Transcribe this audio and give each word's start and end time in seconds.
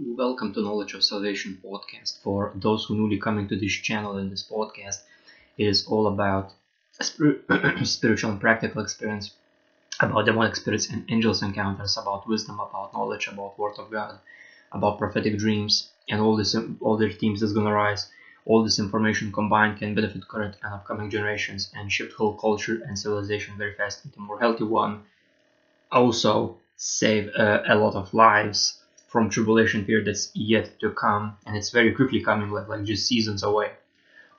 Welcome 0.00 0.54
to 0.54 0.62
Knowledge 0.62 0.94
of 0.94 1.02
Salvation 1.02 1.58
podcast. 1.60 2.20
For 2.22 2.52
those 2.54 2.84
who 2.84 2.94
newly 2.94 3.18
coming 3.18 3.48
to 3.48 3.56
this 3.56 3.72
channel 3.72 4.16
and 4.16 4.30
this 4.30 4.44
podcast, 4.44 5.00
it 5.56 5.66
is 5.66 5.86
all 5.86 6.06
about 6.06 6.52
spiritual 7.82 8.30
and 8.30 8.40
practical 8.40 8.80
experience, 8.80 9.32
about 9.98 10.24
demonic 10.24 10.54
spirits 10.54 10.88
and 10.88 11.04
angels 11.08 11.42
encounters, 11.42 11.96
about 11.96 12.28
wisdom, 12.28 12.60
about 12.60 12.92
knowledge, 12.92 13.26
about 13.26 13.58
Word 13.58 13.74
of 13.76 13.90
God, 13.90 14.20
about 14.70 15.00
prophetic 15.00 15.36
dreams, 15.36 15.90
and 16.08 16.20
all 16.20 16.36
this 16.36 16.54
all 16.80 16.96
the 16.96 17.10
themes 17.10 17.40
that's 17.40 17.52
gonna 17.52 17.72
rise. 17.72 18.08
All 18.44 18.62
this 18.62 18.78
information 18.78 19.32
combined 19.32 19.78
can 19.78 19.96
benefit 19.96 20.28
current 20.28 20.58
and 20.62 20.74
upcoming 20.74 21.10
generations 21.10 21.72
and 21.74 21.90
shift 21.90 22.12
whole 22.12 22.34
culture 22.34 22.80
and 22.86 22.96
civilization 22.96 23.58
very 23.58 23.74
fast 23.74 24.04
into 24.04 24.20
a 24.20 24.22
more 24.22 24.38
healthy 24.38 24.62
one. 24.62 25.02
Also, 25.90 26.58
save 26.76 27.30
uh, 27.36 27.64
a 27.66 27.74
lot 27.74 27.96
of 27.96 28.14
lives 28.14 28.78
from 29.08 29.30
tribulation 29.30 29.84
period 29.84 30.06
that's 30.06 30.30
yet 30.34 30.78
to 30.80 30.90
come, 30.90 31.36
and 31.46 31.56
it's 31.56 31.70
very 31.70 31.92
quickly 31.92 32.20
coming, 32.20 32.50
like, 32.50 32.68
like 32.68 32.84
just 32.84 33.06
seasons 33.06 33.42
away. 33.42 33.72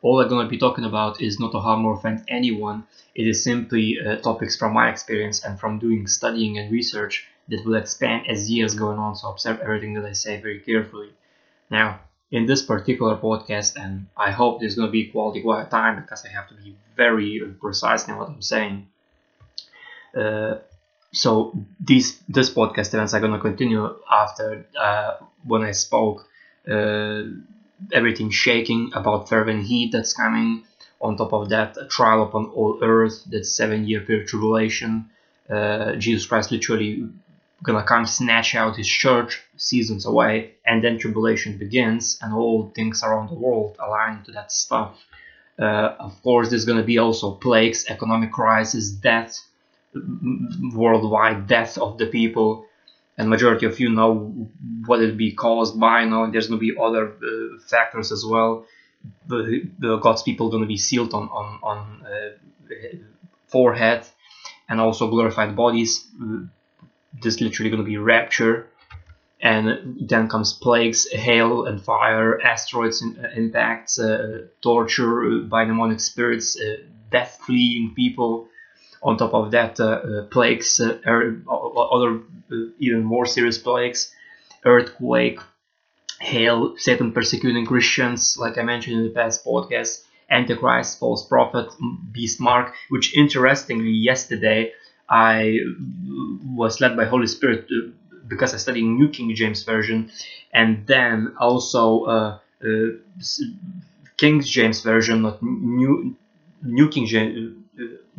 All 0.02 0.22
I'm 0.22 0.30
going 0.30 0.46
to 0.46 0.50
be 0.50 0.58
talking 0.58 0.86
about 0.86 1.22
is 1.22 1.40
not 1.40 1.52
to 1.52 1.60
harm 1.60 1.86
or 1.86 1.96
offend 1.96 2.24
anyone. 2.30 2.86
It 3.16 3.28
is 3.28 3.44
simply 3.44 4.00
uh, 4.00 4.16
topics 4.18 4.56
from 4.56 4.74
my 4.74 4.90
experience 4.90 5.44
and 5.44 5.60
from 5.60 5.80
doing 5.80 6.08
studying 6.08 6.58
and 6.58 6.72
research 6.72 7.28
that 7.50 7.66
will 7.66 7.76
expand 7.76 8.28
as 8.30 8.50
years 8.50 8.76
going 8.76 9.00
on. 9.00 9.16
So 9.16 9.30
observe 9.30 9.60
everything 9.60 9.96
that 9.96 10.06
I 10.06 10.14
say 10.14 10.40
very 10.40 10.60
carefully. 10.60 11.10
Now, 11.70 12.00
in 12.32 12.46
this 12.46 12.62
particular 12.62 13.18
podcast, 13.18 13.76
and 13.76 14.08
I 14.16 14.32
hope 14.32 14.60
there's 14.60 14.76
going 14.76 14.88
to 14.88 14.92
be 14.92 15.08
quality 15.08 15.42
time 15.70 16.00
because 16.02 16.24
I 16.26 16.30
have 16.30 16.48
to 16.50 16.54
be 16.54 16.76
very 16.96 17.42
precise 17.60 18.08
in 18.08 18.16
what 18.18 18.30
I'm 18.30 18.42
saying. 18.42 18.88
Uh, 20.16 20.56
so 21.12 21.54
these 21.80 22.20
this 22.30 22.50
podcast 22.50 22.94
events 22.94 23.14
are 23.14 23.20
gonna 23.20 23.40
continue 23.40 23.96
after 24.12 24.66
uh, 24.80 25.16
when 25.44 25.64
I 25.64 25.72
spoke 25.72 26.28
uh, 26.70 27.24
everything 27.92 28.30
shaking 28.30 28.92
about 28.94 29.30
fervent 29.30 29.66
heat 29.66 29.92
that's 29.92 30.14
coming. 30.14 30.64
On 31.02 31.16
top 31.16 31.32
of 31.32 31.48
that, 31.50 31.78
a 31.78 31.88
trial 31.88 32.24
upon 32.24 32.48
all 32.48 32.78
earth, 32.84 33.24
that 33.28 33.46
seven 33.46 33.88
year 33.88 34.02
period 34.02 34.28
tribulation. 34.28 35.10
Uh, 35.50 35.96
Jesus 35.96 36.26
Christ 36.26 36.52
literally 36.52 37.08
gonna 37.64 37.84
come 37.84 38.06
snatch 38.06 38.54
out 38.54 38.76
his 38.76 38.88
church 38.88 39.42
seasons 39.56 40.06
away, 40.06 40.56
and 40.66 40.84
then 40.84 41.00
tribulation 41.00 41.58
begins, 41.58 42.20
and 42.22 42.34
all 42.34 42.70
things 42.76 43.02
around 43.02 43.30
the 43.30 43.36
world 43.36 43.78
align 43.80 44.24
to 44.26 44.32
that 44.34 44.52
stuff. 44.52 44.98
Uh, 45.58 45.96
of 46.00 46.22
course, 46.22 46.50
there's 46.50 46.66
gonna 46.66 46.84
be 46.84 46.98
also 46.98 47.32
plagues, 47.32 47.86
economic 47.90 48.32
crisis, 48.32 48.92
death, 48.92 49.40
worldwide 50.74 51.48
death 51.48 51.78
of 51.78 51.98
the 51.98 52.06
people 52.06 52.66
and 53.18 53.30
majority 53.30 53.66
of 53.66 53.80
you 53.80 53.90
know 53.90 54.50
what 54.86 55.02
it 55.02 55.18
be 55.18 55.34
caused 55.34 55.80
by 55.80 56.06
now 56.06 56.30
there's 56.30 56.48
going 56.48 56.60
to 56.60 56.74
be 56.74 56.80
other 56.80 57.10
uh, 57.12 57.60
factors 57.68 58.12
as 58.12 58.24
well. 58.26 58.66
The, 59.28 59.70
the 59.80 59.98
god's 59.98 60.24
people 60.24 60.50
going 60.50 60.64
to 60.64 60.68
be 60.68 60.78
sealed 60.78 61.14
on 61.14 61.30
on, 61.30 61.60
on 61.64 62.06
uh, 62.06 62.98
forehead 63.48 64.06
and 64.68 64.80
also 64.80 65.10
glorified 65.10 65.56
bodies. 65.56 66.08
This 67.22 67.42
literally 67.42 67.72
going 67.72 67.84
to 67.84 67.90
be 67.90 67.98
rapture 67.98 68.68
and 69.42 69.98
then 70.08 70.28
comes 70.28 70.54
plagues 70.54 71.10
hail 71.12 71.66
and 71.66 71.82
fire 71.82 72.42
asteroids 72.42 73.02
in, 73.02 73.18
uh, 73.24 73.30
impacts 73.36 73.98
uh, 73.98 74.46
torture 74.62 75.40
by 75.40 75.64
demonic 75.64 76.00
spirits 76.00 76.60
uh, 76.60 76.76
death 77.10 77.40
fleeing 77.46 77.94
people 77.96 78.48
on 79.02 79.18
top 79.18 79.34
of 79.34 79.52
that, 79.52 79.80
uh, 79.80 79.84
uh, 79.84 80.24
plagues, 80.24 80.80
uh, 80.80 81.00
er, 81.06 81.42
other 81.50 82.22
even 82.80 83.04
more 83.04 83.26
serious 83.26 83.58
plagues, 83.58 84.14
earthquake, 84.66 85.40
hail, 86.20 86.76
Satan 86.78 87.12
persecuting 87.14 87.66
Christians, 87.66 88.38
like 88.38 88.58
I 88.58 88.64
mentioned 88.64 88.98
in 88.98 89.04
the 89.04 89.10
past 89.12 89.46
podcast, 89.46 90.04
Antichrist, 90.30 91.00
false 91.00 91.26
prophet, 91.26 91.70
beast 92.12 92.40
mark, 92.40 92.74
which 92.90 93.16
interestingly 93.18 93.92
yesterday 93.92 94.74
I 95.10 95.60
was 96.46 96.82
led 96.82 96.96
by 96.96 97.06
Holy 97.06 97.28
Spirit 97.28 97.68
to, 97.70 97.94
because 98.28 98.54
I 98.54 98.58
studied 98.58 98.84
New 98.84 99.10
King 99.10 99.34
James 99.34 99.64
Version, 99.64 100.12
and 100.54 100.86
then 100.86 101.34
also 101.40 102.04
uh, 102.04 102.40
uh, 102.64 102.68
King 104.18 104.42
James 104.42 104.82
Version, 104.82 105.24
not 105.24 105.42
New 105.42 106.16
New 106.62 106.90
King 106.90 107.08
James 107.08 107.59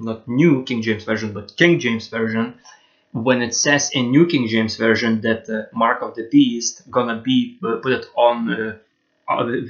not 0.01 0.27
New 0.29 0.65
King 0.65 0.83
James 0.83 1.05
Version, 1.05 1.33
but 1.33 1.57
King 1.57 1.79
James 1.79 2.09
Version, 2.09 2.55
when 3.13 3.43
it 3.43 3.55
says 3.55 3.91
in 3.93 4.11
New 4.11 4.27
King 4.27 4.47
James 4.49 4.77
Version 4.77 5.21
that 5.23 5.47
the 5.47 5.69
mark 5.73 6.03
of 6.03 6.15
the 6.15 6.29
beast 6.31 6.89
gonna 6.91 7.21
be 7.21 7.59
uh, 7.63 7.77
put 7.77 8.07
on 8.17 8.51
uh, 8.51 8.77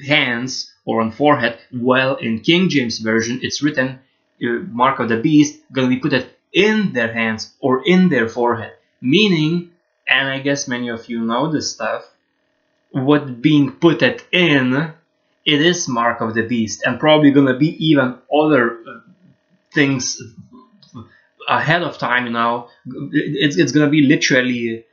hands 0.06 0.72
or 0.84 1.00
on 1.00 1.10
forehead, 1.12 1.58
well, 1.72 2.16
in 2.16 2.40
King 2.40 2.68
James 2.68 2.98
Version 2.98 3.40
it's 3.42 3.62
written 3.62 3.98
uh, 4.44 4.58
mark 4.70 5.00
of 5.00 5.08
the 5.08 5.20
beast 5.20 5.60
gonna 5.72 5.88
be 5.88 5.98
put 5.98 6.12
it 6.12 6.38
in 6.52 6.92
their 6.92 7.12
hands 7.12 7.54
or 7.60 7.82
in 7.86 8.08
their 8.08 8.28
forehead, 8.28 8.72
meaning, 9.00 9.70
and 10.08 10.28
I 10.28 10.40
guess 10.40 10.68
many 10.68 10.88
of 10.88 11.08
you 11.08 11.20
know 11.20 11.50
this 11.50 11.72
stuff, 11.72 12.04
what 12.90 13.40
being 13.40 13.72
put 13.72 14.02
it 14.02 14.24
in, 14.32 14.92
it 15.46 15.60
is 15.62 15.88
mark 15.88 16.20
of 16.20 16.34
the 16.34 16.42
beast, 16.42 16.82
and 16.84 17.00
probably 17.00 17.30
gonna 17.30 17.56
be 17.56 17.72
even 17.86 18.18
other 18.34 18.78
uh, 18.80 19.00
things 19.72 20.20
ahead 21.48 21.82
of 21.82 21.98
time 21.98 22.26
you 22.26 22.32
know 22.32 22.68
it's, 23.12 23.56
it's 23.56 23.72
gonna 23.72 23.90
be 23.90 24.02
literally 24.02 24.84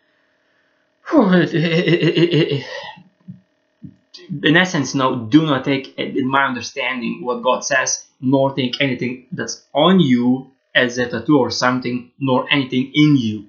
in 4.44 4.58
essence 4.58 4.94
no 4.96 5.26
do 5.26 5.46
not 5.46 5.64
take 5.64 5.98
in 5.98 6.28
my 6.28 6.46
understanding 6.46 7.24
what 7.24 7.42
god 7.44 7.64
says 7.64 8.08
nor 8.20 8.54
take 8.54 8.82
anything 8.82 9.28
that's 9.32 9.66
on 9.74 10.00
you 10.00 10.52
as 10.78 10.98
a 10.98 11.10
tattoo 11.10 11.40
or 11.40 11.50
something 11.50 12.12
nor 12.20 12.52
anything 12.52 12.92
in 12.94 13.18
you. 13.18 13.48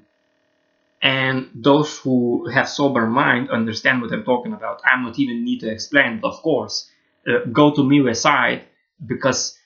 And 1.00 1.50
those 1.54 1.98
who 1.98 2.48
have 2.48 2.68
sober 2.68 3.06
mind 3.06 3.50
understand 3.50 4.00
what 4.02 4.12
i'm 4.12 4.24
talking 4.24 4.52
about. 4.52 4.80
I'm 4.84 5.04
not 5.04 5.18
even 5.18 5.44
need 5.44 5.60
to 5.60 5.70
explain 5.70 6.18
it 6.18 6.24
of 6.24 6.42
course 6.42 6.90
uh, 7.28 7.44
go 7.52 7.74
to 7.74 7.84
me 7.84 7.98
side 8.14 8.62
because 9.04 9.57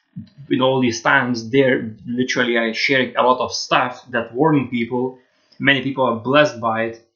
in 0.50 0.60
all 0.60 0.80
these 0.80 1.00
times 1.02 1.50
they're 1.50 1.94
literally 2.06 2.56
uh, 2.58 2.72
sharing 2.72 3.16
a 3.16 3.22
lot 3.22 3.38
of 3.40 3.52
stuff 3.52 4.04
that 4.10 4.32
warning 4.34 4.68
people. 4.68 5.18
Many 5.58 5.82
people 5.82 6.04
are 6.04 6.16
blessed 6.16 6.60
by 6.60 6.84
it. 6.84 7.08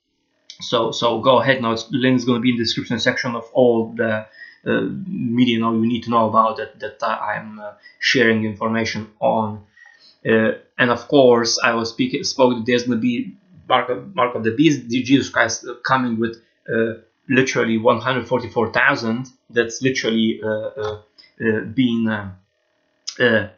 So 0.61 0.91
so 0.93 1.21
go 1.21 1.41
ahead. 1.41 1.61
Now 1.61 1.77
Link 1.91 2.17
is 2.17 2.25
going 2.25 2.39
to 2.39 2.43
be 2.43 2.51
in 2.51 2.57
the 2.57 2.65
description 2.65 2.99
section 2.99 3.35
of 3.35 3.45
all 3.53 3.93
the 3.95 4.27
uh, 4.67 4.81
media 5.07 5.61
now 5.61 5.73
you 5.73 5.87
need 5.87 6.03
to 6.03 6.11
know 6.11 6.29
about 6.29 6.57
that 6.57 6.81
that 6.81 7.01
uh, 7.01 7.07
i'm 7.07 7.61
uh, 7.61 7.73
sharing 8.01 8.45
information 8.45 9.09
on. 9.21 9.63
Uh, 10.29 10.53
and 10.77 10.91
of 10.91 11.07
course 11.07 11.57
i 11.63 11.73
was 11.73 11.91
speaking 11.91 12.25
spoke 12.25 12.67
there's 12.67 12.83
going 12.83 12.99
to 12.99 13.01
be 13.01 13.33
mark 13.69 13.89
of, 13.91 14.15
mark 14.17 14.35
of 14.35 14.43
the 14.43 14.51
beast 14.51 14.89
jesus 14.89 15.29
christ 15.29 15.65
coming 15.85 16.19
with 16.19 16.37
uh, 16.69 16.95
literally 17.29 17.79
144000 17.79 19.27
that's 19.51 19.83
literally 19.83 20.41
being 21.75 22.09
uh, 23.21 23.49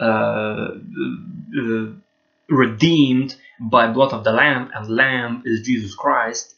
uh, 0.00 0.70
uh, 1.56 1.86
redeemed 2.48 3.36
by 3.60 3.86
blood 3.86 4.12
of 4.12 4.24
the 4.24 4.32
lamb 4.32 4.70
and 4.74 4.88
lamb 4.88 5.42
is 5.44 5.62
jesus 5.62 5.94
christ. 5.94 6.54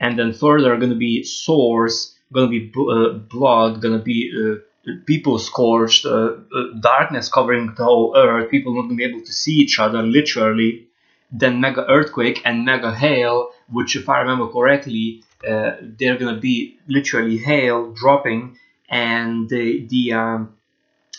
And 0.00 0.16
then 0.16 0.32
further 0.32 0.76
going 0.76 0.90
to 0.90 0.96
be 0.96 1.24
sores 1.24 2.14
going 2.32 2.50
to 2.50 2.60
be 2.60 2.72
uh, 2.78 3.18
blood 3.18 3.82
going 3.82 3.98
to 3.98 4.04
be 4.04 4.30
uh, 4.32 4.92
people 5.06 5.38
scorched 5.38 6.06
uh, 6.06 6.36
darkness 6.80 7.28
covering 7.28 7.74
the 7.76 7.84
whole 7.84 8.16
earth 8.16 8.50
people 8.50 8.74
not 8.74 8.82
going 8.82 8.96
to 8.96 8.96
be 8.96 9.04
able 9.04 9.24
to 9.26 9.32
see 9.32 9.54
each 9.54 9.78
other 9.78 10.02
literally. 10.02 10.86
Then 11.32 11.60
mega 11.60 11.84
earthquake 11.90 12.40
and 12.44 12.64
mega 12.64 12.94
hail 12.94 13.50
which 13.70 13.96
if 13.96 14.08
i 14.08 14.20
remember 14.20 14.46
correctly 14.48 15.24
they're 15.42 16.16
going 16.16 16.34
to 16.34 16.40
be 16.40 16.78
literally 16.86 17.38
hail 17.38 17.92
dropping 17.92 18.56
and 18.88 19.48
the 19.48 19.86
the 19.88 20.12
um, 20.12 20.57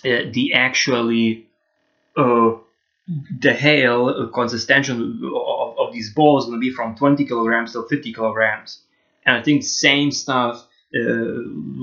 uh, 0.05 0.29
the 0.31 0.53
actually 0.53 1.47
uh, 2.17 2.51
the 3.39 3.53
hail 3.53 4.27
concentration 4.33 5.21
of, 5.35 5.79
of 5.79 5.93
these 5.93 6.13
balls 6.13 6.47
to 6.49 6.59
be 6.59 6.71
from 6.71 6.95
20 6.95 7.25
kilograms 7.25 7.73
to 7.73 7.83
50 7.89 8.13
kilograms. 8.13 8.81
And 9.25 9.37
i 9.37 9.41
think 9.41 9.63
same 9.63 10.11
stuff 10.11 10.65
uh, 10.95 10.99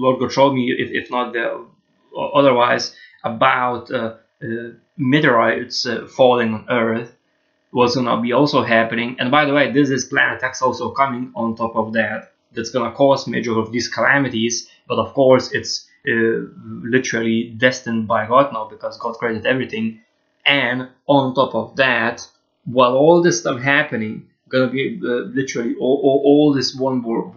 lord 0.03 0.21
god 0.21 0.33
showed 0.33 0.53
me 0.53 0.71
if, 0.71 0.91
if 0.91 1.11
not 1.11 1.33
the, 1.33 1.65
otherwise 2.35 2.95
about 3.25 3.91
uh, 3.91 4.17
uh, 4.43 4.47
meteorites 4.97 5.87
uh, 5.87 6.07
falling 6.07 6.55
on 6.55 6.67
earth 6.71 7.13
was 7.73 7.95
to 7.95 8.21
be 8.23 8.33
also 8.33 8.63
happening. 8.63 9.17
And 9.19 9.31
by 9.31 9.45
the 9.45 9.53
way 9.53 9.73
this 9.73 9.91
is 9.91 10.05
planet 10.05 10.43
x 10.43 10.63
also 10.63 10.91
coming 10.91 11.33
on 11.35 11.57
top 11.57 11.77
of 11.77 11.93
that. 11.95 12.33
That's 12.53 12.71
going 12.71 12.89
to 12.91 12.97
cause 12.97 13.27
major 13.27 13.59
of 13.59 13.73
these 13.73 13.89
calamities 13.89 14.69
but 14.89 14.99
of 14.99 15.13
course 15.13 15.53
it's 15.53 15.73
uh, 15.81 15.86
literally 16.07 17.55
destined 17.57 18.07
by 18.07 18.27
God 18.27 18.53
now 18.53 18.69
because 18.69 18.97
God 18.99 19.15
created 19.15 19.47
everything. 19.47 20.01
And 20.45 20.89
on 21.07 21.35
top 21.35 21.55
of 21.55 21.77
that, 21.77 22.27
while 22.65 22.95
all 22.95 23.23
this 23.23 23.41
stuff 23.41 23.61
happening, 23.61 24.29
gonna 24.49 24.69
be 24.69 25.01
uh, 25.03 25.27
literally 25.35 25.75
all, 25.81 26.01
all, 26.03 26.23
all, 26.25 26.53
this 26.53 26.75
one 26.75 27.03
word 27.03 27.33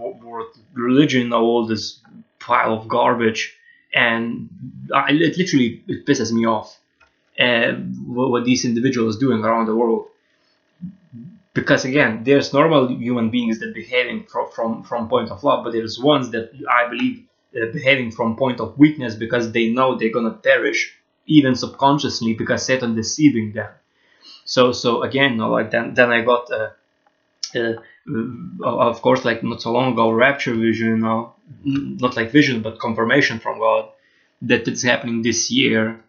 religion 0.74 1.34
all 1.34 1.66
this 1.66 2.00
pile 2.40 2.74
of 2.74 2.88
garbage, 2.88 3.56
and 3.94 4.50
I, 4.94 5.12
it 5.12 5.38
literally 5.38 5.84
it 5.88 6.06
pisses 6.06 6.32
me 6.32 6.46
off 6.46 6.80
uh, 7.40 7.74
what, 8.06 8.46
these 8.46 8.66
individuals 8.66 9.18
doing 9.18 9.44
around 9.44 9.66
the 9.66 9.76
world. 9.76 10.08
Because 11.54 11.84
again, 11.84 12.24
there's 12.24 12.54
normal 12.54 12.88
human 12.88 13.32
beings 13.32 13.60
that 13.60 13.74
behaving 13.74 14.26
from 14.26 14.52
from 14.52 14.84
from 14.84 15.10
point 15.10 15.32
of 15.32 15.44
love, 15.44 15.64
but 15.64 15.74
there's 15.74 16.00
ones 16.00 16.30
that 16.32 16.52
I 16.70 16.88
believe 16.90 17.24
uh, 17.24 17.29
behaving 17.52 18.12
from 18.12 18.36
point 18.36 18.60
of 18.60 18.78
weakness 18.78 19.16
because 19.16 19.52
they 19.52 19.70
know 19.70 19.96
they're 19.96 20.14
gonna 20.14 20.32
perish 20.32 20.96
even 21.26 21.56
subconsciously 21.56 22.34
because 22.34 22.66
Satan 22.66 22.96
deceiving 22.96 23.54
them. 23.54 23.72
So 24.46 24.72
so 24.72 25.04
again, 25.04 25.32
you 25.32 25.38
know, 25.38 25.52
like 25.52 25.72
then 25.72 25.94
then 25.94 26.12
I 26.12 26.22
got 26.22 26.52
uh, 26.52 26.70
uh, 27.56 27.74
of 28.64 29.02
course 29.02 29.26
like 29.26 29.44
not 29.44 29.62
so 29.62 29.72
long 29.72 29.94
ago 29.94 30.12
rapture 30.12 30.54
vision, 30.54 30.88
you 30.88 30.98
know, 30.98 31.34
not 31.64 32.16
like 32.16 32.32
vision 32.32 32.62
but 32.62 32.80
confirmation 32.80 33.40
from 33.40 33.60
God 33.60 33.90
that 34.44 34.68
it's 34.68 34.84
happening 34.84 35.22
this 35.22 35.52
year. 35.52 36.00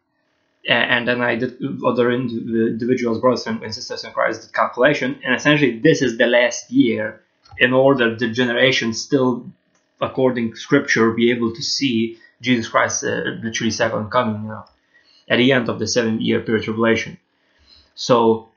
And 0.69 1.09
then 1.09 1.23
I 1.23 1.37
did 1.37 1.57
other 1.85 2.13
individuals, 2.13 3.19
brothers 3.19 3.47
and 3.47 3.75
sisters 3.75 4.05
in 4.05 4.13
Christ, 4.13 4.43
did 4.43 4.53
calculation, 4.53 5.19
and 5.25 5.35
essentially 5.35 5.79
this 5.79 6.03
is 6.03 6.19
the 6.19 6.27
last 6.27 6.71
year 6.71 7.23
in 7.59 7.73
order 7.73 8.15
the 8.15 8.29
generation 8.29 8.93
still, 8.93 9.51
according 10.00 10.52
to 10.52 10.56
Scripture, 10.56 11.11
be 11.12 11.31
able 11.31 11.52
to 11.55 11.62
see 11.62 12.19
Jesus 12.41 12.69
Christ 12.69 13.05
uh, 13.05 13.23
literally 13.43 13.70
second 13.70 14.11
coming, 14.11 14.43
you 14.43 14.49
know, 14.49 14.64
at 15.29 15.37
the 15.37 15.52
end 15.52 15.69
of 15.69 15.79
the 15.79 15.87
seven-year 15.87 16.41
period 16.41 16.61
of 16.61 16.64
tribulation. 16.64 17.19
So 17.94 18.49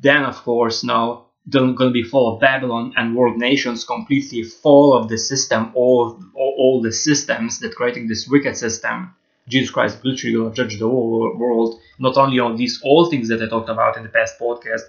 then, 0.00 0.24
of 0.24 0.36
course, 0.36 0.84
now 0.84 1.26
going 1.50 1.76
to 1.76 1.90
be 1.90 2.02
full 2.02 2.34
of 2.34 2.40
Babylon 2.40 2.94
and 2.96 3.14
world 3.14 3.36
nations 3.36 3.84
completely 3.84 4.42
full 4.44 4.96
of 4.96 5.08
the 5.08 5.18
system, 5.18 5.72
all, 5.74 6.18
all, 6.34 6.54
all 6.58 6.82
the 6.82 6.92
systems 6.92 7.58
that 7.60 7.74
creating 7.74 8.08
this 8.08 8.26
wicked 8.28 8.56
system. 8.56 9.14
Jesus 9.46 9.70
Christ 9.70 10.02
literally 10.04 10.36
going 10.36 10.54
to 10.54 10.56
judge 10.56 10.78
the 10.78 10.88
whole 10.88 11.36
world, 11.36 11.78
not 11.98 12.16
only 12.16 12.38
on 12.38 12.56
these 12.56 12.80
old 12.82 13.10
things 13.10 13.28
that 13.28 13.42
I 13.42 13.48
talked 13.48 13.68
about 13.68 13.98
in 13.98 14.02
the 14.02 14.08
past 14.08 14.38
podcast, 14.38 14.80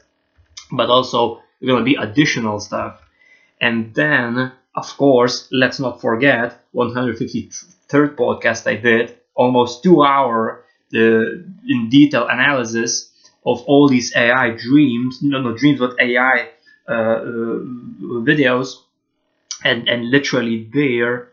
but 0.72 0.90
also 0.90 1.42
going 1.66 1.80
to 1.80 1.84
be 1.84 1.96
additional 1.96 2.60
stuff. 2.60 3.02
And 3.60 3.94
then, 3.94 4.54
of 4.76 4.98
course, 4.98 5.48
let's 5.52 5.80
not 5.80 6.02
forget 6.02 6.60
153rd 6.74 8.16
podcast 8.16 8.68
I 8.68 8.76
did, 8.76 9.14
almost 9.36 9.84
two 9.84 10.04
hour 10.04 10.64
uh, 10.94 10.98
in 11.68 11.90
detail 11.90 12.28
analysis 12.28 13.10
of 13.46 13.62
all 13.64 13.88
these 13.88 14.14
AI 14.16 14.50
dreams, 14.52 15.20
no, 15.22 15.40
no 15.40 15.52
dreams, 15.54 15.80
but 15.80 15.94
AI 16.00 16.50
uh, 16.90 16.92
uh, 16.92 17.60
videos, 18.30 18.76
and 19.64 19.88
and 19.88 20.10
literally 20.10 20.68
there, 20.74 21.30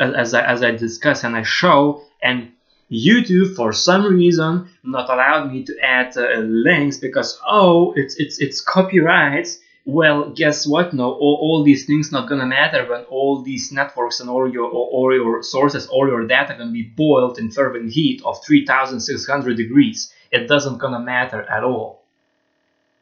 as 0.00 0.34
I, 0.34 0.42
as 0.42 0.62
I 0.62 0.70
discuss 0.72 1.24
and 1.24 1.36
I 1.36 1.42
show, 1.42 2.02
and 2.22 2.48
YouTube 2.90 3.54
for 3.54 3.72
some 3.72 4.04
reason 4.06 4.64
not 4.82 5.10
allowed 5.10 5.50
me 5.52 5.62
to 5.64 5.74
add 5.82 6.16
uh, 6.16 6.38
links 6.38 6.96
because 6.96 7.38
oh 7.46 7.92
it's 7.96 8.16
it's 8.16 8.38
it's 8.38 8.60
copyrights. 8.60 9.58
Well, 9.88 10.28
guess 10.28 10.66
what? 10.66 10.92
No, 10.92 11.12
all, 11.12 11.38
all 11.40 11.64
these 11.64 11.86
things 11.86 12.12
not 12.12 12.28
gonna 12.28 12.44
matter 12.44 12.84
when 12.86 13.04
all 13.04 13.40
these 13.40 13.72
networks 13.72 14.20
and 14.20 14.28
all 14.28 14.46
your 14.46 14.70
all 14.70 15.14
your 15.14 15.42
sources, 15.42 15.86
all 15.86 16.06
your 16.06 16.26
data 16.26 16.56
gonna 16.58 16.70
be 16.70 16.82
boiled 16.82 17.38
in 17.38 17.50
fervent 17.50 17.90
heat 17.90 18.20
of 18.22 18.44
3,600 18.44 19.56
degrees 19.56 20.12
it 20.30 20.46
doesn't 20.46 20.76
gonna 20.76 21.00
matter 21.00 21.42
at 21.42 21.64
all. 21.64 22.02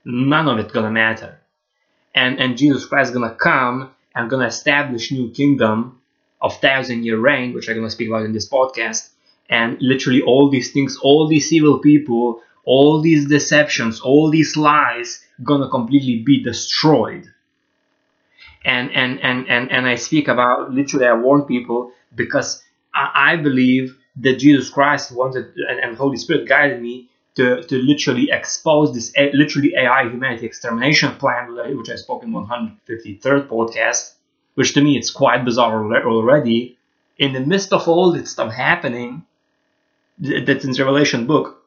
None 0.04 0.46
of 0.48 0.58
it 0.60 0.72
gonna 0.72 0.92
matter. 0.92 1.40
And 2.14 2.38
and 2.38 2.56
Jesus 2.56 2.86
Christ 2.86 3.12
gonna 3.12 3.34
come 3.34 3.90
and 4.14 4.30
gonna 4.30 4.46
establish 4.46 5.10
new 5.10 5.30
kingdom 5.30 6.00
of 6.40 6.60
thousand 6.60 7.04
year 7.04 7.18
reign, 7.18 7.52
which 7.52 7.68
I'm 7.68 7.74
gonna 7.74 7.90
speak 7.90 8.08
about 8.08 8.24
in 8.26 8.32
this 8.32 8.48
podcast. 8.48 9.08
And 9.48 9.76
literally 9.80 10.22
all 10.22 10.50
these 10.50 10.72
things, 10.72 10.98
all 11.02 11.26
these 11.26 11.52
evil 11.52 11.80
people, 11.80 12.42
all 12.66 13.00
these 13.00 13.26
deceptions, 13.26 14.00
all 14.00 14.28
these 14.30 14.56
lies 14.56 15.24
gonna 15.42 15.70
completely 15.70 16.22
be 16.22 16.42
destroyed. 16.42 17.24
And 18.64 18.90
and 18.92 19.20
and 19.22 19.48
and, 19.48 19.70
and 19.72 19.86
I 19.86 19.94
speak 19.94 20.28
about 20.28 20.72
literally 20.72 21.06
I 21.06 21.14
warn 21.14 21.42
people 21.42 21.92
because 22.14 22.62
I, 22.92 23.32
I 23.32 23.36
believe 23.36 23.96
that 24.16 24.38
Jesus 24.38 24.68
Christ 24.68 25.12
wanted 25.12 25.46
and, 25.56 25.78
and 25.78 25.96
Holy 25.96 26.16
Spirit 26.16 26.48
guided 26.48 26.82
me 26.82 27.08
to, 27.36 27.62
to 27.62 27.76
literally 27.76 28.30
expose 28.32 28.94
this 28.94 29.12
literally 29.34 29.74
AI 29.76 30.08
humanity 30.08 30.46
extermination 30.46 31.14
plan, 31.16 31.54
which 31.76 31.90
I 31.90 31.96
spoke 31.96 32.24
in 32.24 32.32
153rd 32.32 33.48
podcast, 33.48 34.14
which 34.54 34.72
to 34.74 34.80
me 34.80 34.96
it's 34.96 35.10
quite 35.10 35.44
bizarre 35.44 35.84
already. 36.06 36.78
In 37.19 37.32
the 37.32 37.40
midst 37.40 37.72
of 37.72 37.86
all 37.88 38.12
this 38.12 38.30
stuff 38.30 38.52
happening, 38.52 39.24
that's 40.19 40.64
in 40.64 40.72
Revelation 40.72 41.26
book, 41.26 41.65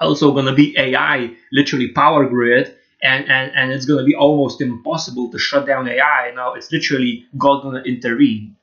also 0.00 0.32
gonna 0.32 0.54
be 0.54 0.76
AI, 0.78 1.34
literally 1.52 1.88
power 1.88 2.26
grid, 2.26 2.74
and, 3.02 3.28
and, 3.28 3.52
and 3.54 3.72
it's 3.72 3.86
gonna 3.86 4.04
be 4.04 4.14
almost 4.14 4.60
impossible 4.60 5.30
to 5.30 5.38
shut 5.38 5.66
down 5.66 5.88
AI. 5.88 6.32
Now 6.34 6.54
it's 6.54 6.72
literally 6.72 7.26
God 7.36 7.62
gonna 7.62 7.82
intervene. 7.82 8.56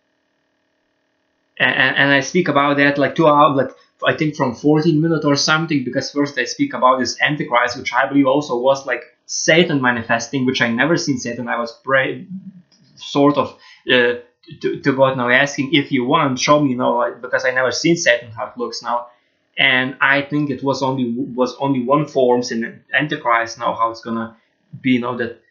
And, 1.60 1.76
and, 1.76 1.96
and 1.98 2.12
I 2.12 2.20
speak 2.20 2.48
about 2.48 2.78
that 2.78 2.98
like 2.98 3.16
two 3.16 3.28
hours, 3.28 3.58
like 3.58 3.72
I 4.06 4.16
think 4.16 4.36
from 4.36 4.56
14 4.56 5.00
minutes 5.02 5.26
or 5.26 5.36
something, 5.36 5.84
because 5.84 6.12
first 6.12 6.38
I 6.38 6.46
speak 6.46 6.74
about 6.74 7.00
this 7.00 7.20
Antichrist, 7.22 7.78
which 7.78 7.94
I 7.94 8.08
believe 8.08 8.28
also 8.28 8.60
was 8.60 8.86
like 8.86 9.04
Satan 9.26 9.82
manifesting, 9.82 10.46
which 10.46 10.62
I 10.62 10.70
never 10.70 10.98
seen 10.98 11.18
Satan. 11.18 11.48
I 11.48 11.60
was 11.60 11.72
pray, 11.84 12.28
sort 12.96 13.38
of 13.38 13.58
uh, 13.92 14.16
to, 14.62 14.82
to 14.82 14.96
God 14.96 15.18
now 15.18 15.30
asking 15.30 15.74
if 15.74 15.92
you 15.92 16.06
want, 16.06 16.40
show 16.40 16.60
me, 16.60 16.72
you 16.72 16.78
know, 16.78 17.16
because 17.22 17.44
I 17.44 17.52
never 17.52 17.72
seen 17.72 17.98
Satan 17.98 18.32
how 18.32 18.48
it 18.48 18.58
looks 18.58 18.84
now. 18.84 19.08
And 19.58 19.98
I 20.02 20.22
think 20.22 20.50
it 20.50 20.64
was 20.64 20.84
only 20.84 21.14
was 21.18 21.56
only 21.60 21.84
one 21.84 22.06
forms 22.06 22.52
in 22.52 22.84
Antichrist 22.94 23.58
now 23.60 23.74
how 23.74 23.92
it's 23.92 24.02
gonna 24.02 24.38
be, 24.82 24.92
you 24.92 25.02
know, 25.02 25.18
that 25.18 25.42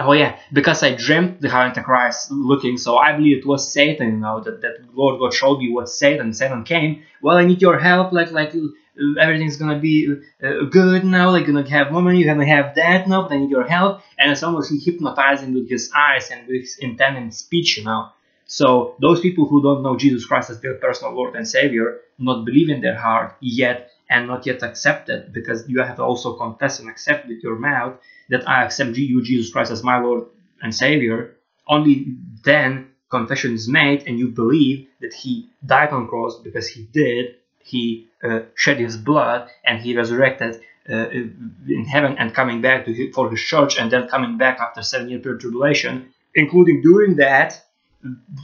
oh 0.00 0.12
yeah, 0.12 0.38
because 0.52 0.82
I 0.82 0.94
dreamt 0.94 1.40
the 1.40 1.48
Antichrist 1.48 2.30
looking, 2.30 2.76
so 2.78 2.96
I 2.96 3.12
believe 3.16 3.38
it 3.38 3.46
was 3.46 3.72
Satan. 3.72 4.08
You 4.08 4.16
know 4.18 4.40
that 4.40 4.60
that 4.62 4.74
Lord 4.94 5.18
God 5.18 5.34
showed 5.34 5.58
me 5.58 5.70
what 5.72 5.88
Satan. 5.88 6.32
Satan 6.32 6.64
came. 6.64 7.02
Well, 7.22 7.36
I 7.36 7.44
need 7.44 7.60
your 7.62 7.78
help. 7.78 8.12
Like 8.12 8.30
like 8.30 8.54
uh, 8.54 9.20
everything's 9.20 9.56
gonna 9.56 9.78
be 9.78 10.14
uh, 10.42 10.64
good 10.70 11.04
now. 11.04 11.30
Like 11.30 11.46
gonna 11.46 11.68
have 11.68 11.90
money. 11.92 12.18
You're 12.18 12.32
gonna 12.32 12.46
have 12.46 12.74
that 12.76 13.08
now. 13.08 13.22
But 13.22 13.32
I 13.32 13.38
need 13.38 13.50
your 13.50 13.66
help. 13.66 14.02
And 14.18 14.30
it's 14.30 14.42
almost 14.42 14.72
hypnotizing 14.84 15.54
with 15.54 15.68
his 15.68 15.90
eyes 15.96 16.30
and 16.30 16.46
with 16.46 16.60
his 16.62 16.78
intent 16.78 17.16
and 17.16 17.34
speech. 17.34 17.78
You 17.78 17.84
know. 17.84 18.10
So 18.48 18.96
those 19.00 19.20
people 19.20 19.46
who 19.46 19.62
don't 19.62 19.82
know 19.82 19.96
Jesus 19.96 20.24
Christ 20.24 20.50
as 20.50 20.60
their 20.60 20.74
personal 20.74 21.14
Lord 21.14 21.36
and 21.36 21.46
Savior, 21.46 22.00
not 22.18 22.44
believe 22.46 22.70
in 22.70 22.80
their 22.80 22.96
heart 22.96 23.36
yet, 23.40 23.90
and 24.10 24.26
not 24.26 24.46
yet 24.46 24.62
accept 24.62 25.10
it, 25.10 25.34
because 25.34 25.68
you 25.68 25.82
have 25.82 25.96
to 25.96 26.02
also 26.02 26.32
confess 26.32 26.80
and 26.80 26.88
accept 26.88 27.28
with 27.28 27.42
your 27.42 27.56
mouth 27.56 27.98
that 28.30 28.48
I 28.48 28.64
accept 28.64 28.96
you, 28.96 29.22
Jesus 29.22 29.52
Christ, 29.52 29.70
as 29.70 29.84
my 29.84 29.98
Lord 30.00 30.24
and 30.62 30.74
Savior, 30.74 31.36
only 31.68 32.16
then 32.42 32.88
confession 33.10 33.52
is 33.52 33.68
made 33.68 34.06
and 34.06 34.18
you 34.18 34.28
believe 34.28 34.88
that 35.00 35.12
He 35.12 35.50
died 35.64 35.90
on 35.90 36.08
cross 36.08 36.38
because 36.40 36.66
He 36.68 36.84
did. 36.84 37.36
He 37.62 38.08
uh, 38.24 38.40
shed 38.54 38.78
His 38.78 38.96
blood 38.96 39.50
and 39.64 39.80
He 39.80 39.94
resurrected 39.94 40.62
uh, 40.88 41.10
in 41.10 41.84
heaven 41.86 42.16
and 42.18 42.34
coming 42.34 42.62
back 42.62 42.86
his, 42.86 43.14
for 43.14 43.30
His 43.30 43.40
church 43.40 43.78
and 43.78 43.90
then 43.90 44.08
coming 44.08 44.38
back 44.38 44.58
after 44.58 44.82
seven 44.82 45.10
year 45.10 45.18
period 45.18 45.42
tribulation, 45.42 46.14
including 46.34 46.80
doing 46.80 47.16
that. 47.16 47.62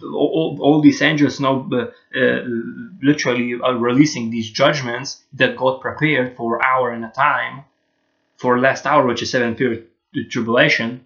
All, 0.02 0.58
all, 0.60 0.80
these 0.80 1.00
angels 1.02 1.40
now 1.40 1.68
uh, 1.72 1.86
uh, 2.18 2.42
literally 3.02 3.54
are 3.62 3.76
releasing 3.76 4.30
these 4.30 4.50
judgments 4.50 5.22
that 5.34 5.56
God 5.56 5.80
prepared 5.80 6.36
for 6.36 6.64
hour 6.64 6.90
and 6.90 7.04
a 7.04 7.10
time 7.10 7.64
for 8.36 8.58
last 8.58 8.86
hour, 8.86 9.06
which 9.06 9.22
is 9.22 9.30
seven 9.30 9.54
period 9.54 9.86
tribulation. 10.30 11.04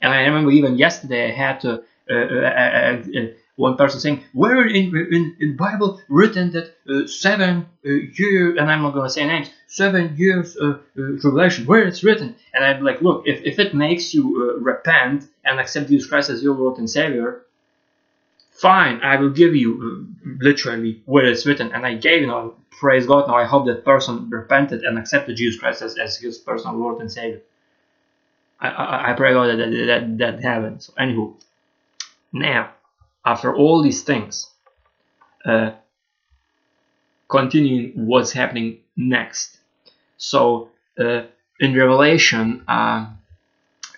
And 0.00 0.12
I 0.12 0.22
remember 0.22 0.50
even 0.50 0.78
yesterday 0.78 1.32
I 1.32 1.34
had 1.34 1.60
to, 1.60 1.82
uh, 2.10 2.14
uh, 2.14 3.02
uh, 3.18 3.26
one 3.56 3.76
person 3.76 4.00
saying, 4.00 4.22
"Where 4.32 4.64
in 4.66 4.96
in, 4.96 5.36
in 5.40 5.56
Bible 5.56 6.00
written 6.08 6.52
that 6.52 7.08
seven 7.08 7.66
year?" 7.82 8.56
And 8.56 8.70
I'm 8.70 8.82
not 8.82 8.94
gonna 8.94 9.10
say 9.10 9.26
names. 9.26 9.50
Seven 9.66 10.16
years 10.16 10.56
of 10.56 10.80
tribulation. 10.94 11.66
Where 11.66 11.84
it's 11.86 12.04
written? 12.04 12.36
And 12.54 12.64
I'm 12.64 12.82
like, 12.82 13.02
look, 13.02 13.24
if, 13.26 13.42
if 13.44 13.58
it 13.58 13.74
makes 13.74 14.14
you 14.14 14.58
repent 14.60 15.24
and 15.44 15.58
accept 15.60 15.88
Jesus 15.88 16.08
Christ 16.08 16.30
as 16.30 16.42
your 16.42 16.54
Lord 16.54 16.78
and 16.78 16.88
Savior, 16.88 17.42
fine, 18.60 19.00
I 19.02 19.16
will 19.16 19.30
give 19.30 19.54
you 19.54 19.70
uh, 19.80 20.28
literally 20.40 21.02
where 21.06 21.26
it's 21.26 21.46
written. 21.46 21.72
And 21.72 21.86
I 21.86 21.94
gave, 21.94 22.22
you 22.22 22.26
know, 22.26 22.56
praise 22.70 23.06
God. 23.06 23.28
Now 23.28 23.36
I 23.36 23.44
hope 23.44 23.66
that 23.66 23.84
person 23.84 24.28
repented 24.30 24.82
and 24.82 24.98
accepted 24.98 25.36
Jesus 25.36 25.60
Christ 25.60 25.82
as, 25.82 25.96
as 25.96 26.16
his 26.16 26.38
personal 26.38 26.76
Lord 26.76 27.00
and 27.00 27.10
Savior. 27.10 27.42
I, 28.60 28.68
I, 28.68 29.10
I 29.10 29.12
pray 29.14 29.32
God 29.32 29.46
that 29.46 29.56
that, 29.56 30.18
that, 30.18 30.42
that. 30.42 30.82
So, 30.82 30.92
anywho, 30.94 31.34
now, 32.32 32.72
after 33.24 33.54
all 33.54 33.82
these 33.82 34.02
things, 34.02 34.50
uh, 35.44 35.72
continuing 37.28 37.92
what's 38.06 38.32
happening 38.32 38.78
next. 38.96 39.58
So, 40.16 40.70
uh, 40.98 41.22
in 41.60 41.76
Revelation 41.76 42.64
uh, 42.66 43.10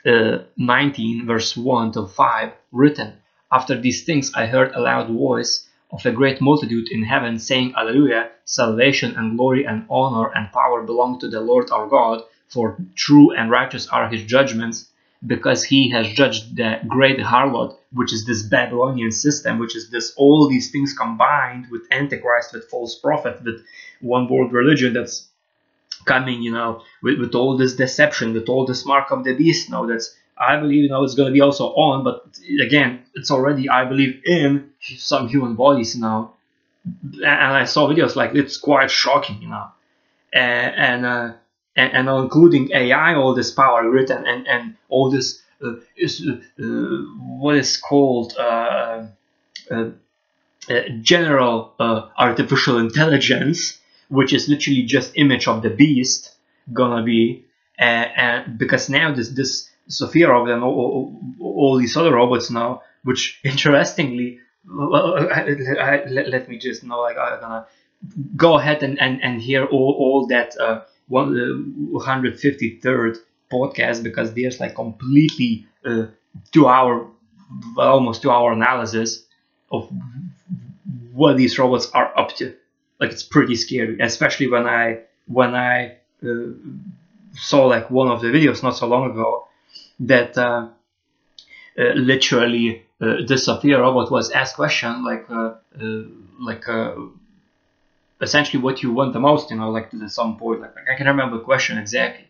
uh 0.06 0.38
19, 0.56 1.26
verse 1.26 1.56
1 1.56 1.92
to 1.92 2.06
5, 2.06 2.52
written, 2.72 3.14
After 3.52 3.80
these 3.80 4.04
things, 4.04 4.32
I 4.34 4.46
heard 4.46 4.72
a 4.72 4.80
loud 4.80 5.08
voice 5.08 5.66
of 5.90 6.06
a 6.06 6.12
great 6.12 6.40
multitude 6.40 6.88
in 6.90 7.02
heaven 7.02 7.38
saying, 7.38 7.74
Alleluia, 7.76 8.30
salvation 8.44 9.16
and 9.16 9.36
glory 9.36 9.64
and 9.64 9.86
honor 9.90 10.30
and 10.34 10.52
power 10.52 10.82
belong 10.82 11.18
to 11.18 11.28
the 11.28 11.40
Lord 11.40 11.70
our 11.70 11.88
God, 11.88 12.22
for 12.48 12.78
true 12.94 13.32
and 13.32 13.50
righteous 13.50 13.88
are 13.88 14.08
his 14.08 14.24
judgments, 14.24 14.88
because 15.26 15.64
he 15.64 15.90
has 15.90 16.12
judged 16.12 16.56
the 16.56 16.80
great 16.86 17.18
harlot, 17.18 17.76
which 17.92 18.12
is 18.12 18.24
this 18.24 18.42
Babylonian 18.42 19.12
system, 19.12 19.58
which 19.58 19.76
is 19.76 19.90
this 19.90 20.14
all 20.16 20.48
these 20.48 20.70
things 20.70 20.94
combined 20.94 21.66
with 21.70 21.82
Antichrist, 21.90 22.52
with 22.52 22.70
false 22.70 22.94
prophet, 22.98 23.42
with 23.44 23.62
one 24.00 24.28
world 24.28 24.52
religion 24.52 24.94
that's 24.94 25.28
coming, 26.06 26.40
you 26.40 26.52
know, 26.52 26.82
with, 27.02 27.18
with 27.18 27.34
all 27.34 27.56
this 27.56 27.74
deception, 27.74 28.32
with 28.32 28.48
all 28.48 28.64
this 28.64 28.86
mark 28.86 29.10
of 29.10 29.24
the 29.24 29.34
beast 29.34 29.70
now 29.70 29.84
that's 29.86 30.14
I 30.40 30.58
believe 30.58 30.90
know 30.90 31.04
it's 31.04 31.14
going 31.14 31.28
to 31.28 31.32
be 31.32 31.42
also 31.42 31.68
on, 31.74 32.02
but 32.02 32.24
again, 32.62 33.04
it's 33.14 33.30
already 33.30 33.68
I 33.68 33.84
believe 33.84 34.22
in 34.24 34.70
some 34.80 35.28
human 35.28 35.54
bodies 35.54 35.94
now, 35.96 36.34
and 37.12 37.26
I 37.26 37.64
saw 37.64 37.86
videos 37.88 38.16
like 38.16 38.34
it's 38.34 38.56
quite 38.56 38.90
shocking, 38.90 39.42
you 39.42 39.48
know, 39.48 39.66
and 40.32 40.74
and 40.76 41.06
uh, 41.06 41.32
and, 41.76 41.92
and 41.92 42.08
including 42.08 42.70
AI, 42.72 43.14
all 43.14 43.34
this 43.34 43.50
power 43.50 43.82
grid 43.82 44.10
and 44.10 44.26
and, 44.26 44.46
and 44.48 44.76
all 44.88 45.10
this 45.10 45.42
uh, 45.62 45.74
is 45.96 46.26
uh, 46.26 46.64
what 47.38 47.56
is 47.56 47.76
called 47.76 48.34
uh, 48.38 49.06
uh, 49.70 49.90
uh, 50.70 50.80
general 51.02 51.74
artificial 51.78 52.78
intelligence, 52.78 53.78
which 54.08 54.32
is 54.32 54.48
literally 54.48 54.82
just 54.82 55.12
image 55.16 55.46
of 55.46 55.62
the 55.62 55.70
beast, 55.70 56.34
gonna 56.72 57.02
be, 57.02 57.44
and 57.78 58.58
because 58.58 58.88
now 58.88 59.14
this 59.14 59.28
this 59.30 59.69
Sophia 59.90 60.32
and 60.32 60.62
all, 60.62 61.20
all, 61.40 61.78
these 61.78 61.96
other 61.96 62.14
robots 62.14 62.50
now, 62.50 62.82
which 63.02 63.40
interestingly, 63.44 64.38
let, 64.64 66.28
let, 66.28 66.48
me 66.48 66.58
just 66.58 66.84
know, 66.84 67.00
like 67.00 67.16
I'm 67.18 67.40
gonna 67.40 67.66
go 68.36 68.58
ahead 68.58 68.82
and, 68.82 69.00
and, 69.00 69.22
and 69.22 69.40
hear 69.40 69.64
all, 69.64 69.96
all 69.98 70.26
that 70.28 70.56
uh, 70.58 70.82
one, 71.08 71.36
uh, 71.36 71.98
153rd 71.98 73.18
podcast 73.52 74.02
because 74.02 74.32
there's 74.32 74.60
like 74.60 74.74
completely 74.74 75.66
uh, 75.84 76.06
two 76.52 76.68
hour, 76.68 77.08
almost 77.76 78.22
two 78.22 78.30
hour 78.30 78.52
analysis 78.52 79.24
of 79.72 79.90
what 81.12 81.36
these 81.36 81.58
robots 81.58 81.90
are 81.90 82.16
up 82.18 82.36
to. 82.36 82.54
Like 83.00 83.12
it's 83.12 83.22
pretty 83.22 83.56
scary, 83.56 83.98
especially 84.00 84.48
when 84.48 84.66
I 84.66 85.00
when 85.26 85.54
I 85.54 85.96
uh, 86.22 86.52
saw 87.34 87.66
like 87.66 87.90
one 87.90 88.08
of 88.08 88.20
the 88.20 88.28
videos 88.28 88.62
not 88.62 88.76
so 88.76 88.86
long 88.86 89.10
ago 89.10 89.48
that 90.00 90.36
uh, 90.38 90.66
uh, 91.78 91.82
literally 91.94 92.82
uh, 93.00 93.36
Sophia 93.36 93.78
robot 93.78 94.10
was 94.10 94.30
asked 94.30 94.56
question 94.56 95.04
like 95.04 95.24
like 96.40 96.66
essentially 98.20 98.62
what 98.62 98.82
you 98.82 98.92
want 98.92 99.12
the 99.12 99.20
most, 99.20 99.50
you 99.50 99.56
know, 99.56 99.70
like 99.70 99.92
at 99.94 100.10
some 100.10 100.36
point. 100.36 100.60
Like, 100.60 100.74
I 100.92 100.96
can 100.96 101.06
remember 101.06 101.38
the 101.38 101.42
question 101.42 101.78
exactly. 101.78 102.26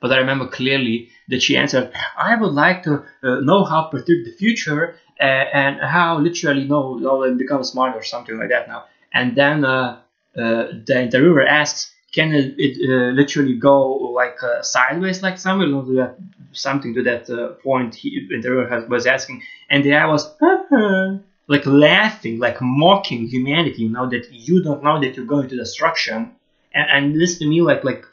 But 0.00 0.12
I 0.12 0.18
remember 0.18 0.46
clearly 0.48 1.10
that 1.28 1.42
she 1.42 1.56
answered, 1.56 1.92
I 2.16 2.36
would 2.36 2.52
like 2.52 2.84
to 2.84 3.04
uh, 3.22 3.40
know 3.40 3.64
how 3.64 3.84
to 3.84 3.90
predict 3.90 4.26
the 4.26 4.32
future 4.32 4.96
uh, 5.20 5.24
and 5.24 5.80
how 5.80 6.18
literally 6.18 6.64
know, 6.66 6.96
know 6.96 7.24
and 7.24 7.38
become 7.38 7.64
smart 7.64 7.96
or 7.96 8.02
something 8.02 8.38
like 8.38 8.50
that 8.50 8.68
now. 8.68 8.84
And 9.14 9.36
then 9.36 9.64
uh, 9.64 10.00
the 10.34 11.02
interviewer 11.02 11.46
asks, 11.46 11.91
can 12.12 12.32
it, 12.34 12.54
it 12.58 12.90
uh, 12.90 13.10
literally 13.12 13.54
go 13.54 13.94
like 13.94 14.42
uh, 14.42 14.62
sideways 14.62 15.22
like 15.22 15.38
somewhere? 15.38 15.66
Know, 15.66 16.14
something 16.52 16.94
to 16.94 17.02
that 17.04 17.28
uh, 17.30 17.54
point 17.62 17.94
he, 17.94 18.28
interviewer 18.32 18.86
was 18.88 19.06
asking, 19.06 19.42
and 19.70 19.82
the 19.82 19.90
guy 19.90 20.06
was 20.06 20.26
uh-huh, 20.40 21.16
like 21.48 21.64
laughing, 21.64 22.38
like 22.38 22.58
mocking 22.60 23.26
humanity. 23.28 23.82
You 23.84 23.88
know 23.88 24.08
that 24.10 24.30
you 24.30 24.62
don't 24.62 24.84
know 24.84 25.00
that 25.00 25.16
you're 25.16 25.26
going 25.26 25.48
to 25.48 25.56
destruction, 25.56 26.32
and, 26.74 26.90
and 26.90 27.20
this 27.20 27.38
to 27.38 27.46
me 27.46 27.62
like 27.62 27.82
like 27.82 28.04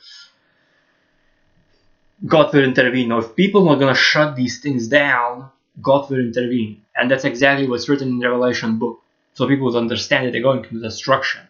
God 2.25 2.53
will 2.53 2.63
intervene. 2.63 3.09
Now, 3.09 3.19
if 3.19 3.35
people 3.35 3.67
are 3.67 3.77
gonna 3.77 3.95
shut 3.95 4.37
these 4.37 4.61
things 4.61 4.87
down, 4.87 5.49
God 5.81 6.09
will 6.09 6.19
intervene, 6.19 6.83
and 6.95 7.11
that's 7.11 7.25
exactly 7.25 7.67
what's 7.67 7.89
written 7.89 8.07
in 8.07 8.19
the 8.19 8.29
Revelation 8.29 8.79
book. 8.79 9.01
So 9.33 9.45
people 9.45 9.65
would 9.65 9.75
understand 9.75 10.25
that 10.25 10.31
they're 10.31 10.41
going 10.41 10.63
to 10.63 10.81
destruction. 10.81 11.41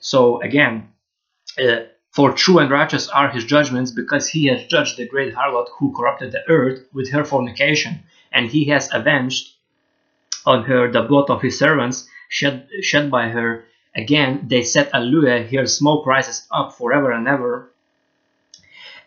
So 0.00 0.42
again. 0.42 0.92
Uh, 1.56 1.84
for 2.10 2.32
true 2.32 2.58
and 2.58 2.70
righteous 2.70 3.08
are 3.08 3.28
his 3.28 3.44
judgments, 3.44 3.92
because 3.92 4.28
he 4.28 4.46
has 4.46 4.66
judged 4.66 4.96
the 4.96 5.06
great 5.06 5.34
harlot 5.34 5.68
who 5.78 5.92
corrupted 5.92 6.32
the 6.32 6.42
earth 6.48 6.80
with 6.92 7.10
her 7.10 7.24
fornication, 7.24 8.02
and 8.32 8.48
he 8.48 8.64
has 8.66 8.88
avenged 8.92 9.54
on 10.44 10.64
her 10.64 10.90
the 10.90 11.02
blood 11.02 11.30
of 11.30 11.42
his 11.42 11.58
servants 11.58 12.08
shed, 12.28 12.68
shed 12.82 13.10
by 13.10 13.28
her. 13.28 13.64
Again, 13.94 14.46
they 14.48 14.62
said, 14.62 14.90
Alleluia, 14.92 15.42
here 15.42 15.66
smoke 15.66 16.06
rises 16.06 16.46
up 16.50 16.74
forever 16.74 17.10
and 17.12 17.28
ever. 17.28 17.70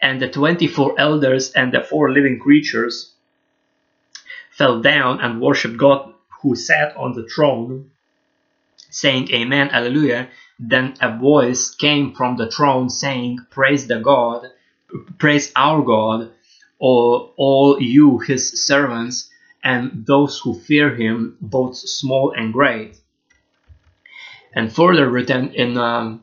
And 0.02 0.22
the 0.22 0.30
twenty 0.30 0.68
four 0.68 1.00
elders 1.00 1.52
and 1.52 1.72
the 1.72 1.82
four 1.82 2.12
living 2.12 2.40
creatures 2.40 3.14
fell 4.52 4.82
down 4.82 5.20
and 5.22 5.42
worshipped 5.42 5.78
God 5.78 6.14
who 6.42 6.56
sat 6.56 6.96
on 6.98 7.14
the 7.14 7.28
throne, 7.28 7.92
saying, 8.90 9.32
Amen, 9.32 9.70
Alleluia. 9.70 10.30
Then 10.64 10.94
a 11.02 11.18
voice 11.18 11.74
came 11.74 12.14
from 12.14 12.38
the 12.38 12.50
throne 12.50 12.92
saying, 12.92 13.40
Praise 13.50 13.88
the 13.88 14.00
God, 14.00 14.46
praise 15.18 15.52
our 15.56 15.82
God, 15.82 16.30
all, 16.78 17.34
all 17.36 17.82
you 17.82 18.20
his 18.20 18.64
servants, 18.64 19.28
and 19.64 20.06
those 20.06 20.40
who 20.40 20.54
fear 20.54 20.96
him, 20.96 21.36
both 21.42 21.76
small 21.78 22.32
and 22.32 22.54
great. 22.54 22.96
And 24.54 24.72
further 24.72 25.10
written 25.10 25.52
in 25.56 25.78
um, 25.78 26.22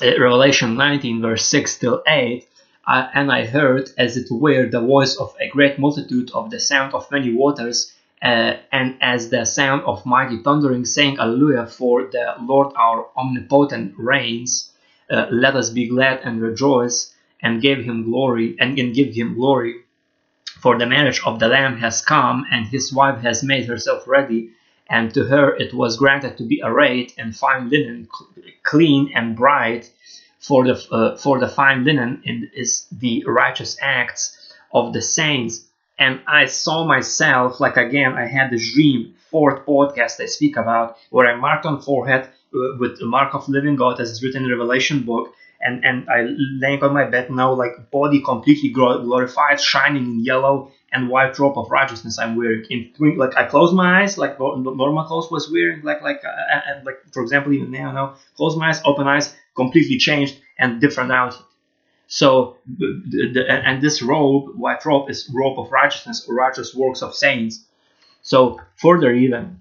uh, 0.00 0.20
Revelation 0.20 0.76
19, 0.76 1.20
verse 1.20 1.44
6 1.44 1.78
till 1.78 2.02
8, 2.06 2.46
uh, 2.86 3.08
and 3.14 3.32
I 3.32 3.46
heard, 3.46 3.90
as 3.98 4.16
it 4.16 4.28
were, 4.30 4.66
the 4.66 4.80
voice 4.80 5.16
of 5.16 5.34
a 5.40 5.48
great 5.48 5.78
multitude 5.78 6.30
of 6.32 6.50
the 6.50 6.60
sound 6.60 6.94
of 6.94 7.10
many 7.10 7.32
waters, 7.32 7.93
uh, 8.24 8.56
and 8.72 8.96
as 9.02 9.28
the 9.28 9.44
sound 9.44 9.82
of 9.82 10.06
mighty 10.06 10.42
thundering, 10.42 10.86
saying, 10.86 11.18
Alleluia, 11.18 11.66
for 11.66 12.04
the 12.10 12.34
Lord 12.40 12.72
our 12.74 13.06
omnipotent 13.16 13.94
reigns. 13.98 14.72
Uh, 15.10 15.26
let 15.30 15.54
us 15.54 15.68
be 15.68 15.86
glad 15.86 16.20
and 16.24 16.40
rejoice, 16.40 17.14
and 17.42 17.60
give 17.60 17.84
him 17.84 18.04
glory, 18.04 18.56
and, 18.58 18.78
and 18.78 18.94
give 18.94 19.14
him 19.14 19.34
glory. 19.34 19.74
For 20.58 20.78
the 20.78 20.86
marriage 20.86 21.20
of 21.26 21.38
the 21.38 21.48
Lamb 21.48 21.76
has 21.76 22.00
come, 22.00 22.46
and 22.50 22.66
his 22.66 22.90
wife 22.90 23.20
has 23.20 23.42
made 23.42 23.66
herself 23.66 24.08
ready, 24.08 24.52
and 24.88 25.12
to 25.12 25.24
her 25.24 25.54
it 25.56 25.74
was 25.74 25.98
granted 25.98 26.38
to 26.38 26.44
be 26.44 26.62
arrayed 26.64 27.12
in 27.18 27.32
fine 27.32 27.68
linen, 27.68 28.08
clean 28.62 29.12
and 29.14 29.36
bright. 29.36 29.90
For 30.38 30.64
the 30.64 30.82
uh, 30.90 31.16
for 31.18 31.38
the 31.38 31.48
fine 31.48 31.84
linen 31.84 32.22
is 32.54 32.86
the 32.90 33.24
righteous 33.26 33.76
acts 33.82 34.54
of 34.72 34.94
the 34.94 35.02
saints 35.02 35.68
and 35.98 36.20
I 36.26 36.46
saw 36.46 36.84
myself 36.84 37.60
like 37.60 37.76
again 37.76 38.14
I 38.14 38.26
had 38.26 38.50
this 38.50 38.74
dream 38.74 39.14
fourth 39.30 39.64
podcast 39.66 40.20
I 40.20 40.26
speak 40.26 40.56
about 40.56 40.96
where 41.10 41.26
I 41.26 41.36
marked 41.36 41.66
on 41.66 41.80
forehead 41.80 42.28
uh, 42.54 42.76
with 42.78 42.98
the 42.98 43.06
mark 43.06 43.34
of 43.34 43.48
living 43.48 43.76
God 43.76 44.00
as 44.00 44.10
it's 44.10 44.22
written 44.22 44.42
in 44.44 44.48
the 44.48 44.56
Revelation 44.56 45.02
book 45.02 45.34
and 45.60 45.84
and 45.84 46.08
I 46.08 46.26
laying 46.62 46.82
on 46.82 46.92
my 46.92 47.04
bed 47.04 47.30
now 47.30 47.52
like 47.52 47.90
body 47.90 48.20
completely 48.22 48.70
glorified 48.70 49.60
shining 49.60 50.04
in 50.04 50.24
yellow 50.24 50.70
and 50.92 51.08
white 51.08 51.38
robe 51.38 51.58
of 51.58 51.70
righteousness 51.70 52.18
I'm 52.18 52.36
wearing. 52.36 52.64
In 52.70 52.92
like 53.16 53.36
I 53.36 53.46
close 53.46 53.72
my 53.72 54.02
eyes 54.02 54.18
like 54.18 54.38
normal 54.38 55.04
clothes 55.04 55.30
was 55.30 55.50
wearing 55.50 55.82
like 55.82 56.02
like 56.02 56.22
uh, 56.24 56.28
uh, 56.28 56.80
like 56.84 56.98
for 57.12 57.22
example 57.22 57.52
even 57.52 57.70
now 57.70 57.92
now 57.92 58.16
close 58.36 58.56
my 58.56 58.68
eyes 58.68 58.80
open 58.84 59.06
eyes 59.06 59.34
completely 59.56 59.98
changed 59.98 60.36
and 60.58 60.80
different 60.80 61.10
outfit 61.12 61.46
so, 62.14 62.58
and 62.78 63.82
this 63.82 64.00
robe, 64.00 64.54
white 64.54 64.84
robe, 64.84 65.10
is 65.10 65.28
robe 65.34 65.58
of 65.58 65.72
righteousness 65.72 66.24
or 66.28 66.36
righteous 66.36 66.72
works 66.72 67.02
of 67.02 67.12
saints. 67.12 67.64
So, 68.22 68.60
further 68.76 69.12
even, 69.12 69.58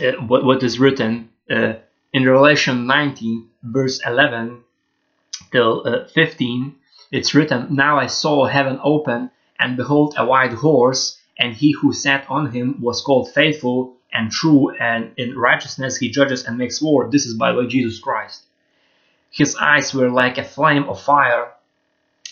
uh, 0.00 0.14
what, 0.26 0.44
what 0.44 0.64
is 0.64 0.80
written 0.80 1.28
uh, 1.48 1.74
in 2.12 2.26
Revelation 2.28 2.88
19, 2.88 3.48
verse 3.62 4.00
11 4.04 4.64
till 5.52 5.86
uh, 5.86 6.08
15, 6.08 6.74
it's 7.12 7.36
written, 7.36 7.68
Now 7.70 8.00
I 8.00 8.08
saw 8.08 8.46
heaven 8.46 8.80
open, 8.82 9.30
and 9.60 9.76
behold, 9.76 10.14
a 10.16 10.26
white 10.26 10.54
horse, 10.54 11.20
and 11.38 11.54
he 11.54 11.70
who 11.70 11.92
sat 11.92 12.26
on 12.28 12.50
him 12.50 12.80
was 12.80 13.00
called 13.00 13.32
faithful 13.32 13.94
and 14.12 14.32
true, 14.32 14.74
and 14.80 15.12
in 15.16 15.38
righteousness 15.38 15.98
he 15.98 16.10
judges 16.10 16.44
and 16.44 16.58
makes 16.58 16.82
war. 16.82 17.08
This 17.08 17.26
is 17.26 17.34
by 17.34 17.52
the 17.52 17.58
way 17.60 17.68
Jesus 17.68 18.00
Christ. 18.00 18.42
His 19.30 19.54
eyes 19.54 19.94
were 19.94 20.10
like 20.10 20.36
a 20.36 20.42
flame 20.42 20.88
of 20.88 21.00
fire, 21.00 21.52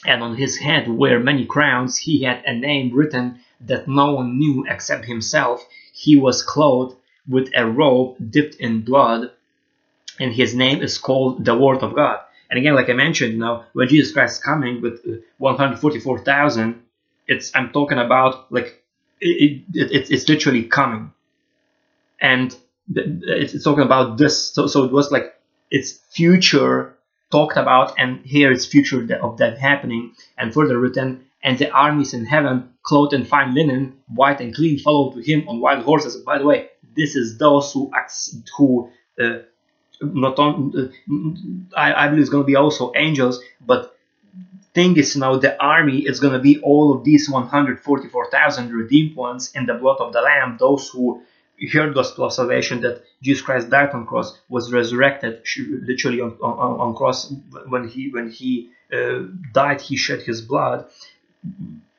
and 0.06 0.22
on 0.22 0.36
his 0.36 0.58
head 0.58 0.88
were 0.88 1.18
many 1.18 1.44
crowns. 1.46 1.96
He 1.96 2.22
had 2.22 2.42
a 2.44 2.54
name 2.54 2.94
written 2.94 3.40
that 3.62 3.88
no 3.88 4.12
one 4.12 4.38
knew 4.38 4.64
except 4.68 5.04
himself. 5.04 5.64
He 5.92 6.16
was 6.16 6.42
clothed 6.42 6.96
with 7.28 7.50
a 7.56 7.66
robe 7.66 8.16
dipped 8.30 8.56
in 8.56 8.82
blood, 8.82 9.30
and 10.20 10.32
his 10.32 10.54
name 10.54 10.82
is 10.82 10.98
called 10.98 11.44
the 11.44 11.56
Word 11.56 11.82
of 11.82 11.94
God. 11.94 12.20
And 12.50 12.58
again, 12.58 12.74
like 12.74 12.88
I 12.88 12.94
mentioned, 12.94 13.34
you 13.34 13.60
when 13.72 13.88
Jesus 13.88 14.12
Christ 14.12 14.38
is 14.38 14.42
coming 14.42 14.80
with 14.80 15.00
uh, 15.06 15.16
144,000, 15.38 16.82
it's 17.26 17.54
I'm 17.54 17.70
talking 17.70 17.98
about 17.98 18.50
like 18.50 18.82
it, 19.20 19.62
it, 19.74 19.90
it, 19.92 20.10
it's 20.10 20.28
literally 20.28 20.64
coming 20.64 21.12
and 22.20 22.56
it's 22.94 23.62
talking 23.62 23.84
about 23.84 24.16
this 24.16 24.52
so, 24.52 24.66
so 24.66 24.84
it 24.84 24.92
was 24.92 25.12
like 25.12 25.34
it's 25.70 25.92
future 26.10 26.96
talked 27.30 27.56
about 27.56 27.94
and 27.98 28.24
here 28.24 28.50
it's 28.50 28.66
future 28.66 29.06
of 29.22 29.36
that 29.38 29.58
happening 29.58 30.14
and 30.36 30.54
further 30.54 30.78
written 30.78 31.24
and 31.42 31.58
the 31.58 31.70
armies 31.70 32.14
in 32.14 32.24
heaven 32.24 32.72
clothed 32.82 33.12
in 33.12 33.24
fine 33.24 33.54
linen 33.54 33.96
white 34.08 34.40
and 34.40 34.54
clean 34.54 34.78
followed 34.78 35.14
to 35.14 35.20
him 35.20 35.48
on 35.48 35.60
wild 35.60 35.84
horses. 35.84 36.16
By 36.16 36.38
the 36.38 36.46
way 36.46 36.68
this 36.96 37.14
is 37.14 37.38
those 37.38 37.72
who 37.72 37.92
who 38.56 38.90
uh, 39.20 39.38
not 40.00 40.38
on 40.38 40.72
uh, 40.76 41.76
I, 41.76 42.04
I 42.04 42.08
believe 42.08 42.22
it's 42.22 42.30
going 42.30 42.44
to 42.44 42.46
be 42.46 42.56
also 42.56 42.92
angels 42.96 43.40
but 43.60 43.94
thing 44.74 44.96
is 44.96 45.16
now 45.16 45.36
the 45.36 45.60
army 45.62 45.98
is 46.00 46.20
going 46.20 46.32
to 46.32 46.38
be 46.38 46.60
all 46.60 46.94
of 46.94 47.04
these 47.04 47.28
144,000 47.28 48.72
redeemed 48.72 49.16
ones 49.16 49.50
in 49.54 49.66
the 49.66 49.74
blood 49.74 49.98
of 49.98 50.12
the 50.12 50.20
lamb 50.20 50.56
those 50.58 50.88
who 50.88 51.22
heard 51.66 51.94
gospel 51.94 52.24
of 52.24 52.32
salvation 52.32 52.80
that 52.82 53.02
Jesus 53.22 53.42
Christ 53.42 53.70
died 53.70 53.90
on 53.90 54.06
cross 54.06 54.38
was 54.48 54.72
resurrected 54.72 55.42
literally 55.58 56.20
on, 56.20 56.32
on, 56.42 56.80
on 56.80 56.94
cross. 56.94 57.32
When 57.68 57.88
he 57.88 58.10
when 58.10 58.30
he 58.30 58.70
uh, 58.92 59.24
died 59.52 59.80
he 59.80 59.96
shed 59.96 60.22
his 60.22 60.40
blood. 60.40 60.86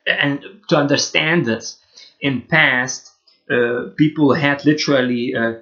And 0.06 0.42
to 0.68 0.76
understand 0.76 1.44
this 1.44 1.78
in 2.20 2.42
past 2.42 3.12
uh, 3.50 3.90
people 3.96 4.32
had 4.32 4.64
literally 4.64 5.34
uh, 5.34 5.54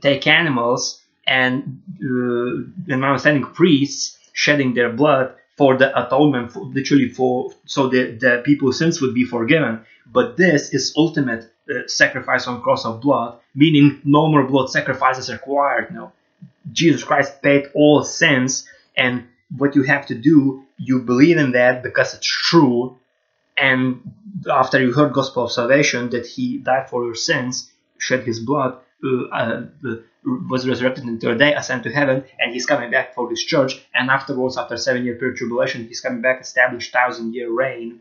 take 0.00 0.26
animals 0.26 1.00
and 1.26 1.82
uh, 2.02 2.92
and 2.92 3.04
understanding 3.04 3.44
priests 3.44 4.18
shedding 4.32 4.74
their 4.74 4.92
blood 4.92 5.34
for 5.56 5.76
the 5.76 5.88
atonement 6.06 6.52
for, 6.52 6.64
literally 6.66 7.08
for 7.08 7.50
so 7.64 7.88
the, 7.88 8.16
the 8.20 8.42
people's 8.44 8.78
sins 8.78 9.00
would 9.00 9.14
be 9.14 9.24
forgiven. 9.24 9.84
But 10.06 10.36
this 10.36 10.72
is 10.72 10.94
ultimate 10.96 11.50
uh, 11.68 11.86
sacrifice 11.86 12.46
on 12.46 12.62
cross 12.62 12.84
of 12.84 13.00
blood, 13.00 13.38
meaning 13.54 14.00
no 14.04 14.28
more 14.28 14.44
blood 14.44 14.70
sacrifices 14.70 15.32
required. 15.32 15.92
No, 15.92 16.12
Jesus 16.72 17.02
Christ 17.04 17.42
paid 17.42 17.70
all 17.74 18.04
sins, 18.04 18.68
and 18.96 19.24
what 19.56 19.74
you 19.74 19.82
have 19.82 20.06
to 20.06 20.14
do, 20.14 20.64
you 20.78 21.00
believe 21.00 21.38
in 21.38 21.52
that 21.52 21.82
because 21.82 22.14
it's 22.14 22.26
true, 22.26 22.98
and 23.56 24.12
after 24.50 24.80
you 24.80 24.92
heard 24.92 25.12
gospel 25.12 25.44
of 25.44 25.52
salvation 25.52 26.10
that 26.10 26.26
He 26.26 26.58
died 26.58 26.88
for 26.90 27.04
your 27.04 27.14
sins, 27.14 27.70
shed 27.98 28.24
His 28.24 28.40
blood, 28.40 28.78
uh, 29.04 29.24
uh, 29.32 29.62
was 30.24 30.68
resurrected 30.68 31.04
in 31.04 31.14
the 31.14 31.20
third 31.20 31.38
day, 31.38 31.54
ascended 31.54 31.90
to 31.90 31.96
heaven, 31.96 32.24
and 32.38 32.52
He's 32.52 32.66
coming 32.66 32.90
back 32.90 33.14
for 33.14 33.28
His 33.30 33.42
church. 33.42 33.80
And 33.94 34.10
afterwards, 34.10 34.56
after 34.56 34.76
seven 34.76 35.04
year 35.04 35.16
period 35.16 35.36
tribulation, 35.36 35.86
He's 35.86 36.00
coming 36.00 36.20
back, 36.20 36.40
established 36.40 36.92
thousand 36.92 37.34
year 37.34 37.50
reign 37.50 38.00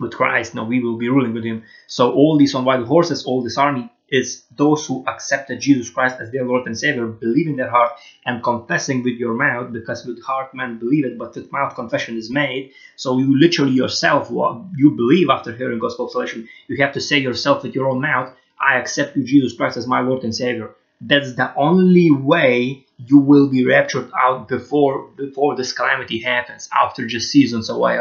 with 0.00 0.12
Christ. 0.12 0.54
Now 0.54 0.64
we 0.64 0.82
will 0.82 0.96
be 0.96 1.08
ruling 1.08 1.34
with 1.34 1.44
him. 1.44 1.64
So 1.86 2.12
all 2.12 2.38
these 2.38 2.54
on 2.54 2.64
wild 2.64 2.86
horses, 2.86 3.24
all 3.24 3.42
this 3.42 3.58
army 3.58 3.90
is 4.08 4.44
those 4.54 4.86
who 4.86 5.04
accepted 5.08 5.58
Jesus 5.58 5.88
Christ 5.88 6.16
as 6.20 6.30
their 6.30 6.44
Lord 6.44 6.66
and 6.66 6.78
Savior, 6.78 7.06
believe 7.06 7.46
in 7.46 7.56
their 7.56 7.70
heart, 7.70 7.92
and 8.26 8.42
confessing 8.42 9.02
with 9.02 9.14
your 9.14 9.32
mouth, 9.32 9.72
because 9.72 10.04
with 10.04 10.22
heart 10.22 10.54
man 10.54 10.78
believe 10.78 11.06
it, 11.06 11.16
but 11.16 11.34
with 11.34 11.50
mouth 11.50 11.74
confession 11.74 12.18
is 12.18 12.30
made. 12.30 12.72
So 12.96 13.18
you 13.18 13.40
literally 13.40 13.72
yourself, 13.72 14.28
you 14.76 14.90
believe 14.90 15.30
after 15.30 15.56
hearing 15.56 15.78
gospel 15.78 16.06
of 16.06 16.12
salvation, 16.12 16.46
you 16.68 16.76
have 16.84 16.92
to 16.92 17.00
say 17.00 17.18
yourself 17.18 17.62
with 17.62 17.74
your 17.74 17.88
own 17.88 18.02
mouth, 18.02 18.34
I 18.60 18.78
accept 18.78 19.16
you, 19.16 19.24
Jesus 19.24 19.56
Christ, 19.56 19.78
as 19.78 19.86
my 19.86 20.00
Lord 20.00 20.24
and 20.24 20.34
Savior. 20.34 20.74
That's 21.00 21.34
the 21.34 21.52
only 21.56 22.10
way 22.10 22.86
you 22.98 23.18
will 23.18 23.48
be 23.48 23.64
raptured 23.64 24.10
out 24.16 24.46
before 24.46 25.08
before 25.16 25.56
this 25.56 25.72
calamity 25.72 26.20
happens, 26.20 26.68
after 26.72 27.06
just 27.06 27.30
seasons 27.30 27.70
away 27.70 27.98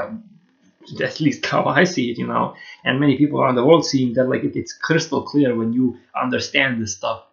at 1.03 1.19
least 1.19 1.45
how 1.45 1.65
I 1.65 1.83
see 1.83 2.11
it, 2.11 2.17
you 2.17 2.27
know, 2.27 2.55
and 2.83 2.99
many 2.99 3.17
people 3.17 3.41
around 3.41 3.55
the 3.55 3.65
world 3.65 3.85
seeing 3.85 4.13
that 4.13 4.29
like 4.29 4.43
it, 4.43 4.55
it's 4.55 4.73
crystal 4.73 5.23
clear 5.23 5.55
when 5.55 5.73
you 5.73 5.97
understand 6.19 6.81
this 6.81 6.95
stuff. 6.95 7.23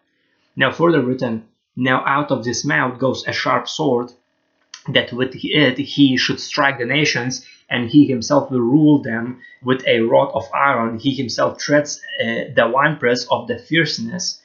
Now, 0.55 0.71
further 0.71 1.01
written, 1.01 1.45
now 1.75 2.03
out 2.05 2.31
of 2.31 2.43
this 2.43 2.65
mouth 2.65 2.99
goes 2.99 3.27
a 3.27 3.31
sharp 3.31 3.67
sword, 3.67 4.11
that 4.93 5.13
with 5.13 5.35
it 5.35 5.77
he 5.77 6.17
should 6.17 6.39
strike 6.39 6.79
the 6.79 6.85
nations, 6.85 7.45
and 7.69 7.89
he 7.89 8.07
himself 8.07 8.49
will 8.49 8.61
rule 8.61 9.01
them 9.01 9.41
with 9.63 9.85
a 9.87 9.99
rod 9.99 10.31
of 10.33 10.45
iron. 10.53 10.97
He 10.97 11.13
himself 11.13 11.59
treads 11.59 12.01
uh, 12.19 12.51
the 12.55 12.69
winepress 12.73 13.27
of 13.29 13.47
the 13.47 13.59
fierceness 13.59 14.41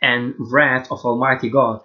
and 0.00 0.34
wrath 0.38 0.90
of 0.90 1.04
Almighty 1.04 1.50
God. 1.50 1.82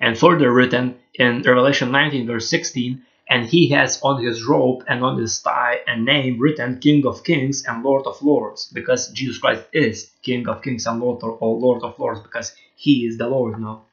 And 0.00 0.18
further 0.18 0.52
written 0.52 0.96
in 1.14 1.42
Revelation 1.42 1.92
19, 1.92 2.26
verse 2.26 2.48
16, 2.48 3.02
and 3.30 3.46
he 3.46 3.68
has 3.68 4.00
on 4.02 4.22
his 4.22 4.44
robe 4.44 4.82
and 4.88 5.04
on 5.04 5.16
his 5.16 5.38
thigh 5.40 5.78
a 5.86 5.96
name 5.96 6.40
written 6.40 6.80
King 6.80 7.06
of 7.06 7.22
Kings 7.22 7.64
and 7.64 7.84
Lord 7.84 8.04
of 8.06 8.20
Lords, 8.20 8.66
because 8.74 9.08
Jesus 9.12 9.38
Christ 9.38 9.62
is 9.72 10.10
King 10.22 10.48
of 10.48 10.62
Kings 10.62 10.84
and 10.86 11.00
Lord 11.00 11.22
or 11.22 11.58
Lord 11.58 11.84
of 11.84 11.98
Lords, 11.98 12.20
because 12.20 12.52
he 12.74 13.06
is 13.06 13.16
the 13.18 13.28
Lord 13.28 13.60
now. 13.60 13.84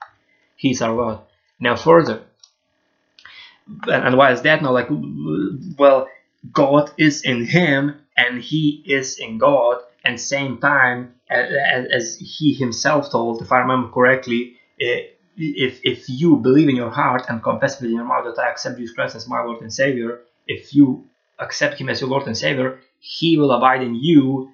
He 0.56 0.71
is 0.71 0.82
our 0.82 0.95
God. 0.95 1.21
Now 1.60 1.76
further, 1.76 2.23
and, 3.67 4.08
and 4.08 4.17
why 4.17 4.32
is 4.32 4.41
that 4.41 4.62
now? 4.63 4.71
Like, 4.71 4.88
well, 4.89 6.08
God 6.52 6.91
is 6.97 7.23
in 7.23 7.45
him 7.45 8.00
and 8.15 8.41
he 8.41 8.84
is 8.86 9.19
in 9.19 9.38
God, 9.38 9.78
and 10.04 10.19
same 10.19 10.58
time 10.60 11.13
as, 11.30 11.86
as 11.93 12.17
he 12.17 12.54
himself 12.54 13.12
told, 13.12 13.41
if 13.41 13.52
I 13.52 13.60
remember 13.60 13.89
correctly, 13.89 14.58
eh, 14.82 15.02
if 15.38 15.80
if 15.84 16.10
you 16.10 16.38
believe 16.38 16.69
in 16.69 16.76
your 16.76 16.89
heart 16.89 17.23
and 17.30 17.41
confess 17.41 17.80
with 17.80 17.91
your 17.91 18.04
mouth 18.04 18.26
that 18.26 18.41
I 18.41 18.50
accept 18.50 18.78
Jesus 18.78 18.95
Christ 18.95 19.15
as 19.15 19.28
my 19.28 19.43
Lord 19.43 19.62
and 19.62 19.73
Savior, 19.73 20.21
if 20.47 20.73
you 20.73 21.06
accept 21.39 21.80
Him 21.80 21.89
as 21.89 22.02
your 22.02 22.10
Lord 22.10 22.26
and 22.26 22.38
Savior, 22.38 22.80
He 23.00 23.38
will 23.38 23.52
abide 23.52 23.84
in 23.84 23.95
you 23.95 24.52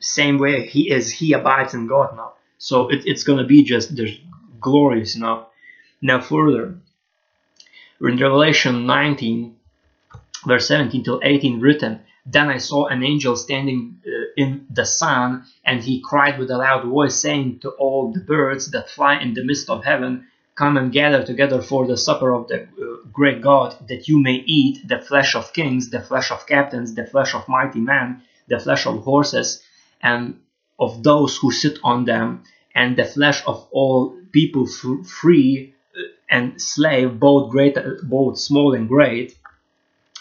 same 0.00 0.38
way 0.38 0.66
He 0.66 0.90
is. 0.90 1.10
He 1.10 1.32
abides 1.32 1.74
in 1.74 1.86
God 1.86 2.16
now. 2.16 2.34
So 2.58 2.88
it, 2.88 3.02
it's 3.06 3.24
gonna 3.24 3.46
be 3.46 3.62
just 3.62 3.96
there's 3.96 4.18
glorious 4.60 5.16
now. 5.16 5.48
Now 6.00 6.20
further, 6.20 6.74
in 8.00 8.16
Revelation 8.16 8.86
19, 8.86 9.56
verse 10.46 10.68
17 10.68 11.04
till 11.04 11.20
18, 11.22 11.60
written, 11.60 12.00
Then 12.24 12.48
I 12.48 12.58
saw 12.58 12.86
an 12.86 13.02
angel 13.02 13.34
standing 13.34 14.00
uh, 14.06 14.10
in 14.38 14.64
the 14.70 14.86
sun, 14.86 15.44
and 15.64 15.82
he 15.82 16.00
cried 16.00 16.38
with 16.38 16.48
a 16.48 16.56
loud 16.56 16.84
voice, 16.86 17.16
saying 17.16 17.58
to 17.58 17.70
all 17.70 18.12
the 18.12 18.20
birds 18.20 18.70
that 18.70 18.88
fly 18.88 19.18
in 19.18 19.34
the 19.34 19.44
midst 19.44 19.68
of 19.68 19.84
heaven, 19.84 20.28
Come 20.54 20.76
and 20.76 20.92
gather 20.92 21.24
together 21.24 21.60
for 21.60 21.86
the 21.86 21.96
supper 21.96 22.32
of 22.32 22.46
the 22.46 22.62
uh, 22.62 22.66
great 23.12 23.40
God, 23.42 23.76
that 23.88 24.06
you 24.08 24.22
may 24.22 24.36
eat 24.58 24.86
the 24.86 25.00
flesh 25.00 25.34
of 25.34 25.52
kings, 25.52 25.90
the 25.90 26.00
flesh 26.00 26.30
of 26.30 26.46
captains, 26.46 26.94
the 26.94 27.06
flesh 27.06 27.34
of 27.34 27.48
mighty 27.48 27.80
men, 27.80 28.22
the 28.46 28.60
flesh 28.60 28.86
of 28.86 29.02
horses, 29.02 29.60
and 30.00 30.40
of 30.78 31.02
those 31.02 31.36
who 31.38 31.50
sit 31.50 31.78
on 31.82 32.04
them, 32.04 32.44
and 32.76 32.96
the 32.96 33.04
flesh 33.04 33.42
of 33.44 33.66
all 33.72 34.16
people 34.30 34.66
free 34.66 35.74
uh, 35.96 36.02
and 36.30 36.62
slave, 36.62 37.18
both 37.18 37.50
great, 37.50 37.76
both 38.04 38.38
small 38.38 38.74
and 38.74 38.88
great. 38.88 39.36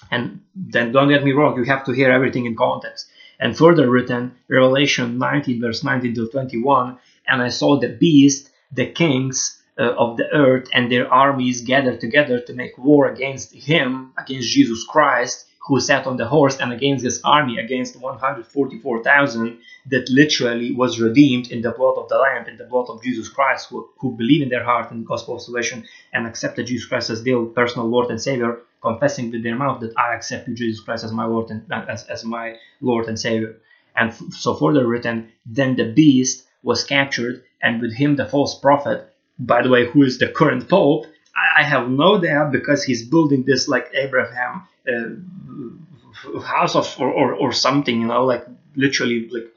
And 0.10 0.42
then 0.56 0.92
don't 0.92 1.10
get 1.10 1.24
me 1.24 1.34
wrong, 1.34 1.56
you 1.58 1.66
have 1.66 1.86
to 1.86 1.92
hear 1.92 2.12
everything 2.12 2.46
in 2.48 2.56
context 2.56 3.12
and 3.40 3.58
further 3.58 3.90
written 3.90 4.36
Revelation 4.50 5.18
19 5.18 5.62
verse 5.62 5.84
19 5.84 6.16
to 6.16 6.28
21 6.30 6.98
and 7.28 7.42
I 7.42 7.50
saw 7.50 7.80
the 7.80 7.90
beast 7.90 8.50
the 8.72 8.88
kings 8.88 9.62
uh, 9.80 9.94
of 9.98 10.18
the 10.18 10.28
earth 10.34 10.68
and 10.74 10.92
their 10.92 11.12
armies 11.12 11.62
gathered 11.62 12.00
together 12.02 12.40
to 12.40 12.54
make 12.54 12.78
war 12.78 13.08
against 13.08 13.54
him 13.54 14.14
against 14.18 14.50
Jesus 14.50 14.84
Christ 14.84 15.46
who 15.68 15.80
sat 15.82 16.08
on 16.08 16.16
the 16.16 16.26
horse 16.26 16.58
and 16.60 16.72
against 16.72 17.04
his 17.04 17.20
army 17.26 17.58
against 17.58 18.00
144,000 18.00 19.60
that 19.88 20.10
literally 20.10 20.72
was 20.72 21.00
redeemed 21.00 21.52
in 21.52 21.62
the 21.62 21.72
blood 21.72 21.98
of 21.98 22.08
the 22.10 22.18
lamb 22.18 22.48
in 22.48 22.58
the 22.58 22.64
blood 22.64 22.88
of 22.90 23.04
Jesus 23.04 23.28
Christ 23.30 23.70
who, 23.70 23.88
who 24.00 24.16
believe 24.16 24.42
in 24.42 24.50
their 24.50 24.64
heart 24.64 24.92
in 24.92 25.02
the 25.02 25.06
gospel 25.06 25.36
of 25.36 25.42
salvation 25.42 25.84
and 26.14 26.26
accepted 26.26 26.68
Jesus 26.68 26.88
Christ 26.88 27.10
as 27.10 27.24
their 27.24 27.42
personal 27.44 27.88
Lord 27.88 28.10
and 28.10 28.22
Savior 28.22 28.60
confessing 28.82 29.32
with 29.32 29.44
their 29.44 29.56
mouth 29.56 29.82
that 29.82 29.94
I 29.98 30.14
accept 30.14 30.48
you, 30.48 30.56
Jesus 30.56 30.82
Christ 30.82 31.04
as 31.04 31.12
my 31.12 31.26
Lord 31.26 31.50
and 31.50 31.72
as, 31.72 32.06
as 32.06 32.24
my 32.24 32.56
Lord 32.82 33.08
and 33.08 33.20
Savior. 33.20 33.58
And 33.96 34.14
so 34.14 34.54
further 34.54 34.86
written, 34.88 35.32
then 35.46 35.76
the 35.76 35.92
beast 35.92 36.46
was 36.62 36.84
captured, 36.84 37.44
and 37.62 37.82
with 37.82 37.94
him 37.94 38.16
the 38.16 38.26
false 38.26 38.60
prophet, 38.60 39.12
by 39.40 39.62
the 39.62 39.70
way, 39.70 39.86
who 39.88 40.04
is 40.04 40.20
the 40.20 40.28
current 40.28 40.70
pope. 40.70 41.06
I, 41.36 41.62
I 41.62 41.64
have 41.64 41.90
no 41.90 42.20
doubt 42.22 42.52
because 42.52 42.84
he's 42.84 43.08
building 43.08 43.44
this 43.44 43.68
like 43.68 43.90
Abraham 43.94 44.68
uh, 44.88 46.40
house 46.42 46.76
of 46.76 46.96
or, 47.00 47.12
or, 47.12 47.34
or 47.34 47.52
something, 47.52 48.02
you 48.02 48.08
know, 48.08 48.26
like 48.26 48.46
literally 48.76 49.28
like 49.30 49.48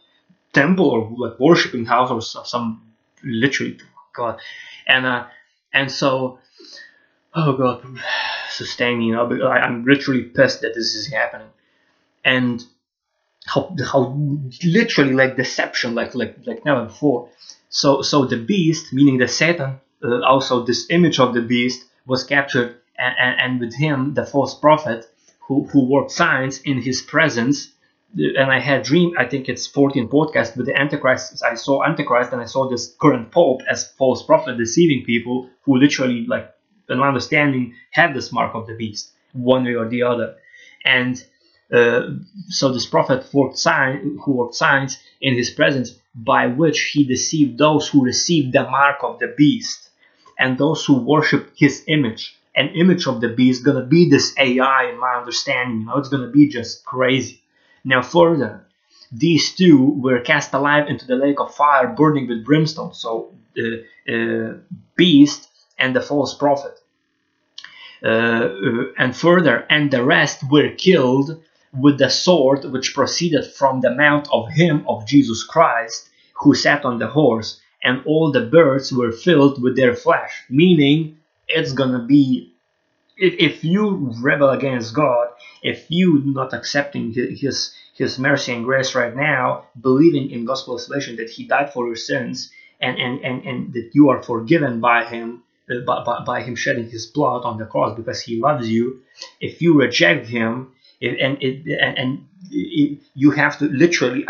temple 0.52 0.88
or 0.88 1.10
like 1.16 1.38
worshiping 1.38 1.84
house 1.84 2.10
or 2.10 2.22
some 2.22 2.82
literally 3.22 3.78
God, 4.12 4.40
and 4.86 5.06
uh, 5.06 5.26
and 5.72 5.90
so 5.90 6.38
oh 7.34 7.52
God 7.52 7.84
sustain 8.62 8.98
me. 8.98 9.06
You 9.06 9.14
know, 9.14 9.26
I, 9.56 9.66
am 9.66 9.84
literally 9.84 10.22
pissed 10.36 10.60
that 10.62 10.74
this 10.74 10.94
is 10.94 11.06
happening, 11.18 11.50
and 12.24 12.56
how 13.52 13.62
how 13.90 14.00
literally 14.78 15.14
like 15.22 15.36
deception, 15.36 15.94
like 15.94 16.14
like 16.14 16.34
like 16.46 16.64
never 16.64 16.84
before. 16.84 17.28
So 17.68 18.02
so 18.10 18.16
the 18.24 18.40
beast, 18.52 18.92
meaning 18.92 19.18
the 19.18 19.28
Satan, 19.28 19.80
uh, 20.04 20.22
also 20.32 20.64
this 20.64 20.82
image 20.90 21.18
of 21.24 21.34
the 21.34 21.42
beast 21.42 21.80
was 22.06 22.24
captured, 22.24 22.70
and, 22.98 23.14
and, 23.24 23.34
and 23.42 23.60
with 23.60 23.74
him 23.74 24.14
the 24.14 24.26
false 24.26 24.54
prophet 24.66 25.00
who 25.46 25.56
who 25.70 25.80
worked 25.94 26.12
signs 26.12 26.60
in 26.70 26.76
his 26.88 27.02
presence 27.02 27.56
and 28.14 28.50
I 28.50 28.58
had 28.58 28.82
dream. 28.82 29.14
I 29.18 29.26
think 29.26 29.48
it's 29.48 29.66
14 29.66 30.08
podcast 30.08 30.56
with 30.56 30.66
the 30.66 30.76
Antichrist. 30.78 31.42
I 31.44 31.54
saw 31.54 31.84
Antichrist 31.84 32.32
and 32.32 32.40
I 32.40 32.46
saw 32.46 32.68
this 32.68 32.94
current 33.00 33.30
Pope 33.30 33.62
as 33.68 33.92
false 33.92 34.22
prophet 34.24 34.58
deceiving 34.58 35.04
people 35.04 35.48
who 35.62 35.76
literally, 35.76 36.26
like, 36.26 36.52
in 36.90 36.98
my 36.98 37.08
understanding, 37.08 37.74
have 37.92 38.14
this 38.14 38.32
mark 38.32 38.54
of 38.54 38.66
the 38.66 38.74
beast 38.74 39.12
one 39.32 39.64
way 39.64 39.74
or 39.74 39.88
the 39.88 40.02
other. 40.02 40.36
And 40.84 41.22
uh, 41.72 42.02
so 42.48 42.72
this 42.72 42.86
prophet 42.86 43.26
worked 43.32 43.58
sign, 43.58 44.18
who 44.24 44.32
worked 44.32 44.54
signs 44.56 44.98
in 45.20 45.34
his 45.34 45.50
presence 45.50 45.98
by 46.14 46.48
which 46.48 46.90
he 46.92 47.04
deceived 47.04 47.58
those 47.58 47.88
who 47.88 48.04
received 48.04 48.52
the 48.52 48.64
mark 48.64 48.98
of 49.02 49.18
the 49.20 49.34
beast 49.36 49.90
and 50.38 50.58
those 50.58 50.84
who 50.84 50.94
worship 51.04 51.52
his 51.56 51.84
image. 51.88 52.36
An 52.56 52.70
image 52.70 53.06
of 53.06 53.20
the 53.20 53.28
beast 53.28 53.64
gonna 53.64 53.84
be 53.86 54.10
this 54.10 54.34
AI 54.38 54.90
in 54.90 54.98
my 54.98 55.14
understanding. 55.14 55.80
You 55.80 55.86
know, 55.86 55.98
it's 55.98 56.08
gonna 56.08 56.30
be 56.30 56.48
just 56.48 56.84
crazy. 56.84 57.42
Now 57.84 58.02
further, 58.02 58.66
these 59.12 59.54
two 59.54 60.00
were 60.00 60.20
cast 60.20 60.52
alive 60.54 60.88
into 60.88 61.06
the 61.06 61.16
lake 61.16 61.40
of 61.40 61.54
fire 61.54 61.88
burning 61.88 62.28
with 62.28 62.44
brimstone. 62.44 62.94
So 62.94 63.34
the 63.54 63.84
uh, 64.08 64.12
uh, 64.12 64.54
beast 64.96 65.48
and 65.78 65.94
the 65.96 66.00
false 66.00 66.34
prophet. 66.34 66.79
Uh, 68.02 68.08
uh, 68.08 68.84
and 68.96 69.14
further, 69.14 69.66
and 69.68 69.90
the 69.90 70.02
rest 70.02 70.42
were 70.50 70.70
killed 70.70 71.42
with 71.78 71.98
the 71.98 72.08
sword 72.08 72.64
which 72.64 72.94
proceeded 72.94 73.44
from 73.44 73.80
the 73.80 73.94
mouth 73.94 74.26
of 74.32 74.48
him 74.48 74.84
of 74.88 75.06
Jesus 75.06 75.44
Christ, 75.44 76.08
who 76.40 76.54
sat 76.54 76.84
on 76.86 76.98
the 76.98 77.06
horse, 77.08 77.60
and 77.84 78.02
all 78.06 78.32
the 78.32 78.46
birds 78.46 78.90
were 78.90 79.12
filled 79.12 79.62
with 79.62 79.76
their 79.76 79.94
flesh. 79.94 80.32
Meaning, 80.48 81.18
it's 81.46 81.72
gonna 81.72 82.04
be 82.06 82.54
if, 83.18 83.34
if 83.38 83.64
you 83.64 84.12
rebel 84.22 84.50
against 84.50 84.94
God, 84.94 85.28
if 85.62 85.84
you 85.90 86.22
not 86.24 86.54
accepting 86.54 87.12
his 87.12 87.74
his 87.94 88.18
mercy 88.18 88.52
and 88.54 88.64
grace 88.64 88.94
right 88.94 89.14
now, 89.14 89.66
believing 89.78 90.30
in 90.30 90.46
gospel 90.46 90.78
salvation 90.78 91.16
that 91.16 91.28
he 91.28 91.44
died 91.44 91.70
for 91.72 91.86
your 91.86 91.96
sins 91.96 92.50
and 92.80 92.98
and, 92.98 93.22
and, 93.22 93.44
and 93.44 93.72
that 93.74 93.90
you 93.92 94.08
are 94.08 94.22
forgiven 94.22 94.80
by 94.80 95.04
him 95.04 95.42
by, 95.86 96.04
by, 96.04 96.24
by 96.24 96.42
him 96.42 96.56
shedding 96.56 96.88
his 96.88 97.06
blood 97.06 97.42
on 97.44 97.58
the 97.58 97.66
cross 97.66 97.96
because 97.96 98.20
he 98.20 98.40
loves 98.40 98.68
you, 98.68 99.02
if 99.40 99.62
you 99.62 99.78
reject 99.78 100.26
him 100.26 100.72
and 101.02 101.42
it, 101.42 101.66
and, 101.80 101.98
and 101.98 102.28
it, 102.50 103.00
you 103.14 103.30
have 103.30 103.58
to 103.58 103.66
literally 103.66 104.26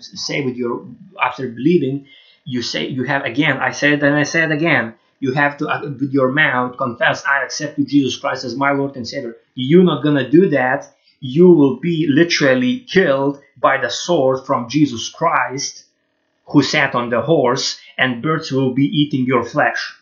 say 0.00 0.44
with 0.44 0.56
your 0.56 0.86
after 1.22 1.48
believing 1.48 2.06
you 2.44 2.62
say 2.62 2.86
you 2.86 3.04
have 3.04 3.24
again 3.24 3.58
I 3.58 3.72
said 3.72 3.94
it 3.94 4.02
and 4.02 4.16
I 4.16 4.22
said 4.22 4.50
it 4.50 4.54
again 4.54 4.94
you 5.18 5.32
have 5.32 5.58
to 5.58 5.68
uh, 5.68 5.82
with 5.82 6.12
your 6.12 6.32
mouth 6.32 6.78
confess 6.78 7.24
I 7.24 7.44
accept 7.44 7.78
you 7.78 7.84
Jesus 7.84 8.16
Christ 8.16 8.44
as 8.44 8.56
my 8.56 8.72
Lord 8.72 8.96
and 8.96 9.06
Savior. 9.06 9.36
You're 9.54 9.84
not 9.84 10.02
gonna 10.02 10.28
do 10.30 10.48
that. 10.50 10.94
You 11.20 11.50
will 11.50 11.78
be 11.80 12.06
literally 12.08 12.80
killed 12.80 13.42
by 13.58 13.78
the 13.78 13.90
sword 13.90 14.46
from 14.46 14.70
Jesus 14.70 15.10
Christ 15.10 15.84
who 16.46 16.62
sat 16.62 16.94
on 16.94 17.10
the 17.10 17.20
horse 17.20 17.78
and 17.98 18.22
birds 18.22 18.50
will 18.50 18.72
be 18.72 18.86
eating 18.86 19.26
your 19.26 19.44
flesh 19.44 19.94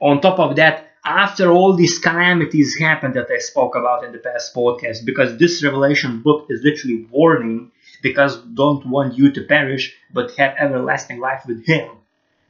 on 0.00 0.20
top 0.20 0.38
of 0.38 0.56
that 0.56 0.86
after 1.06 1.52
all 1.52 1.72
these 1.72 2.00
calamities 2.00 2.76
happened 2.78 3.14
that 3.14 3.30
I 3.30 3.38
spoke 3.38 3.76
about 3.76 4.04
in 4.04 4.10
the 4.12 4.18
past 4.18 4.52
podcast, 4.54 5.04
because 5.04 5.38
this 5.38 5.62
Revelation 5.62 6.20
book 6.20 6.46
is 6.50 6.62
literally 6.64 7.06
warning, 7.10 7.70
because 8.02 8.36
don't 8.38 8.84
want 8.86 9.16
you 9.16 9.30
to 9.30 9.44
perish, 9.44 9.94
but 10.12 10.34
have 10.34 10.56
everlasting 10.58 11.20
life 11.20 11.44
with 11.46 11.64
Him. 11.64 11.90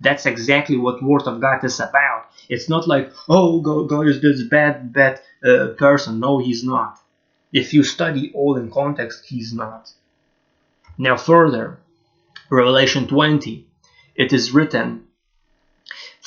That's 0.00 0.24
exactly 0.24 0.76
what 0.78 1.02
Word 1.02 1.22
of 1.26 1.40
God 1.40 1.64
is 1.64 1.80
about. 1.80 2.30
It's 2.48 2.68
not 2.68 2.88
like, 2.88 3.12
oh, 3.28 3.60
God 3.60 4.08
is 4.08 4.22
this 4.22 4.42
bad, 4.42 4.92
bad 4.92 5.20
uh, 5.44 5.68
person. 5.78 6.20
No, 6.20 6.38
He's 6.38 6.64
not. 6.64 6.98
If 7.52 7.74
you 7.74 7.82
study 7.82 8.32
all 8.34 8.56
in 8.56 8.70
context, 8.70 9.26
He's 9.26 9.52
not. 9.52 9.90
Now, 10.96 11.16
further, 11.18 11.78
Revelation 12.50 13.06
20, 13.06 13.66
it 14.14 14.32
is 14.32 14.52
written, 14.52 15.08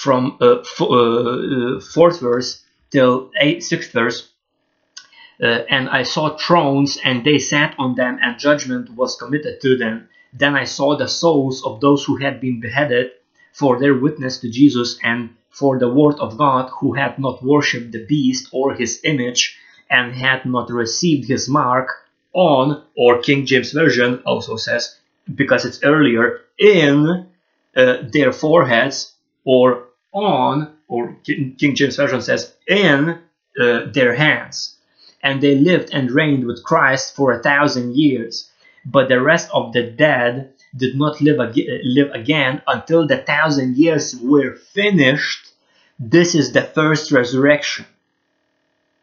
from 0.04 0.38
uh, 0.40 0.64
uh, 0.80 0.86
uh, 0.86 1.82
fourth 1.82 2.22
verse 2.22 2.64
till 2.90 3.32
sixth 3.60 3.92
verse. 3.92 4.30
Uh, 5.44 5.64
and 5.70 5.90
I 5.90 6.04
saw 6.04 6.38
thrones, 6.38 6.98
and 7.04 7.26
they 7.26 7.38
sat 7.38 7.76
on 7.78 7.96
them, 7.96 8.18
and 8.22 8.40
judgment 8.40 8.96
was 8.96 9.18
committed 9.18 9.60
to 9.62 9.78
them. 9.78 10.08
Then 10.32 10.56
I 10.56 10.66
saw 10.66 10.96
the 10.96 11.08
souls 11.08 11.66
of 11.66 11.82
those 11.82 12.06
who 12.06 12.16
had 12.18 12.40
been 12.40 12.62
beheaded 12.62 13.12
for 13.54 13.80
their 13.80 13.96
witness 13.96 14.40
to 14.40 14.50
Jesus 14.50 14.98
and 15.04 15.36
for 15.50 15.80
the 15.80 15.90
word 15.90 16.18
of 16.20 16.38
God, 16.38 16.70
who 16.80 16.94
had 16.94 17.20
not 17.20 17.44
worshipped 17.44 17.92
the 17.92 18.06
beast 18.06 18.48
or 18.54 18.74
his 18.74 19.02
image, 19.04 19.58
and 19.90 20.14
had 20.14 20.46
not 20.46 20.70
received 20.70 21.28
his 21.28 21.50
mark 21.50 21.90
on, 22.32 22.84
or 22.96 23.20
King 23.20 23.46
James 23.46 23.74
Version 23.74 24.22
also 24.26 24.56
says, 24.56 24.96
because 25.36 25.66
it's 25.66 25.84
earlier, 25.84 26.40
in 26.58 27.28
uh, 27.76 27.98
their 28.14 28.32
foreheads 28.32 29.14
or 29.44 29.88
on, 30.12 30.76
or 30.88 31.15
King 31.26 31.76
James 31.76 31.95
Version 31.95 32.22
says, 32.22 32.54
in 32.67 33.19
uh, 33.60 33.86
their 33.91 34.15
hands. 34.15 34.78
And 35.22 35.41
they 35.41 35.56
lived 35.56 35.89
and 35.93 36.12
reigned 36.12 36.45
with 36.45 36.63
Christ 36.63 37.15
for 37.15 37.32
a 37.34 37.43
thousand 37.43 37.95
years. 37.95 38.50
But 38.86 39.10
the 39.10 39.22
rest 39.22 39.50
of 39.54 39.74
the 39.74 39.84
dead 39.84 40.54
did 40.76 40.98
not 40.98 41.19
live, 41.22 41.39
ag- 41.39 41.69
live 41.84 42.12
again 42.12 42.62
until 42.67 43.06
the 43.06 43.17
thousand 43.17 43.78
years 43.78 44.15
were 44.15 44.56
finished. 44.56 45.52
This 46.00 46.36
is 46.36 46.54
the 46.54 46.62
first 46.62 47.12
resurrection, 47.12 47.86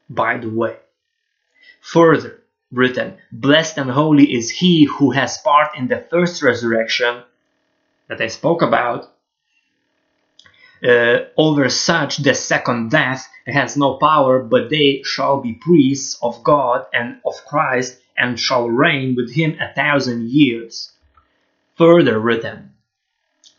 by 0.09 0.39
the 0.39 0.49
way. 0.49 0.77
Further 1.81 2.41
written, 2.73 3.19
Blessed 3.31 3.79
and 3.79 3.91
holy 3.91 4.35
is 4.35 4.51
he 4.51 4.85
who 4.85 5.11
has 5.11 5.39
part 5.39 5.77
in 5.77 5.89
the 5.89 6.05
first 6.11 6.43
resurrection 6.43 7.23
that 8.09 8.21
I 8.21 8.29
spoke 8.29 8.63
about 8.63 9.16
uh, 10.85 11.19
over 11.37 11.69
such 11.69 12.19
the 12.19 12.35
second 12.35 12.91
death 12.91 13.29
has 13.47 13.77
no 13.77 13.95
power, 13.95 14.43
but 14.43 14.71
they 14.71 15.03
shall 15.05 15.41
be 15.41 15.55
priests 15.55 16.19
of 16.23 16.43
God 16.43 16.87
and 16.93 17.21
of 17.25 17.35
Christ, 17.47 17.99
and 18.17 18.39
shall 18.39 18.69
reign 18.69 19.15
with 19.17 19.33
him 19.33 19.59
a 19.61 19.73
thousand 19.75 20.29
years. 20.29 20.93
Further 21.77 22.19
written, 22.19 22.73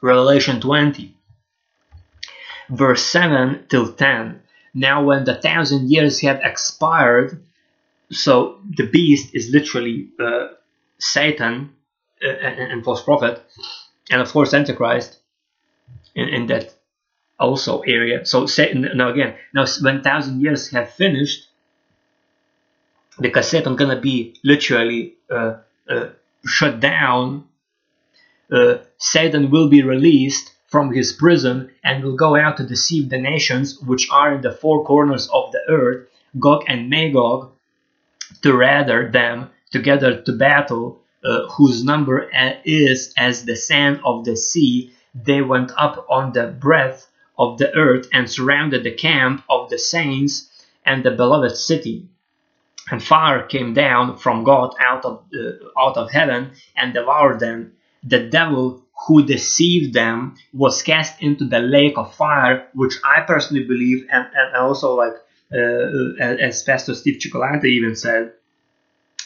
Revelation 0.01 0.60
20, 0.60 1.15
verse 2.69 3.03
7 3.03 3.65
till 3.69 3.93
10. 3.93 4.41
Now, 4.73 5.03
when 5.03 5.23
the 5.23 5.36
thousand 5.36 5.89
years 5.89 6.19
had 6.19 6.41
expired, 6.43 7.43
so 8.12 8.60
the 8.75 8.88
beast 8.88 9.34
is 9.34 9.49
literally 9.51 10.10
uh, 10.19 10.47
Satan 10.99 11.73
uh, 12.23 12.30
and, 12.30 12.71
and 12.71 12.84
false 12.84 13.03
prophet, 13.03 13.43
and 14.10 14.21
of 14.21 14.32
course 14.32 14.53
Antichrist 14.53 15.17
in, 16.15 16.30
in 16.30 16.47
that 16.47 16.76
also 17.39 17.82
area. 17.82 18.26
So 18.26 18.45
Satan, 18.45 18.89
now 18.95 19.10
again, 19.10 19.36
now 19.54 19.65
when 19.82 20.02
thousand 20.02 20.41
years 20.41 20.69
have 20.69 20.91
finished, 20.91 21.47
the 23.17 23.30
because 23.30 23.50
Satan 23.50 23.76
gonna 23.76 24.00
be 24.00 24.36
literally 24.43 25.15
uh, 25.30 25.56
uh, 25.89 26.10
shut 26.45 26.80
down, 26.80 27.45
uh, 28.52 28.78
Satan 28.97 29.50
will 29.50 29.69
be 29.69 29.84
released 29.84 30.54
from 30.67 30.93
his 30.93 31.13
prison 31.13 31.71
and 31.84 32.04
will 32.04 32.15
go 32.15 32.36
out 32.36 32.58
to 32.58 32.65
deceive 32.65 33.10
the 33.10 33.17
nations 33.17 33.80
which 33.80 34.10
are 34.12 34.36
in 34.36 34.41
the 34.41 34.52
four 34.52 34.84
corners 34.84 35.30
of 35.30 35.52
the 35.52 35.62
earth, 35.69 36.08
Gog 36.39 36.63
and 36.67 36.89
Magog, 36.89 37.52
to 38.41 38.56
rather 38.56 39.10
them 39.10 39.50
together 39.71 40.21
to 40.21 40.32
battle, 40.34 41.00
uh, 41.23 41.47
whose 41.47 41.84
number 41.84 42.30
uh, 42.34 42.54
is 42.63 43.13
as 43.17 43.45
the 43.45 43.56
sand 43.56 44.00
of 44.06 44.26
the 44.26 44.36
sea. 44.36 44.93
They 45.15 45.41
went 45.41 45.71
up 45.78 46.06
on 46.10 46.34
the 46.34 46.47
breadth 46.47 47.08
of 47.38 47.58
the 47.58 47.73
earth 47.76 48.08
and 48.13 48.30
surrounded 48.30 48.84
the 48.84 48.91
camp 48.91 49.43
of 49.50 49.69
the 49.69 49.78
saints 49.78 50.50
and 50.86 51.04
the 51.04 51.12
beloved 51.12 51.56
city. 51.56 52.08
And 52.89 53.04
fire 53.04 53.43
came 53.43 53.73
down 53.73 54.17
from 54.17 54.43
God 54.43 54.73
out 54.80 55.04
of, 55.04 55.26
uh, 55.38 55.80
out 55.80 55.97
of 55.97 56.12
heaven 56.12 56.52
and 56.76 56.93
devoured 56.93 57.39
them. 57.39 57.73
The 58.04 58.30
devil 58.30 58.84
who 59.06 59.26
deceived 59.26 59.93
them 59.93 60.36
was 60.54 60.82
cast 60.82 61.21
into 61.21 61.45
the 61.45 61.60
lake 61.60 61.97
of 61.97 62.15
fire, 62.15 62.67
which 62.73 62.95
I 63.04 63.21
personally 63.21 63.65
believe, 63.65 64.08
and, 64.12 64.26
and 64.34 64.56
also 64.56 64.95
like 64.95 65.13
uh, 65.54 65.58
uh 65.58 66.47
as 66.47 66.63
Pastor 66.63 66.95
Steve 66.95 67.19
Cioccolante 67.19 67.65
even 67.65 67.95
said, 67.95 68.34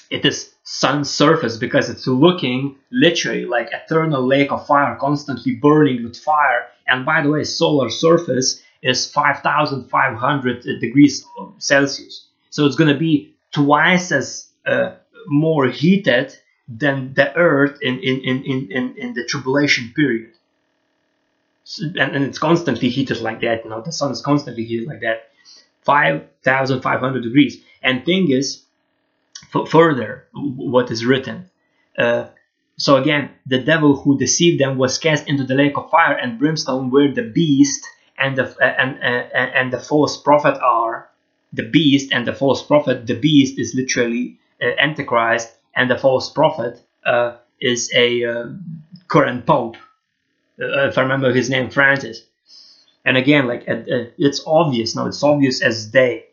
it 0.09 0.25
is 0.25 0.53
sun's 0.63 1.09
surface 1.09 1.57
because 1.57 1.89
it's 1.89 2.05
looking 2.05 2.75
literally 2.91 3.45
like 3.45 3.69
eternal 3.71 4.25
lake 4.25 4.51
of 4.51 4.67
fire 4.67 4.97
constantly 4.99 5.55
burning 5.55 6.03
with 6.03 6.17
fire 6.17 6.67
and 6.87 7.05
by 7.05 7.21
the 7.21 7.29
way 7.29 7.43
solar 7.43 7.89
surface 7.89 8.61
is 8.81 9.09
5500 9.11 10.63
degrees 10.79 11.25
celsius. 11.59 12.27
So 12.49 12.65
it's 12.65 12.75
going 12.75 12.93
to 12.93 12.99
be 12.99 13.33
twice 13.51 14.11
as 14.11 14.47
uh, 14.65 14.95
more 15.27 15.67
heated 15.67 16.35
than 16.67 17.13
the 17.13 17.35
earth 17.35 17.77
in, 17.81 17.99
in, 17.99 18.21
in, 18.21 18.71
in, 18.71 18.95
in 18.97 19.13
the 19.13 19.25
tribulation 19.25 19.93
period. 19.95 20.31
So, 21.63 21.85
and, 21.85 22.15
and 22.15 22.25
it's 22.25 22.39
constantly 22.39 22.89
heated 22.89 23.21
like 23.21 23.41
that 23.41 23.63
you 23.63 23.69
know 23.69 23.81
the 23.81 23.91
sun 23.91 24.11
is 24.11 24.21
constantly 24.21 24.65
heated 24.65 24.87
like 24.87 25.01
that. 25.01 25.29
5500 25.83 27.23
degrees. 27.23 27.63
And 27.81 28.05
thing 28.05 28.31
is 28.31 28.63
further 29.69 30.27
what 30.33 30.91
is 30.91 31.05
written 31.05 31.49
Uh, 31.97 32.27
so 32.81 32.95
again, 32.95 33.29
the 33.45 33.59
devil 33.59 33.95
who 33.95 34.17
deceived 34.17 34.59
them 34.59 34.79
was 34.79 34.97
cast 34.97 35.27
into 35.27 35.43
the 35.43 35.53
lake 35.53 35.77
of 35.77 35.91
fire 35.91 36.15
and 36.15 36.39
brimstone, 36.39 36.89
where 36.89 37.13
the 37.13 37.21
beast 37.21 37.85
and 38.17 38.35
the 38.35 38.45
uh, 38.59 38.65
and 38.65 38.97
uh, 38.97 39.59
and 39.59 39.71
the 39.71 39.79
false 39.79 40.17
prophet 40.17 40.59
are. 40.59 41.07
The 41.53 41.69
beast 41.69 42.11
and 42.11 42.25
the 42.25 42.33
false 42.33 42.63
prophet. 42.63 43.05
The 43.05 43.19
beast 43.19 43.59
is 43.59 43.75
literally 43.75 44.39
uh, 44.59 44.71
Antichrist, 44.79 45.53
and 45.75 45.91
the 45.91 45.97
false 45.99 46.31
prophet 46.31 46.81
uh, 47.05 47.37
is 47.59 47.91
a 47.93 48.25
uh, 48.25 48.45
current 49.07 49.45
pope. 49.45 49.75
Uh, 50.59 50.87
if 50.87 50.97
I 50.97 51.01
remember 51.03 51.31
his 51.31 51.51
name, 51.51 51.69
Francis. 51.69 52.23
And 53.05 53.15
again, 53.15 53.45
like 53.45 53.65
it's 53.67 54.41
obvious 54.47 54.95
now. 54.95 55.05
It's 55.05 55.21
obvious 55.21 55.61
as 55.61 55.85
day. 55.85 56.25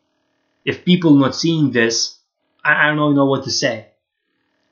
If 0.65 0.87
people 0.87 1.15
not 1.15 1.35
seeing 1.35 1.73
this, 1.73 2.17
I, 2.65 2.89
I 2.89 2.95
don't 2.95 3.15
know 3.15 3.27
what 3.27 3.45
to 3.45 3.51
say 3.51 3.88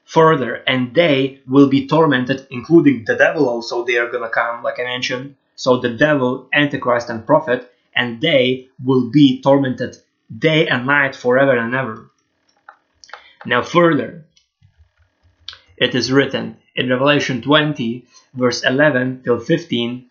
further 0.07 0.63
and 0.67 0.95
they 0.95 1.41
will 1.47 1.69
be 1.69 1.87
tormented 1.87 2.47
including 2.51 3.05
the 3.05 3.17
devil 3.17 3.49
also. 3.49 3.85
They 3.85 3.99
are 3.99 4.11
gonna 4.11 4.31
come 4.31 4.63
like 4.63 4.79
i 4.81 4.85
mentioned 4.85 5.35
so 5.57 5.79
the 5.79 5.91
devil 5.91 6.49
antichrist 6.55 7.11
and 7.11 7.27
prophet 7.27 7.71
and 7.95 8.21
they 8.21 8.69
will 8.85 9.11
be 9.11 9.43
tormented 9.43 9.97
day 10.39 10.69
and 10.69 10.87
night 10.87 11.17
forever 11.17 11.57
and 11.57 11.75
ever. 11.75 12.11
Now 13.45 13.63
further 13.63 14.25
it 15.77 15.95
is 15.95 16.13
written 16.13 16.57
in 16.75 16.89
revelation 16.89 17.43
20 17.43 18.07
verse 18.35 18.63
11 18.65 19.23
till 19.25 19.39
15 19.39 20.07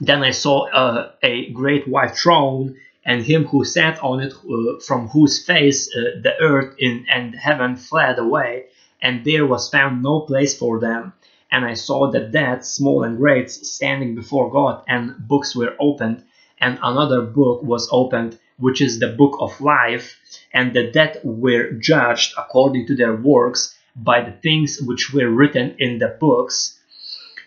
then 0.00 0.22
i 0.22 0.30
saw 0.30 0.66
uh, 0.68 1.10
a 1.22 1.50
great 1.50 1.88
white 1.88 2.16
throne 2.16 2.76
and 3.04 3.22
him 3.22 3.44
who 3.46 3.64
sat 3.64 3.98
on 4.02 4.20
it 4.20 4.32
uh, 4.32 4.78
from 4.80 5.08
whose 5.08 5.44
face 5.44 5.88
uh, 5.96 6.20
the 6.22 6.34
earth 6.40 6.74
in, 6.78 7.06
and 7.10 7.34
heaven 7.34 7.76
fled 7.76 8.18
away 8.18 8.66
and 9.00 9.24
there 9.24 9.46
was 9.46 9.68
found 9.68 10.02
no 10.02 10.20
place 10.20 10.56
for 10.56 10.80
them. 10.80 11.12
And 11.50 11.64
I 11.64 11.74
saw 11.74 12.10
the 12.10 12.20
dead, 12.20 12.64
small 12.64 13.04
and 13.04 13.16
great, 13.16 13.50
standing 13.50 14.14
before 14.14 14.50
God, 14.50 14.84
and 14.86 15.16
books 15.26 15.56
were 15.56 15.74
opened, 15.80 16.24
and 16.60 16.78
another 16.82 17.22
book 17.22 17.62
was 17.62 17.88
opened, 17.90 18.38
which 18.58 18.80
is 18.80 18.98
the 18.98 19.08
book 19.08 19.36
of 19.40 19.60
life, 19.60 20.16
and 20.52 20.74
the 20.74 20.90
dead 20.90 21.20
were 21.24 21.70
judged 21.72 22.34
according 22.36 22.86
to 22.86 22.96
their 22.96 23.14
works 23.14 23.78
by 23.96 24.20
the 24.20 24.32
things 24.32 24.80
which 24.80 25.12
were 25.12 25.30
written 25.30 25.74
in 25.78 25.98
the 25.98 26.08
books. 26.08 26.78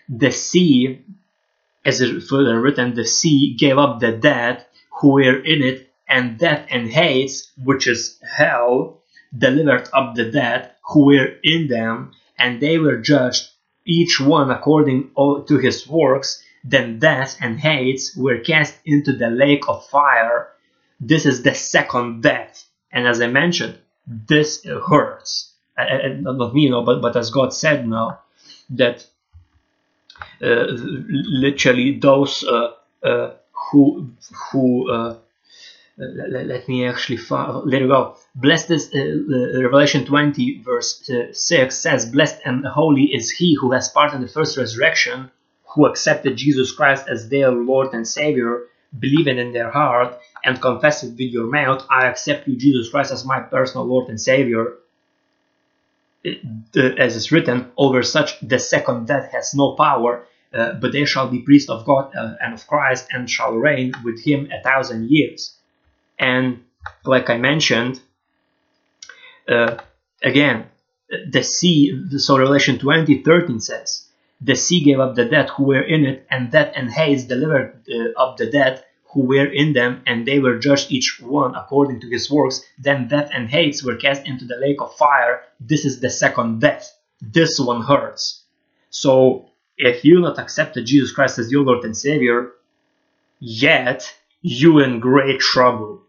The 0.10 0.32
sea, 0.32 1.04
as 1.86 2.02
it 2.02 2.24
further 2.24 2.60
written, 2.60 2.94
the 2.94 3.06
sea 3.06 3.56
gave 3.58 3.78
up 3.78 4.00
the 4.00 4.12
dead 4.12 4.66
who 5.00 5.14
were 5.14 5.40
in 5.40 5.62
it, 5.62 5.90
and 6.08 6.38
death 6.38 6.68
and 6.70 6.90
Hades, 6.90 7.52
which 7.64 7.88
is 7.88 8.20
hell, 8.22 9.02
delivered 9.38 9.88
up 9.94 10.16
the 10.16 10.30
dead 10.30 10.72
who 10.92 11.06
were 11.06 11.34
in 11.44 11.68
them, 11.68 12.12
and 12.38 12.62
they 12.62 12.78
were 12.78 12.98
judged 12.98 13.50
each 13.86 14.20
one 14.20 14.52
according 14.52 15.12
to 15.48 15.58
his 15.58 15.88
works. 15.88 16.44
Then 16.64 17.00
death 17.00 17.38
and 17.42 17.60
Hades 17.60 18.16
were 18.16 18.38
cast 18.40 18.76
into 18.86 19.14
the 19.14 19.30
lake 19.30 19.68
of 19.68 19.88
fire. 19.88 20.50
This 21.00 21.26
is 21.26 21.42
the 21.42 21.56
second 21.56 22.22
death, 22.22 22.66
and 22.92 23.08
as 23.08 23.20
I 23.22 23.28
mentioned, 23.28 23.80
this 24.06 24.64
hurts. 24.88 25.54
And 25.78 26.24
not 26.24 26.54
me, 26.54 26.64
you 26.64 26.70
know, 26.70 26.84
but 26.84 27.02
but 27.02 27.16
as 27.16 27.32
God 27.32 27.54
said 27.54 27.88
now 27.88 28.20
that 28.72 29.08
uh, 30.42 30.66
literally 30.70 32.00
those 32.00 32.44
uh, 32.44 32.74
uh, 33.04 33.32
who 33.52 34.12
who 34.52 34.92
uh, 34.92 35.16
let, 35.98 36.48
let, 36.48 36.68
me 36.68 36.88
actually 36.88 37.20
let 37.66 37.82
it 37.82 37.88
go. 37.88 38.16
Blessed 38.36 38.72
is 38.72 38.92
uh, 38.94 39.00
uh, 39.00 39.62
Revelation 39.62 40.06
20 40.06 40.62
verse 40.62 41.10
uh, 41.10 41.34
6 41.34 41.76
says, 41.78 42.06
Blessed 42.06 42.40
and 42.46 42.66
holy 42.66 43.14
is 43.14 43.30
he 43.32 43.56
who 43.60 43.72
has 43.72 43.90
part 43.90 44.14
in 44.14 44.22
the 44.22 44.28
first 44.28 44.58
resurrection, 44.58 45.32
who 45.66 45.86
accepted 45.86 46.38
Jesus 46.38 46.72
Christ 46.72 47.06
as 47.10 47.30
their 47.30 47.52
Lord 47.52 47.94
and 47.94 48.08
Savior, 48.08 48.64
believing 48.98 49.38
in 49.38 49.54
their 49.54 49.70
heart, 49.70 50.18
and 50.44 50.62
confess 50.62 51.04
it 51.04 51.12
with 51.12 51.20
your 51.32 51.48
mouth, 51.48 51.86
I 51.90 52.08
accept 52.08 52.48
you, 52.48 52.56
Jesus 52.56 52.90
Christ, 52.90 53.12
as 53.12 53.26
my 53.26 53.40
personal 53.40 53.86
Lord 53.86 54.10
and 54.10 54.20
Savior. 54.20 54.76
As 56.76 57.16
is 57.16 57.32
written, 57.32 57.72
over 57.78 58.04
such 58.04 58.40
the 58.42 58.60
second 58.60 59.08
death 59.08 59.32
has 59.32 59.54
no 59.56 59.74
power, 59.74 60.26
uh, 60.54 60.74
but 60.74 60.92
they 60.92 61.06
shall 61.06 61.28
be 61.28 61.42
priests 61.42 61.70
of 61.70 61.86
God 61.86 62.16
uh, 62.16 62.36
and 62.42 62.54
of 62.54 62.68
Christ, 62.68 63.08
and 63.12 63.30
shall 63.30 63.54
reign 63.54 63.94
with 64.04 64.24
him 64.24 64.50
a 64.52 64.62
thousand 64.62 65.10
years. 65.10 65.58
And 66.22 66.64
like 67.04 67.30
I 67.32 67.38
mentioned, 67.38 68.00
uh, 69.50 69.78
again, 70.24 70.68
the 71.30 71.44
sea, 71.44 72.00
so 72.18 72.38
Revelation 72.38 72.78
20 72.78 73.24
13 73.24 73.60
says, 73.60 74.08
The 74.40 74.56
sea 74.56 74.84
gave 74.84 75.00
up 75.00 75.16
the 75.16 75.26
dead 75.26 75.50
who 75.50 75.64
were 75.64 75.82
in 75.82 76.06
it, 76.06 76.28
and 76.30 76.52
death 76.52 76.74
and 76.76 76.90
Hades 76.92 77.26
delivered 77.26 77.84
uh, 77.92 78.22
up 78.22 78.38
the 78.38 78.50
dead 78.50 78.84
who 79.12 79.22
were 79.22 79.48
in 79.52 79.74
them, 79.74 80.04
and 80.06 80.26
they 80.26 80.40
were 80.40 80.60
judged 80.60 80.92
each 80.92 81.20
one 81.20 81.56
according 81.56 82.00
to 82.02 82.08
his 82.08 82.32
works. 82.32 82.64
Then 82.78 83.08
death 83.08 83.30
and 83.34 83.50
Hades 83.50 83.84
were 83.84 83.98
cast 83.98 84.26
into 84.26 84.46
the 84.46 84.56
lake 84.56 84.80
of 84.80 84.96
fire. 84.96 85.42
This 85.60 85.84
is 85.84 86.00
the 86.00 86.10
second 86.10 86.62
death. 86.62 86.98
This 87.20 87.60
one 87.60 87.82
hurts. 87.82 88.44
So 88.92 89.50
if 89.76 90.06
you 90.06 90.22
not 90.22 90.38
accepted 90.40 90.86
Jesus 90.86 91.12
Christ 91.12 91.40
as 91.40 91.52
your 91.52 91.64
Lord 91.64 91.84
and 91.84 91.98
Savior, 91.98 92.52
yet 93.40 94.14
you 94.42 94.80
in 94.80 95.00
great 95.00 95.40
trouble. 95.40 96.04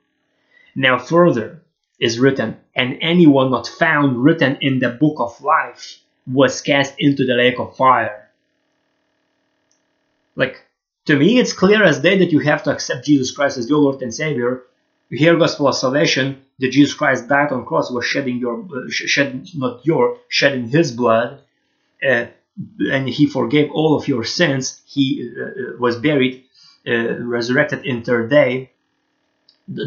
Now 0.74 0.98
further 0.98 1.62
is 1.98 2.18
written, 2.18 2.56
and 2.74 2.98
anyone 3.00 3.50
not 3.50 3.68
found 3.68 4.22
written 4.22 4.58
in 4.60 4.78
the 4.78 4.88
book 4.88 5.16
of 5.18 5.40
life 5.40 5.98
was 6.26 6.60
cast 6.60 6.94
into 6.98 7.24
the 7.26 7.34
lake 7.34 7.58
of 7.58 7.76
fire. 7.76 8.30
Like, 10.34 10.56
to 11.06 11.16
me, 11.16 11.38
it's 11.38 11.52
clear 11.52 11.82
as 11.84 12.00
day 12.00 12.18
that 12.18 12.32
you 12.32 12.40
have 12.40 12.62
to 12.64 12.70
accept 12.70 13.06
Jesus 13.06 13.30
Christ 13.30 13.58
as 13.58 13.68
your 13.68 13.78
Lord 13.78 14.02
and 14.02 14.14
Savior. 14.14 14.62
You 15.10 15.18
hear 15.18 15.36
gospel 15.36 15.68
of 15.68 15.76
salvation 15.76 16.42
that 16.58 16.70
Jesus 16.70 16.94
Christ 16.94 17.28
died 17.28 17.52
on 17.52 17.66
cross 17.66 17.90
was 17.90 18.06
shedding 18.06 18.38
your 18.38 18.62
uh, 18.62 18.88
shed 18.88 19.48
not 19.54 19.84
your 19.84 20.18
shedding 20.28 20.68
His 20.68 20.92
blood, 20.92 21.40
uh, 22.08 22.26
and 22.90 23.08
He 23.08 23.26
forgave 23.26 23.70
all 23.72 23.96
of 23.96 24.08
your 24.08 24.24
sins. 24.24 24.80
He 24.86 25.30
uh, 25.36 25.44
uh 25.44 25.76
was 25.78 25.96
buried, 25.96 26.44
uh, 26.86 27.18
resurrected 27.18 27.84
in 27.84 28.02
third 28.02 28.30
day, 28.30 28.71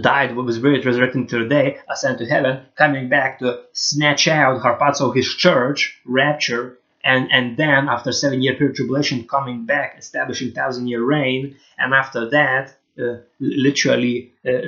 died, 0.02 0.36
was 0.36 0.60
buried, 0.60 0.86
resurrected 0.86 1.30
third 1.30 1.50
day, 1.50 1.78
ascended 1.90 2.20
to 2.20 2.34
heaven, 2.34 2.62
coming 2.76 3.10
back 3.10 3.40
to 3.40 3.62
snatch 3.74 4.28
out 4.28 4.62
harpazo, 4.62 5.16
his 5.16 5.28
church, 5.36 6.00
rapture, 6.06 6.78
and, 7.04 7.32
and 7.32 7.58
then 7.58 7.88
after 7.88 8.12
seven 8.12 8.42
year 8.42 8.56
period 8.56 8.76
tribulation, 8.76 9.28
coming 9.28 9.66
back, 9.66 9.96
establishing 9.98 10.52
thousand 10.52 10.88
year 10.88 11.04
reign, 11.04 11.56
and 11.78 11.94
after 11.94 12.30
that, 12.30 12.76
uh, 13.00 13.18
literally 13.40 14.32
uh, 14.46 14.68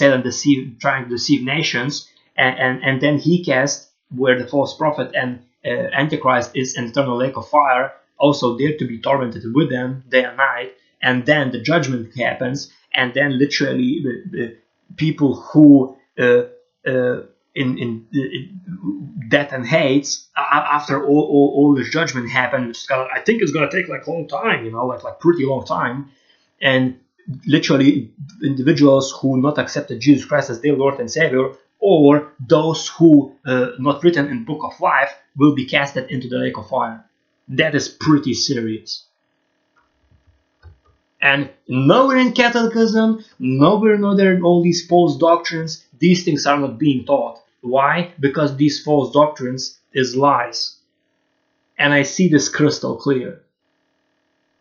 and 0.00 0.22
deceive, 0.22 0.76
trying 0.78 1.04
to 1.04 1.10
deceive 1.10 1.42
nations, 1.42 2.08
and, 2.36 2.58
and, 2.58 2.84
and 2.84 3.00
then 3.00 3.18
he 3.18 3.44
cast 3.44 3.88
where 4.14 4.38
the 4.38 4.46
false 4.46 4.76
prophet 4.76 5.12
and 5.14 5.42
uh, 5.64 5.68
Antichrist 5.68 6.50
is 6.54 6.76
an 6.76 6.84
eternal 6.84 7.16
lake 7.16 7.36
of 7.36 7.48
fire, 7.48 7.92
also 8.18 8.56
there 8.58 8.76
to 8.76 8.86
be 8.86 8.98
tormented 8.98 9.42
with 9.54 9.70
them 9.70 10.04
day 10.08 10.24
and 10.24 10.36
night, 10.36 10.74
and 11.02 11.26
then 11.26 11.50
the 11.50 11.60
judgment 11.60 12.16
happens, 12.16 12.72
and 12.94 13.12
then 13.14 13.38
literally 13.38 14.02
the, 14.02 14.22
the 14.30 14.56
people 14.96 15.34
who 15.34 15.96
uh, 16.18 16.44
uh, 16.86 17.22
in, 17.54 17.78
in, 17.78 18.06
in, 18.12 18.60
death 19.28 19.52
and 19.52 19.66
Hades 19.66 20.28
after 20.36 21.04
all, 21.04 21.22
all, 21.22 21.52
all 21.56 21.74
this 21.74 21.90
judgment 21.90 22.30
happened 22.30 22.76
i 22.90 23.20
think 23.20 23.42
it's 23.42 23.52
going 23.52 23.68
to 23.68 23.74
take 23.74 23.88
like 23.88 24.06
a 24.06 24.10
long 24.10 24.28
time 24.28 24.64
you 24.64 24.70
know 24.70 24.86
like 24.86 25.02
like 25.04 25.18
pretty 25.20 25.44
long 25.44 25.64
time. 25.64 26.10
And 26.60 27.00
literally 27.46 28.12
individuals 28.42 29.10
who 29.18 29.40
not 29.40 29.58
accepted 29.58 29.98
jesus 29.98 30.26
christ 30.26 30.50
as 30.50 30.60
their 30.60 30.76
lord 30.76 31.00
and 31.00 31.10
savior 31.10 31.54
or 31.84 32.32
those 32.48 32.88
who 32.88 33.34
uh, 33.44 33.72
not 33.78 34.02
written 34.02 34.28
in 34.28 34.44
book 34.44 34.62
of 34.64 34.80
life 34.80 35.12
will 35.36 35.54
be 35.54 35.66
casted 35.66 36.10
into 36.10 36.28
the 36.28 36.38
lake 36.38 36.56
of 36.56 36.66
fire. 36.68 37.04
That 37.48 37.74
is 37.74 37.90
pretty 37.90 38.32
serious 38.32 39.04
and 41.24 41.48
nowhere 41.66 42.18
in 42.18 42.34
Catholicism, 42.34 43.24
nowhere 43.38 43.94
in 43.94 44.04
other 44.04 44.38
all 44.44 44.62
these 44.62 44.86
false 44.86 45.16
doctrines, 45.16 45.82
these 45.98 46.22
things 46.22 46.44
are 46.44 46.60
not 46.60 46.78
being 46.78 47.06
taught. 47.06 47.40
Why? 47.62 48.12
Because 48.20 48.54
these 48.56 48.84
false 48.84 49.10
doctrines 49.10 49.78
is 49.94 50.14
lies. 50.14 50.76
And 51.78 51.94
I 51.94 52.02
see 52.02 52.28
this 52.28 52.50
crystal 52.50 52.96
clear. 52.96 53.40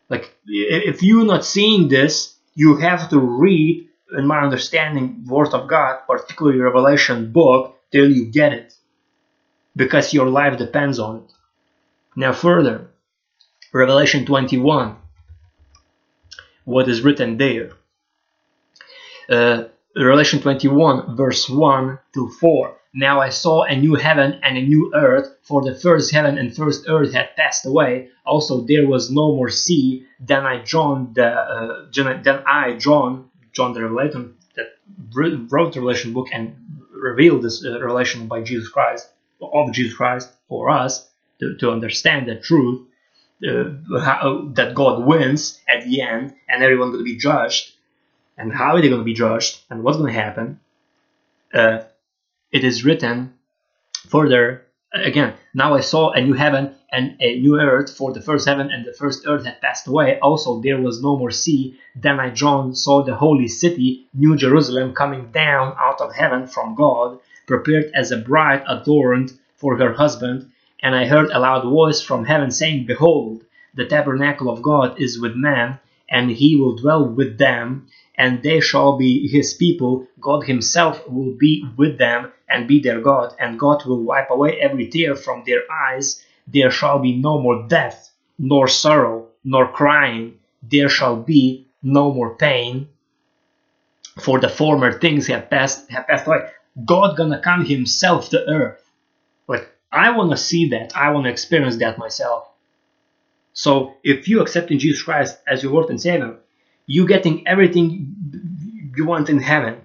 Like 0.09 0.33
if 0.47 1.03
you're 1.03 1.25
not 1.25 1.43
seeing 1.43 1.89
this, 1.89 2.33
you 2.55 2.77
have 2.77 3.09
to 3.09 3.19
read, 3.19 3.89
in 4.17 4.25
my 4.25 4.39
understanding, 4.39 5.25
Word 5.27 5.53
of 5.53 5.67
God, 5.67 5.99
particularly 6.07 6.59
Revelation 6.59 7.33
book, 7.33 7.77
till 7.91 8.09
you 8.09 8.27
get 8.27 8.53
it. 8.53 8.73
Because 9.75 10.13
your 10.13 10.29
life 10.29 10.57
depends 10.57 10.97
on 10.97 11.17
it. 11.17 11.31
Now 12.15 12.31
further, 12.31 12.87
Revelation 13.73 14.25
21 14.25 15.02
what 16.65 16.87
is 16.87 17.01
written 17.01 17.37
there. 17.37 17.71
Uh, 19.29 19.65
Revelation 19.95 20.41
21, 20.41 21.15
verse 21.15 21.49
1 21.49 21.99
to 22.13 22.29
4. 22.29 22.75
Now 22.95 23.21
I 23.21 23.29
saw 23.29 23.63
a 23.63 23.75
new 23.75 23.95
heaven 23.95 24.39
and 24.43 24.57
a 24.57 24.61
new 24.61 24.91
earth, 24.93 25.35
for 25.41 25.63
the 25.63 25.73
first 25.73 26.11
heaven 26.11 26.37
and 26.37 26.55
first 26.55 26.85
earth 26.87 27.13
had 27.13 27.35
passed 27.35 27.65
away. 27.65 28.09
Also 28.25 28.61
there 28.61 28.87
was 28.87 29.09
no 29.09 29.35
more 29.35 29.49
sea. 29.49 30.05
Then 30.19 30.45
I 30.45 30.63
John 30.63 31.13
the 31.15 31.27
uh, 31.27 31.85
then 31.91 32.43
I 32.45 32.73
John 32.77 33.29
John 33.51 33.73
the 33.73 33.81
Revelator 33.81 34.29
that 34.55 34.67
wrote 35.15 35.73
the 35.73 35.81
Revelation 35.81 36.13
book 36.13 36.27
and 36.31 36.55
revealed 36.91 37.41
this 37.41 37.65
uh, 37.65 37.79
relation 37.79 38.27
by 38.27 38.41
Jesus 38.41 38.69
Christ 38.69 39.09
of 39.41 39.73
Jesus 39.73 39.95
Christ 39.95 40.29
for 40.47 40.69
us 40.69 41.09
to, 41.39 41.55
to 41.57 41.71
understand 41.71 42.27
the 42.27 42.39
truth 42.39 42.87
how, 43.43 44.49
that 44.53 44.73
God 44.73 45.05
wins 45.05 45.59
at 45.67 45.83
the 45.85 46.01
end 46.01 46.33
and 46.47 46.63
everyone's 46.63 46.93
going 46.93 47.05
to 47.05 47.11
be 47.11 47.17
judged 47.17 47.73
and 48.37 48.53
how 48.53 48.75
are 48.75 48.81
they 48.81 48.89
going 48.89 49.01
to 49.01 49.05
be 49.05 49.13
judged 49.13 49.61
and 49.69 49.83
what's 49.83 49.97
going 49.97 50.13
to 50.13 50.19
happen. 50.19 50.59
Uh, 51.53 51.79
it 52.51 52.63
is 52.63 52.85
written 52.85 53.33
further 54.07 54.65
again 54.93 55.33
now 55.53 55.73
i 55.73 55.79
saw 55.79 56.11
a 56.11 56.21
new 56.21 56.33
heaven 56.33 56.75
and 56.91 57.15
a 57.19 57.39
new 57.39 57.59
earth 57.59 57.95
for 57.95 58.13
the 58.13 58.21
first 58.21 58.47
heaven 58.47 58.69
and 58.69 58.85
the 58.85 58.93
first 58.93 59.23
earth 59.25 59.45
had 59.45 59.59
passed 59.59 59.87
away 59.87 60.19
also 60.19 60.61
there 60.61 60.79
was 60.79 61.01
no 61.01 61.17
more 61.17 61.31
sea 61.31 61.79
then 61.95 62.19
i 62.19 62.29
john 62.29 62.75
saw 62.75 63.01
the 63.03 63.15
holy 63.15 63.47
city 63.47 64.07
new 64.13 64.35
jerusalem 64.35 64.93
coming 64.93 65.31
down 65.31 65.75
out 65.79 65.99
of 65.99 66.13
heaven 66.13 66.45
from 66.45 66.75
god 66.75 67.17
prepared 67.47 67.91
as 67.95 68.11
a 68.11 68.17
bride 68.17 68.63
adorned 68.67 69.31
for 69.55 69.77
her 69.77 69.93
husband 69.93 70.51
and 70.83 70.95
i 70.95 71.05
heard 71.05 71.31
a 71.31 71.39
loud 71.39 71.63
voice 71.63 72.01
from 72.01 72.25
heaven 72.25 72.51
saying 72.51 72.85
behold 72.85 73.43
the 73.73 73.85
tabernacle 73.85 74.49
of 74.49 74.61
god 74.61 75.01
is 75.01 75.19
with 75.19 75.35
men 75.35 75.79
and 76.09 76.29
he 76.29 76.55
will 76.55 76.75
dwell 76.75 77.03
with 77.07 77.39
them 77.39 77.87
and 78.15 78.43
they 78.43 78.59
shall 78.59 78.97
be 78.97 79.27
his 79.27 79.53
people. 79.53 80.07
God 80.19 80.43
himself 80.43 81.07
will 81.09 81.33
be 81.37 81.65
with 81.77 81.97
them 81.97 82.31
and 82.47 82.67
be 82.67 82.79
their 82.79 83.01
God, 83.01 83.33
and 83.39 83.59
God 83.59 83.85
will 83.85 84.03
wipe 84.03 84.29
away 84.29 84.59
every 84.61 84.87
tear 84.87 85.15
from 85.15 85.43
their 85.45 85.61
eyes. 85.71 86.23
There 86.47 86.71
shall 86.71 86.99
be 86.99 87.17
no 87.17 87.39
more 87.39 87.67
death, 87.67 88.11
nor 88.37 88.67
sorrow, 88.67 89.27
nor 89.43 89.71
crying. 89.71 90.39
There 90.61 90.89
shall 90.89 91.15
be 91.15 91.67
no 91.81 92.13
more 92.13 92.35
pain, 92.35 92.89
for 94.19 94.39
the 94.39 94.49
former 94.49 94.99
things 94.99 95.27
have 95.27 95.49
passed 95.49 95.89
have 95.89 96.07
passed 96.07 96.27
away. 96.27 96.49
God 96.85 97.17
gonna 97.17 97.41
come 97.41 97.65
himself 97.65 98.29
to 98.29 98.47
earth. 98.47 98.82
I 99.93 100.11
wanna 100.11 100.37
see 100.37 100.69
that. 100.69 100.95
I 100.97 101.11
wanna 101.11 101.29
experience 101.29 101.77
that 101.77 101.97
myself. 101.97 102.49
So 103.53 103.93
if 104.03 104.27
you 104.27 104.41
accept 104.41 104.71
in 104.71 104.79
Jesus 104.79 105.03
Christ 105.03 105.37
as 105.47 105.61
your 105.63 105.71
Lord 105.71 105.89
and 105.89 106.01
Savior, 106.01 106.37
you're 106.87 107.07
getting 107.07 107.47
everything 107.47 108.15
you 108.95 109.05
want 109.05 109.29
in 109.29 109.39
heaven 109.39 109.81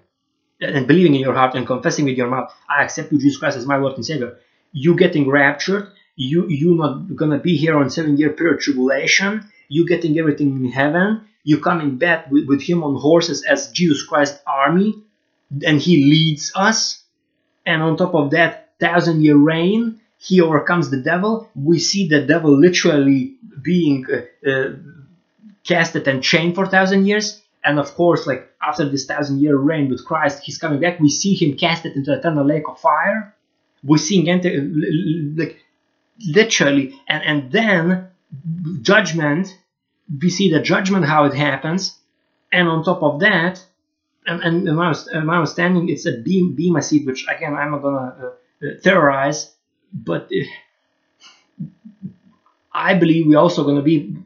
and 0.61 0.87
believing 0.87 1.15
in 1.15 1.21
your 1.21 1.35
heart 1.35 1.55
and 1.55 1.67
confessing 1.67 2.07
with 2.07 2.17
your 2.17 2.29
mouth, 2.29 2.53
I 2.69 2.83
accept 2.83 3.13
you, 3.13 3.19
Jesus 3.19 3.39
Christ, 3.39 3.57
as 3.57 3.67
my 3.67 3.77
Lord 3.77 3.95
and 3.97 4.05
Savior. 4.05 4.39
You 4.73 4.97
getting 4.97 5.29
raptured, 5.31 5.89
you 6.17 6.49
you 6.49 6.75
not 6.75 7.15
gonna 7.15 7.39
be 7.39 7.57
here 7.57 7.77
on 7.79 7.91
seven 7.91 8.17
year 8.17 8.31
period 8.31 8.61
tribulation, 8.61 9.49
You're 9.69 9.87
getting 9.87 10.19
everything 10.19 10.65
in 10.65 10.73
heaven, 10.73 11.23
you 11.45 11.59
coming 11.61 11.97
back 11.99 12.31
with, 12.31 12.47
with 12.49 12.63
him 12.63 12.83
on 12.83 12.97
horses 12.97 13.45
as 13.45 13.71
Jesus 13.71 14.03
Christ 14.03 14.41
army, 14.47 15.03
and 15.65 15.81
he 15.81 16.05
leads 16.05 16.53
us, 16.55 17.03
and 17.67 17.83
on 17.83 17.97
top 17.97 18.15
of 18.15 18.31
that, 18.33 18.68
thousand 18.81 19.23
year 19.23 19.37
reign, 19.37 20.01
he 20.19 20.41
overcomes 20.41 20.91
the 20.91 20.99
devil. 20.99 21.49
We 21.55 21.79
see 21.79 22.09
the 22.09 22.23
devil 22.27 22.57
literally 22.57 23.37
being 23.63 24.07
uh, 24.13 24.51
uh, 24.51 24.73
casted 25.65 26.09
and 26.09 26.23
chained 26.23 26.55
for 26.55 26.67
thousand 26.67 27.07
years. 27.07 27.43
And 27.65 27.79
of 27.79 27.95
course, 27.95 28.27
like 28.27 28.51
after 28.63 28.89
this 28.89 29.07
thousand 29.07 29.41
year 29.41 29.57
reign 29.57 29.89
with 29.91 30.05
Christ, 30.05 30.43
he's 30.43 30.59
coming 30.59 30.81
back. 30.81 31.01
We 31.01 31.11
see 31.11 31.35
him 31.35 31.57
casted 31.57 31.97
into 31.97 32.13
eternal 32.13 32.45
lake 32.45 32.69
of 32.69 32.81
fire. 32.81 33.35
We 33.85 33.99
see 33.99 34.21
him 34.21 34.29
enter, 34.29 34.51
like 35.37 35.59
literally, 36.27 37.01
and 37.09 37.23
and 37.23 37.53
then 37.53 38.09
judgment. 38.83 39.57
We 40.23 40.31
see 40.31 40.51
the 40.51 40.61
judgment 40.61 41.05
how 41.05 41.25
it 41.27 41.35
happens, 41.35 41.99
and 42.51 42.67
on 42.69 42.83
top 42.83 43.03
of 43.03 43.21
that, 43.21 43.63
and, 44.27 44.69
and 44.69 44.77
my, 44.77 44.95
understanding, 45.37 45.89
it's 45.89 46.07
a 46.07 46.19
beam 46.19 46.55
bema 46.55 46.83
seat, 46.83 47.07
which 47.07 47.27
again 47.29 47.55
I'm 47.55 47.71
not 47.73 47.83
gonna 47.83 47.97
uh, 47.97 48.27
uh, 48.27 48.33
theorize, 48.83 49.55
but 49.93 50.25
uh, 50.25 50.45
I 52.73 52.95
believe 52.95 53.27
we're 53.27 53.39
also 53.39 53.65
gonna 53.65 53.83
be 53.83 54.17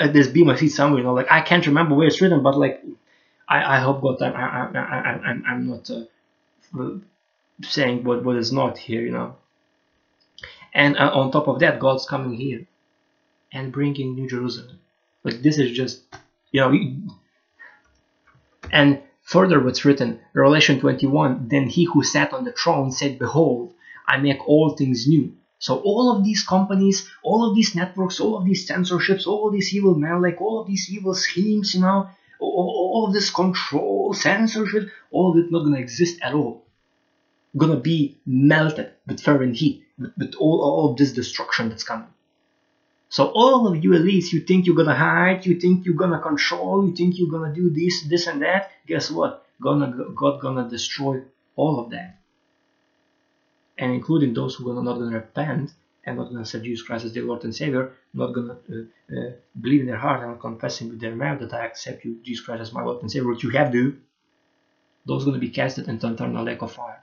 uh, 0.00 0.08
this 0.08 0.28
bema 0.28 0.56
seat 0.56 0.70
somewhere. 0.70 1.00
You 1.00 1.06
know, 1.06 1.14
like 1.14 1.30
I 1.30 1.40
can't 1.40 1.66
remember 1.66 1.94
where 1.94 2.06
it's 2.06 2.20
written, 2.20 2.42
but 2.42 2.58
like 2.58 2.82
I, 3.48 3.76
I 3.76 3.80
hope 3.80 4.02
God 4.02 4.22
I, 4.22 4.30
I, 4.30 4.78
I, 4.78 5.12
I, 5.12 5.52
I'm 5.52 5.68
not 5.68 5.90
uh, 5.90 6.98
saying 7.62 8.04
what, 8.04 8.24
what 8.24 8.36
is 8.36 8.52
not 8.52 8.78
here. 8.78 9.02
You 9.02 9.12
know. 9.12 9.36
And 10.74 10.96
uh, 10.96 11.10
on 11.12 11.30
top 11.30 11.48
of 11.48 11.60
that, 11.60 11.80
God's 11.80 12.06
coming 12.06 12.34
here 12.34 12.66
and 13.52 13.72
bringing 13.72 14.14
New 14.14 14.28
Jerusalem. 14.28 14.78
Like 15.24 15.42
this 15.42 15.58
is 15.58 15.72
just, 15.72 16.02
you 16.52 16.60
know, 16.60 16.72
and 18.70 19.02
further 19.28 19.60
what's 19.60 19.84
written, 19.84 20.20
Revelation 20.32 20.80
21, 20.80 21.48
then 21.48 21.66
he 21.66 21.84
who 21.84 22.02
sat 22.02 22.32
on 22.32 22.44
the 22.44 22.52
throne 22.52 22.90
said, 22.90 23.18
Behold, 23.18 23.74
I 24.06 24.16
make 24.16 24.40
all 24.48 24.70
things 24.70 25.06
new. 25.06 25.36
So 25.58 25.80
all 25.80 26.16
of 26.16 26.24
these 26.24 26.42
companies, 26.42 27.10
all 27.22 27.46
of 27.46 27.54
these 27.54 27.74
networks, 27.74 28.20
all 28.20 28.38
of 28.38 28.46
these 28.46 28.66
censorships, 28.66 29.26
all 29.26 29.48
of 29.48 29.52
these 29.52 29.74
evil 29.74 29.94
men, 29.94 30.22
like 30.22 30.40
all 30.40 30.62
of 30.62 30.66
these 30.66 30.88
evil 30.90 31.12
schemes, 31.12 31.74
you 31.74 31.82
know, 31.82 32.08
all, 32.40 32.92
all 32.94 33.06
of 33.08 33.12
this 33.12 33.28
control, 33.28 34.14
censorship, 34.14 34.88
all 35.10 35.32
of 35.32 35.36
it 35.36 35.52
not 35.52 35.64
gonna 35.64 35.76
exist 35.76 36.20
at 36.22 36.32
all. 36.32 36.64
Gonna 37.54 37.80
be 37.80 38.18
melted 38.24 38.92
with 39.06 39.20
fervent 39.20 39.56
heat, 39.56 39.84
with, 39.98 40.12
with 40.16 40.34
all, 40.36 40.62
all 40.62 40.90
of 40.92 40.96
this 40.96 41.12
destruction 41.12 41.68
that's 41.68 41.84
coming. 41.84 42.08
So 43.08 43.26
all 43.34 43.66
of 43.66 43.82
you 43.82 43.90
elites, 43.92 44.32
you 44.32 44.40
think 44.40 44.66
you're 44.66 44.76
gonna 44.76 44.94
hide, 44.94 45.46
you 45.46 45.58
think 45.58 45.86
you're 45.86 45.94
gonna 45.94 46.20
control, 46.20 46.86
you 46.86 46.94
think 46.94 47.18
you're 47.18 47.30
gonna 47.30 47.54
do 47.54 47.70
this, 47.70 48.02
this 48.02 48.26
and 48.26 48.42
that. 48.42 48.70
Guess 48.86 49.10
what? 49.10 49.46
Gonna 49.60 49.92
God 50.14 50.40
gonna 50.40 50.68
destroy 50.68 51.22
all 51.56 51.80
of 51.80 51.90
that 51.90 52.18
and 53.78 53.92
including 53.92 54.34
those 54.34 54.56
who 54.56 54.76
are 54.76 54.82
not 54.82 54.98
to 54.98 55.04
repent 55.04 55.72
and 56.04 56.16
not 56.16 56.30
to 56.30 56.38
accept 56.38 56.64
Jesus 56.64 56.86
Christ 56.86 57.04
as 57.04 57.14
their 57.14 57.22
Lord 57.22 57.44
and 57.44 57.54
Savior, 57.54 57.92
not 58.12 58.34
to 58.34 58.50
uh, 58.50 59.16
uh, 59.16 59.32
believe 59.60 59.80
in 59.82 59.86
their 59.86 59.96
heart 59.96 60.28
and 60.28 60.40
confessing 60.40 60.90
with 60.90 61.00
their 61.00 61.14
mouth 61.14 61.40
that 61.40 61.54
I 61.54 61.66
accept 61.66 62.04
you, 62.04 62.18
Jesus 62.22 62.44
Christ, 62.44 62.62
as 62.62 62.72
my 62.72 62.82
Lord 62.82 63.02
and 63.02 63.10
Savior, 63.10 63.28
which 63.28 63.44
you 63.44 63.50
have 63.50 63.72
to, 63.72 63.96
those 65.06 65.24
to 65.24 65.38
be 65.38 65.50
casted 65.50 65.88
into 65.88 66.12
eternal 66.12 66.44
lake 66.44 66.62
of 66.62 66.72
fire. 66.72 67.02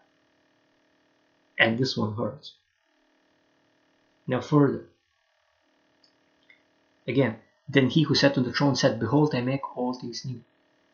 And 1.58 1.78
this 1.78 1.96
one 1.96 2.16
hurts. 2.16 2.54
Now 4.28 4.42
further. 4.42 4.86
Again, 7.08 7.38
then 7.68 7.90
he 7.90 8.04
who 8.04 8.16
sat 8.16 8.38
on 8.38 8.44
the 8.44 8.54
throne 8.54 8.76
said, 8.76 9.00
Behold, 9.00 9.36
I 9.36 9.42
make 9.42 9.78
all 9.78 9.94
things 9.94 10.26
new. 10.26 10.42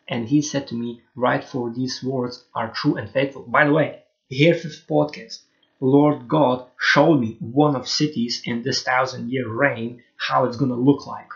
And 0.08 0.28
he 0.28 0.42
said 0.42 0.68
to 0.68 0.76
me, 0.76 1.02
Write 1.16 1.44
for 1.44 1.70
these 1.70 2.04
words 2.04 2.44
are 2.54 2.72
true 2.72 2.96
and 2.96 3.10
faithful. 3.10 3.44
By 3.44 3.66
the 3.66 3.74
way, 3.74 4.04
here 4.28 4.56
fifth 4.56 4.86
podcast. 4.88 5.40
Lord 5.80 6.28
God 6.28 6.68
show 6.80 7.14
me 7.16 7.38
one 7.40 7.76
of 7.76 7.88
cities 7.88 8.42
in 8.46 8.62
this 8.62 8.84
thousand 8.84 9.32
year 9.32 9.50
reign, 9.50 10.04
how 10.16 10.46
it's 10.46 10.58
gonna 10.58 10.76
look 10.76 11.08
like. 11.08 11.30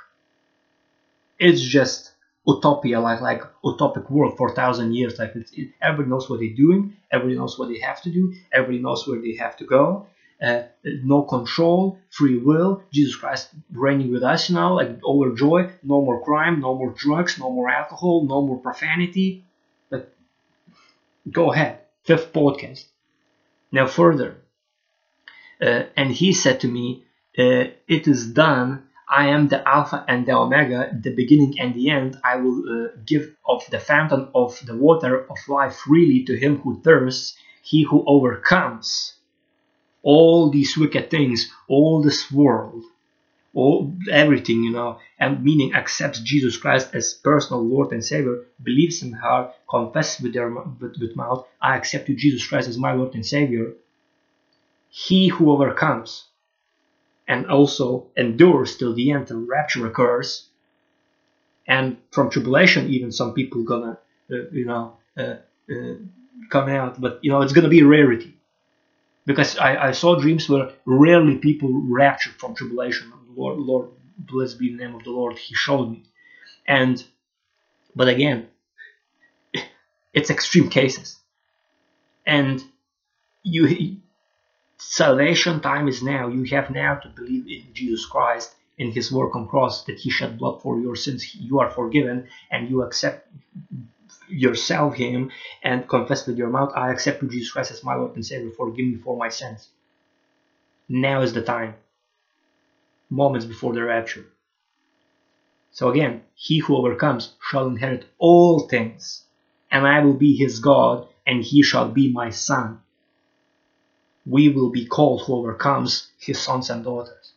It's 1.40 1.62
just 1.62 2.12
utopia, 2.46 3.00
like 3.00 3.22
like 3.22 3.42
utopic 3.64 4.10
world 4.10 4.38
for 4.38 4.54
thousand 4.54 4.94
years. 4.94 5.18
Like 5.18 5.36
it, 5.36 5.72
everybody 5.82 6.10
knows 6.10 6.30
what 6.30 6.40
they're 6.40 6.54
doing, 6.56 6.96
everybody 7.12 7.38
knows 7.38 7.58
what 7.58 7.70
they 7.70 7.80
have 7.80 8.02
to 8.04 8.12
do, 8.12 8.34
everybody 8.52 8.84
knows 8.84 9.08
where 9.08 9.20
they 9.20 9.36
have 9.36 9.58
to 9.58 9.66
go. 9.66 10.08
Uh, 10.42 10.64
no 10.84 11.22
control, 11.24 11.98
free 12.10 12.38
will, 12.38 12.84
Jesus 12.92 13.16
Christ 13.16 13.50
reigning 13.72 14.12
with 14.12 14.22
us 14.22 14.50
now, 14.50 14.76
like 14.76 15.00
overjoy, 15.02 15.72
no 15.82 16.02
more 16.02 16.22
crime, 16.24 16.60
no 16.60 16.76
more 16.76 16.92
drugs, 16.92 17.40
no 17.40 17.50
more 17.50 17.70
alcohol, 17.70 18.26
no 18.26 18.42
more 18.42 18.58
profanity. 18.58 19.46
But 19.90 20.14
go 21.32 21.54
ahead, 21.54 21.80
fifth 22.04 22.34
podcast. 22.34 22.84
Now 23.72 23.88
further, 23.88 24.36
uh, 25.62 25.84
and 25.96 26.12
he 26.12 26.34
said 26.34 26.60
to 26.62 26.68
me, 26.68 27.06
uh, 27.38 27.72
It 27.88 28.08
is 28.08 28.28
done. 28.28 28.84
I 29.08 29.28
am 29.28 29.48
the 29.48 29.66
Alpha 29.68 30.04
and 30.08 30.26
the 30.26 30.34
Omega, 30.34 30.92
the 31.02 31.16
beginning 31.16 31.60
and 31.60 31.74
the 31.74 31.92
end. 31.92 32.20
I 32.24 32.38
will 32.38 32.62
uh, 32.68 32.88
give 33.06 33.34
of 33.48 33.64
the 33.70 33.80
fountain 33.80 34.30
of 34.36 34.60
the 34.66 34.76
water 34.76 35.26
of 35.30 35.38
life 35.48 35.76
freely 35.76 36.26
to 36.26 36.36
him 36.36 36.58
who 36.58 36.82
thirsts, 36.82 37.38
he 37.62 37.84
who 37.84 38.04
overcomes 38.06 39.14
all 40.06 40.52
these 40.52 40.78
wicked 40.78 41.10
things, 41.10 41.52
all 41.68 42.02
this 42.02 42.32
world, 42.32 42.84
all 43.56 43.92
everything, 44.12 44.64
you 44.64 44.72
know, 44.72 45.00
and 45.20 45.44
meaning 45.44 45.74
accepts 45.74 46.20
Jesus 46.20 46.58
Christ 46.58 46.92
as 46.94 47.16
personal 47.16 47.64
Lord 47.68 47.92
and 47.92 48.06
Savior, 48.06 48.46
believes 48.62 49.02
in 49.02 49.14
heart, 49.14 49.54
confesses 49.68 50.22
with 50.22 50.34
their 50.34 50.50
with, 50.50 50.96
with 51.02 51.16
mouth, 51.16 51.48
I 51.60 51.76
accept 51.76 52.08
you, 52.08 52.16
Jesus 52.16 52.46
Christ, 52.46 52.70
as 52.70 52.78
my 52.78 52.94
Lord 52.94 53.16
and 53.16 53.26
Savior. 53.26 53.74
He 54.90 55.28
who 55.30 55.52
overcomes 55.52 56.26
and 57.28 57.48
also 57.48 58.08
endures 58.16 58.78
till 58.78 58.94
the 58.94 59.12
end 59.12 59.28
till 59.28 59.44
rapture 59.44 59.88
occurs, 59.88 60.48
and 61.68 61.98
from 62.12 62.30
tribulation, 62.30 62.90
even 62.90 63.12
some 63.12 63.34
people 63.34 63.64
gonna, 63.64 63.98
uh, 64.32 64.50
you 64.52 64.66
know, 64.66 64.98
uh, 65.18 65.38
uh, 65.72 65.96
come 66.52 66.70
out, 66.70 67.02
but 67.02 67.20
you 67.24 67.32
know 67.32 67.42
it's 67.42 67.54
gonna 67.54 67.70
be 67.70 67.80
a 67.80 67.88
rarity 67.88 68.35
because 69.26 69.58
I, 69.58 69.88
I 69.88 69.92
saw 69.92 70.20
dreams 70.20 70.50
where 70.50 70.72
rarely 70.86 71.38
people 71.38 71.70
raptured 71.74 72.34
from 72.34 72.56
tribulation. 72.56 73.12
Lord, 73.36 73.58
Lord, 73.60 73.90
blessed 74.18 74.60
be 74.60 74.70
the 74.72 74.84
name 74.84 74.96
of 74.96 75.04
the 75.04 75.12
Lord. 75.12 75.38
He 75.38 75.56
showed 75.56 75.92
me, 75.92 76.04
and 76.68 77.04
but 77.96 78.08
again, 78.08 78.48
it's 80.14 80.30
extreme 80.30 80.70
cases, 80.70 81.20
and 82.26 82.64
you 83.44 83.98
salvation 84.78 85.60
time 85.62 85.88
is 85.88 86.04
now. 86.04 86.28
You 86.28 86.44
have 86.56 86.70
now 86.70 86.96
to 86.96 87.10
believe 87.10 87.48
in 87.48 87.74
Jesus 87.74 88.06
Christ 88.06 88.56
in 88.78 88.92
His 88.92 89.12
work 89.12 89.36
on 89.36 89.48
cross 89.48 89.86
that 89.86 90.00
He 90.00 90.10
shed 90.10 90.38
blood 90.38 90.62
for 90.62 90.80
your 90.80 90.96
sins. 90.96 91.36
You 91.36 91.60
are 91.60 91.70
forgiven, 91.72 92.28
and 92.52 92.70
you 92.70 92.84
accept 92.84 93.28
yourself 94.28 94.96
Him 94.96 95.32
and 95.64 95.88
confess 95.88 96.28
with 96.28 96.38
your 96.38 96.50
mouth, 96.50 96.72
I 96.76 96.92
accept 96.92 97.28
Jesus 97.28 97.52
Christ 97.52 97.72
as 97.72 97.84
my 97.84 97.96
Lord 97.96 98.16
and 98.16 98.26
Savior. 98.26 98.52
Forgive 98.52 98.86
me 98.86 98.96
for 98.96 99.18
my 99.18 99.30
sins. 99.30 99.70
Now 100.88 101.22
is 101.22 101.34
the 101.34 101.42
time. 101.42 101.76
Moments 103.10 103.46
before 103.46 103.74
the 103.74 103.84
rapture. 103.84 104.26
So 105.72 105.90
again, 105.90 106.22
he 106.36 106.60
who 106.60 106.78
overcomes 106.78 107.34
shall 107.50 107.68
inherit 107.68 108.06
all 108.18 108.60
things, 108.62 109.26
and 109.70 109.86
I 109.86 110.00
will 110.00 110.14
be 110.14 110.36
his 110.36 110.60
God, 110.60 111.08
and 111.28 111.44
he 111.44 111.64
shall 111.64 111.90
be 111.90 112.12
my 112.12 112.30
son. 112.30 112.80
We 114.26 114.50
will 114.50 114.72
be 114.72 114.86
called 114.86 115.24
who 115.24 115.36
overcomes 115.36 116.12
his 116.18 116.40
sons 116.40 116.70
and 116.70 116.84
daughters, 116.84 117.34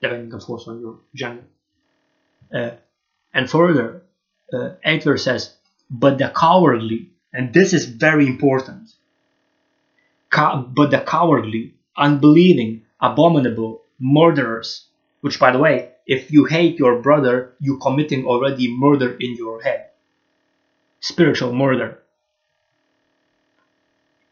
depending, 0.00 0.32
of 0.32 0.42
course, 0.42 0.66
on 0.66 0.80
your 0.80 1.00
gender. 1.14 1.44
Uh, 2.52 2.70
and 3.34 3.48
further, 3.48 4.02
uh, 4.52 4.70
Eichler 4.84 5.18
says, 5.20 5.54
but 5.90 6.18
the 6.18 6.32
cowardly, 6.34 7.10
and 7.32 7.52
this 7.52 7.72
is 7.72 7.86
very 7.86 8.26
important, 8.26 8.90
but 10.30 10.90
the 10.90 11.02
cowardly, 11.06 11.74
unbelieving, 11.96 12.82
abominable, 13.00 13.82
murderers, 13.98 14.86
which 15.20 15.40
by 15.40 15.50
the 15.50 15.58
way, 15.58 15.90
if 16.06 16.30
you 16.30 16.44
hate 16.44 16.78
your 16.78 17.02
brother, 17.02 17.54
you're 17.60 17.78
committing 17.78 18.24
already 18.24 18.74
murder 18.74 19.16
in 19.18 19.34
your 19.36 19.60
head. 19.62 19.90
Spiritual 21.00 21.52
murder. 21.52 21.98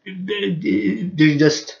They're 0.05 1.37
just 1.37 1.79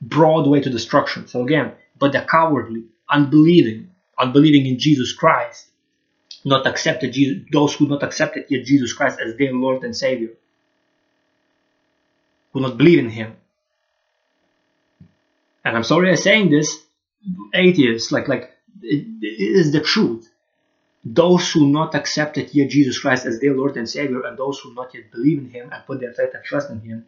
broad 0.00 0.46
way 0.46 0.60
to 0.60 0.70
destruction. 0.70 1.26
So 1.28 1.42
again, 1.42 1.72
but 1.98 2.12
the 2.12 2.20
cowardly, 2.20 2.84
unbelieving, 3.08 3.90
unbelieving 4.18 4.66
in 4.66 4.78
Jesus 4.78 5.12
Christ, 5.12 5.67
not 6.44 6.66
accepted 6.66 7.12
Jesus, 7.12 7.42
those 7.50 7.74
who 7.74 7.88
not 7.88 8.02
accepted 8.02 8.46
yet 8.48 8.64
Jesus 8.64 8.92
Christ 8.92 9.18
as 9.24 9.36
their 9.36 9.52
Lord 9.52 9.84
and 9.84 9.96
Savior, 9.96 10.30
who 12.52 12.60
not 12.60 12.76
believe 12.78 12.98
in 12.98 13.10
Him. 13.10 13.36
And 15.64 15.76
I'm 15.76 15.84
sorry 15.84 16.10
I'm 16.10 16.16
saying 16.16 16.50
this, 16.50 16.84
atheists, 17.54 18.12
like 18.12 18.28
like 18.28 18.50
it, 18.82 19.06
it 19.22 19.56
is 19.60 19.72
the 19.72 19.80
truth. 19.80 20.30
Those 21.04 21.52
who 21.52 21.68
not 21.68 21.94
accepted 21.94 22.54
yet 22.54 22.70
Jesus 22.70 22.98
Christ 22.98 23.26
as 23.26 23.40
their 23.40 23.54
Lord 23.54 23.76
and 23.76 23.88
Savior, 23.88 24.22
and 24.22 24.36
those 24.36 24.58
who 24.60 24.74
not 24.74 24.94
yet 24.94 25.10
believe 25.10 25.38
in 25.38 25.50
Him 25.50 25.70
and 25.72 25.86
put 25.86 26.00
their 26.00 26.12
faith 26.12 26.30
and 26.34 26.44
trust 26.44 26.70
in 26.70 26.80
Him, 26.80 27.06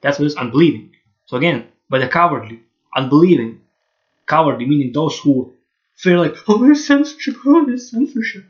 that's 0.00 0.18
what 0.18 0.26
is 0.26 0.36
unbelieving. 0.36 0.94
So 1.26 1.36
again, 1.36 1.68
by 1.88 1.98
the 1.98 2.08
cowardly, 2.08 2.62
unbelieving, 2.94 3.60
cowardly 4.26 4.66
meaning 4.66 4.92
those 4.92 5.18
who 5.18 5.52
feel 5.96 6.20
like, 6.20 6.36
oh, 6.48 6.58
there's 6.58 6.86
censorship, 6.86 7.36
oh, 7.44 7.66
there's 7.66 7.90
censorship 7.90 8.44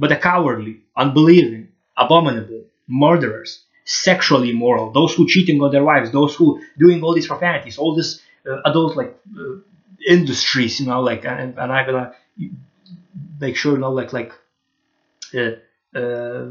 but 0.00 0.08
the 0.08 0.16
cowardly, 0.16 0.80
unbelieving, 0.96 1.68
abominable, 1.96 2.62
murderers, 2.88 3.50
sexually 3.84 4.50
immoral, 4.50 4.90
those 4.92 5.14
who 5.14 5.28
cheating 5.28 5.60
on 5.62 5.70
their 5.70 5.84
wives, 5.84 6.10
those 6.10 6.34
who 6.34 6.46
doing 6.78 7.02
all 7.02 7.14
these 7.14 7.26
profanities, 7.26 7.76
all 7.76 7.94
this 7.94 8.20
uh, 8.48 8.60
adult 8.64 8.96
like 8.96 9.14
uh, 9.38 9.56
industries, 10.08 10.80
you 10.80 10.86
know, 10.86 11.02
like 11.02 11.24
and, 11.26 11.58
and 11.58 11.72
I'm 11.72 11.86
gonna 11.86 12.14
make 13.38 13.56
sure, 13.56 13.72
you 13.74 13.78
know, 13.78 13.92
like 13.92 14.12
like 14.18 14.32
uh, 15.34 15.98
uh, 15.98 16.46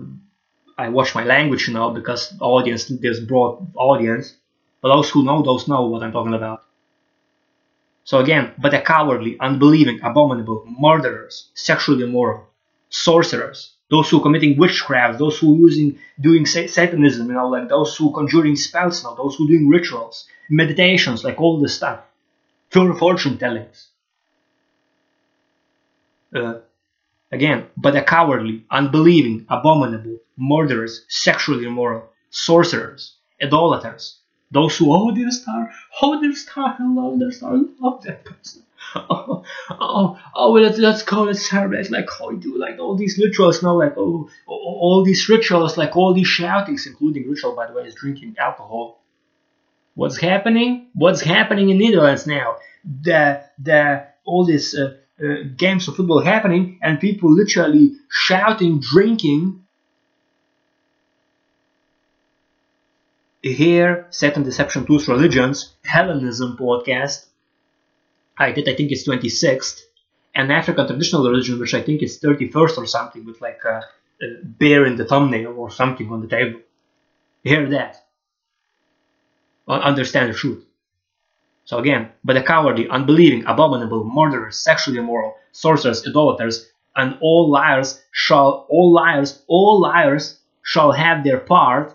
I 0.77 0.89
watch 0.89 1.15
my 1.15 1.23
language, 1.23 1.67
you 1.67 1.73
know, 1.73 1.89
because 1.89 2.33
audience 2.39 2.85
there's 3.03 3.19
broad 3.19 3.53
audience, 3.75 4.35
but 4.81 4.93
those 4.93 5.09
who 5.09 5.23
know, 5.23 5.41
those 5.41 5.67
know 5.67 5.87
what 5.87 6.03
I'm 6.03 6.11
talking 6.11 6.35
about. 6.35 6.65
So 8.03 8.19
again, 8.19 8.53
but 8.59 8.71
the 8.71 8.81
cowardly, 8.81 9.37
unbelieving, 9.39 9.99
abominable, 10.03 10.65
murderers, 10.67 11.49
sexually 11.53 12.03
immoral, 12.03 12.49
sorcerers, 12.89 13.73
those 13.89 14.09
who 14.09 14.21
committing 14.21 14.57
witchcraft, 14.57 15.19
those 15.19 15.39
who 15.39 15.57
using 15.57 15.97
doing 16.19 16.45
satanism, 16.45 17.27
you 17.27 17.33
know, 17.33 17.47
like 17.47 17.69
those 17.69 17.95
who 17.95 18.11
conjuring 18.11 18.55
spells, 18.55 19.03
you 19.03 19.09
know, 19.09 19.15
those 19.15 19.35
who 19.35 19.47
doing 19.47 19.67
rituals, 19.67 20.27
meditations, 20.49 21.23
like 21.23 21.39
all 21.39 21.59
this 21.59 21.75
stuff, 21.75 22.01
fortune 22.71 23.37
tellings. 23.37 23.87
Uh, 26.35 26.59
again, 27.31 27.65
but 27.75 27.91
the 27.91 28.01
cowardly, 28.03 28.63
unbelieving, 28.69 29.45
abominable, 29.49 30.19
murderers, 30.37 31.05
sexually 31.07 31.65
immoral, 31.65 32.09
sorcerers, 32.29 33.15
idolaters, 33.41 34.19
those 34.51 34.77
who 34.77 34.95
oh 34.95 35.11
dear 35.11 35.31
star, 35.31 35.71
oh 36.01 36.21
dear 36.21 36.35
star, 36.35 36.75
I 36.79 36.93
love 36.93 37.19
their 37.19 37.31
star, 37.31 37.55
I 37.55 37.61
love 37.79 38.03
that 38.03 38.23
person 38.23 38.63
oh, 38.95 39.43
oh, 39.69 40.19
oh, 40.35 40.51
let's, 40.53 40.77
let's 40.77 41.03
go, 41.03 41.23
let's 41.23 41.49
celebrate, 41.49 41.91
like, 41.91 42.09
how 42.09 42.25
oh, 42.25 42.29
we 42.29 42.37
do, 42.37 42.57
like, 42.57 42.79
all 42.79 42.95
these 42.95 43.17
rituals 43.17 43.61
now, 43.61 43.77
like, 43.77 43.93
oh, 43.97 44.29
all 44.47 45.03
these 45.03 45.27
rituals, 45.29 45.77
like, 45.77 45.95
all 45.95 46.13
these 46.13 46.27
shoutings, 46.27 46.87
including 46.87 47.29
ritual, 47.29 47.55
by 47.55 47.67
the 47.67 47.73
way, 47.73 47.83
is 47.83 47.95
drinking 47.95 48.35
alcohol. 48.39 49.01
What's 49.95 50.17
happening? 50.17 50.87
What's 50.93 51.21
happening 51.21 51.69
in 51.69 51.77
Netherlands 51.77 52.25
now? 52.25 52.57
The, 52.83 53.43
the, 53.57 54.07
all 54.23 54.45
these 54.45 54.73
uh, 54.75 54.95
uh, 55.21 55.43
games 55.55 55.87
of 55.87 55.95
football 55.95 56.21
happening, 56.21 56.79
and 56.81 56.99
people 56.99 57.31
literally 57.31 57.95
shouting, 58.09 58.79
drinking, 58.79 59.65
here, 63.41 64.07
Satan 64.09 64.43
Deception 64.43 64.85
Tools 64.85 65.07
Religions, 65.07 65.73
Hellenism 65.83 66.57
podcast, 66.57 67.25
I 68.39 68.51
did, 68.53 68.69
I 68.69 68.75
think 68.75 68.91
it's 68.91 69.07
26th, 69.07 69.81
and 70.33 70.51
African 70.51 70.87
traditional 70.87 71.29
religion, 71.29 71.59
which 71.59 71.73
I 71.73 71.81
think 71.81 72.01
is 72.01 72.19
31st 72.19 72.77
or 72.77 72.85
something, 72.85 73.25
with 73.25 73.41
like 73.41 73.59
a, 73.65 73.83
a 74.21 74.27
bear 74.43 74.85
in 74.85 74.95
the 74.95 75.05
thumbnail 75.05 75.55
or 75.57 75.69
something 75.69 76.09
on 76.09 76.21
the 76.21 76.27
table. 76.27 76.61
Hear 77.43 77.69
that. 77.69 78.05
Understand 79.67 80.29
the 80.29 80.33
truth. 80.33 80.65
So 81.65 81.77
again, 81.77 82.09
but 82.23 82.33
the 82.33 82.41
cowardly, 82.41 82.89
unbelieving, 82.89 83.45
abominable, 83.45 84.03
murderers, 84.03 84.57
sexually 84.57 84.97
immoral, 84.97 85.35
sorcerers, 85.51 86.05
idolaters, 86.07 86.67
and 86.95 87.17
all 87.21 87.51
liars 87.51 88.01
shall, 88.11 88.65
all 88.69 88.91
liars, 88.91 89.43
all 89.47 89.79
liars 89.79 90.39
shall 90.63 90.91
have 90.91 91.23
their 91.23 91.39
part. 91.39 91.93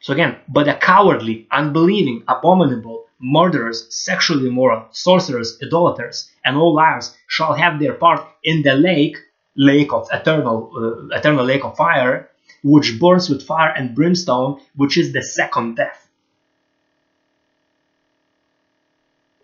So 0.00 0.12
again, 0.12 0.36
but 0.48 0.66
the 0.66 0.74
cowardly, 0.74 1.48
unbelieving, 1.50 2.22
abominable, 2.28 3.01
murderers, 3.22 3.86
sexually 3.94 4.48
immoral, 4.48 4.86
sorcerers, 4.90 5.58
idolaters, 5.62 6.30
and 6.44 6.56
all 6.56 6.74
liars 6.74 7.16
shall 7.28 7.54
have 7.54 7.78
their 7.78 7.94
part 7.94 8.26
in 8.42 8.62
the 8.62 8.74
lake, 8.74 9.16
lake 9.56 9.92
of 9.92 10.08
eternal, 10.12 10.70
uh, 10.76 11.16
eternal 11.16 11.44
lake 11.44 11.64
of 11.64 11.76
fire, 11.76 12.28
which 12.64 12.98
burns 12.98 13.30
with 13.30 13.46
fire 13.46 13.70
and 13.70 13.94
brimstone, 13.94 14.60
which 14.74 14.98
is 14.98 15.12
the 15.12 15.22
second 15.22 15.76
death. 15.76 16.08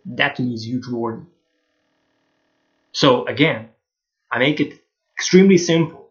That 0.04 0.38
means 0.40 0.66
huge 0.66 0.88
warning. 0.88 1.26
So 2.92 3.26
again, 3.26 3.68
I 4.30 4.38
make 4.38 4.60
it 4.60 4.80
extremely 5.14 5.58
simple. 5.58 6.08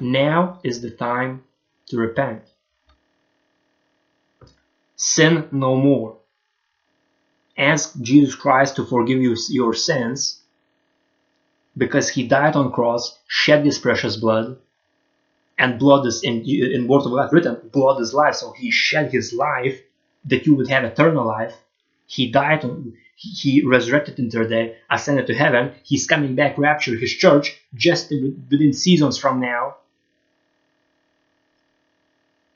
Now 0.00 0.60
is 0.62 0.80
the 0.80 0.90
time 0.90 1.44
to 1.88 1.96
repent 1.98 2.42
sin 4.96 5.48
no 5.52 5.76
more. 5.76 6.18
Ask 7.56 7.98
Jesus 8.00 8.34
Christ 8.34 8.76
to 8.76 8.84
forgive 8.84 9.20
you 9.20 9.36
your 9.48 9.74
sins 9.74 10.40
because 11.76 12.08
he 12.08 12.26
died 12.26 12.56
on 12.56 12.72
cross, 12.72 13.18
shed 13.28 13.64
his 13.64 13.78
precious 13.78 14.16
blood, 14.16 14.58
and 15.58 15.78
blood 15.78 16.06
is 16.06 16.22
in 16.22 16.44
in 16.44 16.88
word 16.88 17.06
of 17.06 17.12
God 17.12 17.32
written, 17.32 17.70
blood 17.72 18.00
is 18.00 18.12
life. 18.12 18.34
So 18.34 18.52
he 18.52 18.70
shed 18.70 19.12
his 19.12 19.32
life 19.32 19.80
that 20.26 20.46
you 20.46 20.54
would 20.56 20.68
have 20.68 20.84
eternal 20.84 21.26
life. 21.26 21.54
He 22.06 22.30
died, 22.30 22.64
on 22.64 22.94
he 23.18 23.64
resurrected 23.64 24.18
into 24.18 24.38
the 24.40 24.46
day, 24.46 24.76
ascended 24.90 25.26
to 25.26 25.34
heaven. 25.34 25.72
He's 25.82 26.06
coming 26.06 26.34
back, 26.34 26.58
rapture 26.58 26.96
his 26.96 27.12
church 27.12 27.58
just 27.74 28.10
within 28.50 28.74
seasons 28.74 29.16
from 29.16 29.40
now 29.40 29.76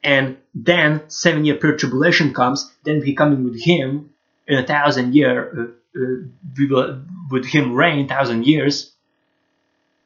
and 0.03 0.37
then 0.55 1.03
seven 1.09 1.45
year 1.45 1.57
period 1.57 1.79
tribulation 1.79 2.33
comes, 2.33 2.73
then 2.85 3.01
we 3.01 3.15
coming 3.15 3.45
with 3.45 3.61
him 3.61 4.11
in 4.47 4.59
a 4.59 4.67
thousand 4.67 5.15
year, 5.15 5.75
uh, 5.95 6.01
uh, 6.01 6.07
we 6.57 6.67
will 6.67 7.03
with 7.31 7.47
him 7.47 7.75
reign 7.75 8.09
thousand 8.09 8.47
years. 8.47 8.93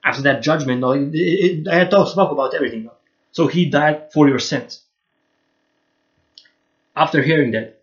After 0.04 0.22
that 0.22 0.42
judgment, 0.42 0.80
no, 0.80 0.92
it, 0.92 1.10
it, 1.14 1.68
I 1.68 1.84
talk 1.86 2.16
about 2.16 2.54
everything. 2.54 2.90
So 3.32 3.46
he 3.46 3.70
died 3.70 4.12
for 4.12 4.28
your 4.28 4.38
sins. 4.38 4.82
After 6.94 7.22
hearing 7.22 7.52
that, 7.52 7.82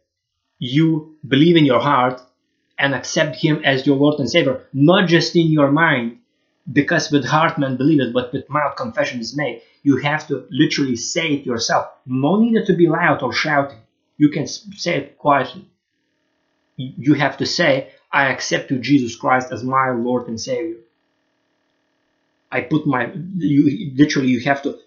you 0.59 1.17
believe 1.27 1.57
in 1.57 1.65
your 1.65 1.79
heart 1.79 2.21
and 2.77 2.93
accept 2.93 3.35
him 3.35 3.61
as 3.65 3.85
your 3.85 3.97
Lord 3.97 4.19
and 4.19 4.29
Savior, 4.29 4.65
not 4.73 5.09
just 5.09 5.35
in 5.35 5.47
your 5.47 5.71
mind, 5.71 6.19
because 6.71 7.11
with 7.11 7.25
heart 7.25 7.57
man 7.57 7.77
it, 7.79 8.13
but 8.13 8.31
with 8.31 8.49
mouth 8.49 8.75
confession 8.75 9.19
is 9.19 9.35
made. 9.35 9.61
You 9.83 9.97
have 9.97 10.27
to 10.27 10.45
literally 10.51 10.95
say 10.95 11.33
it 11.33 11.45
yourself. 11.45 11.87
No 12.05 12.39
need 12.39 12.65
to 12.65 12.73
be 12.73 12.87
loud 12.87 13.23
or 13.23 13.33
shouting. 13.33 13.79
You 14.17 14.29
can 14.29 14.47
say 14.47 14.97
it 14.97 15.17
quietly. 15.17 15.67
You 16.77 17.15
have 17.15 17.37
to 17.37 17.45
say, 17.45 17.91
I 18.11 18.27
accept 18.31 18.71
you, 18.71 18.79
Jesus 18.79 19.15
Christ, 19.15 19.51
as 19.51 19.63
my 19.63 19.89
Lord 19.91 20.27
and 20.27 20.39
Savior. 20.39 20.77
I 22.51 22.61
put 22.61 22.85
my, 22.85 23.11
you 23.37 23.93
literally, 23.95 24.29
you 24.29 24.41
have 24.41 24.61
to, 24.63 24.77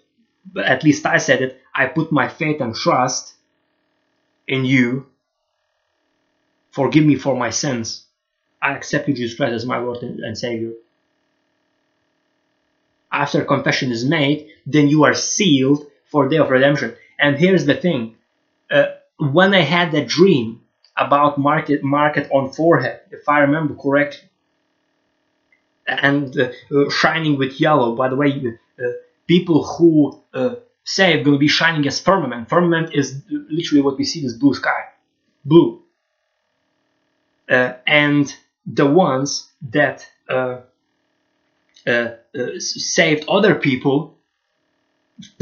at 0.63 0.83
least 0.83 1.05
I 1.05 1.17
said 1.17 1.41
it, 1.41 1.61
I 1.73 1.87
put 1.87 2.11
my 2.11 2.27
faith 2.27 2.61
and 2.61 2.75
trust 2.75 3.33
in 4.47 4.65
you. 4.65 5.07
Forgive 6.71 7.05
me 7.05 7.15
for 7.15 7.35
my 7.35 7.49
sins. 7.49 8.05
I 8.61 8.73
accept 8.75 9.07
you, 9.07 9.13
Jesus 9.13 9.37
Christ, 9.37 9.53
as 9.53 9.65
my 9.65 9.79
Lord 9.79 10.03
and 10.03 10.37
Savior 10.37 10.73
after 13.23 13.43
confession 13.45 13.91
is 13.91 14.03
made, 14.05 14.37
then 14.65 14.87
you 14.87 15.05
are 15.05 15.13
sealed 15.13 15.87
for 16.11 16.27
day 16.27 16.37
of 16.37 16.49
redemption. 16.49 16.95
And 17.17 17.37
here's 17.37 17.65
the 17.65 17.75
thing: 17.75 18.15
uh, 18.69 18.87
when 19.17 19.53
I 19.53 19.61
had 19.61 19.91
that 19.93 20.07
dream 20.07 20.61
about 20.97 21.37
market 21.37 21.83
market 21.83 22.29
on 22.31 22.51
forehead, 22.51 22.99
if 23.11 23.27
I 23.27 23.39
remember 23.39 23.73
correctly, 23.75 24.29
and 25.87 26.37
uh, 26.37 26.51
uh, 26.75 26.89
shining 26.89 27.37
with 27.37 27.59
yellow. 27.59 27.95
By 27.95 28.09
the 28.09 28.15
way, 28.15 28.29
uh, 28.79 28.83
people 29.27 29.63
who 29.63 30.21
uh, 30.33 30.55
say 30.83 31.13
it's 31.13 31.25
going 31.25 31.35
to 31.35 31.39
be 31.39 31.47
shining 31.47 31.87
as 31.87 31.99
firmament. 31.99 32.49
Firmament 32.49 32.93
is 32.93 33.21
literally 33.29 33.81
what 33.81 33.97
we 33.97 34.05
see 34.05 34.21
this 34.21 34.33
blue 34.33 34.53
sky, 34.53 34.81
blue. 35.43 35.81
Uh, 37.47 37.73
and 37.85 38.35
the 38.65 38.87
ones 38.87 39.51
that 39.61 40.07
uh, 41.87 42.09
uh, 42.37 42.59
saved 42.59 43.25
other 43.29 43.55
people, 43.55 44.17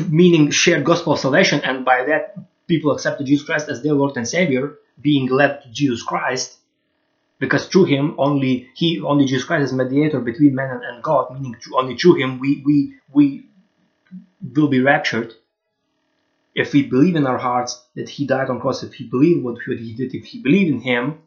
meaning 0.10 0.52
shared 0.52 0.84
gospel 0.84 1.14
of 1.14 1.20
salvation, 1.20 1.62
and 1.64 1.86
by 1.86 2.04
that 2.06 2.36
people 2.68 2.92
accepted 2.92 3.26
Jesus 3.28 3.46
Christ 3.46 3.70
as 3.70 3.82
their 3.82 3.94
Lord 3.94 4.16
and 4.18 4.28
Savior, 4.28 4.76
being 5.02 5.28
led 5.28 5.64
to 5.64 5.70
Jesus 5.70 6.04
Christ, 6.04 6.58
because 7.40 7.68
through 7.68 7.86
Him 7.86 8.16
only 8.18 8.70
He 8.76 9.02
only 9.02 9.26
Jesus 9.26 9.46
Christ 9.46 9.66
is 9.66 9.74
mediator 9.74 10.20
between 10.20 10.56
man 10.56 10.82
and, 10.84 11.02
God, 11.02 11.34
meaning 11.34 11.56
only 11.74 11.98
through 11.98 12.16
Him 12.16 12.40
we 12.40 12.62
we 12.66 12.96
we 13.12 13.48
will 14.56 14.68
be 14.68 14.82
raptured. 14.82 15.34
If 16.56 16.74
we 16.74 16.84
believe 16.84 17.16
in 17.16 17.26
our 17.26 17.40
hearts 17.40 17.84
that 17.96 18.10
He 18.10 18.28
died 18.28 18.50
on 18.50 18.60
cross, 18.60 18.84
if 18.84 19.00
we 19.00 19.08
believe 19.08 19.44
what 19.44 19.58
He 19.66 19.96
did, 19.96 20.14
if 20.14 20.32
we 20.32 20.42
believe 20.42 20.72
in 20.72 20.82
Him, 20.82 21.23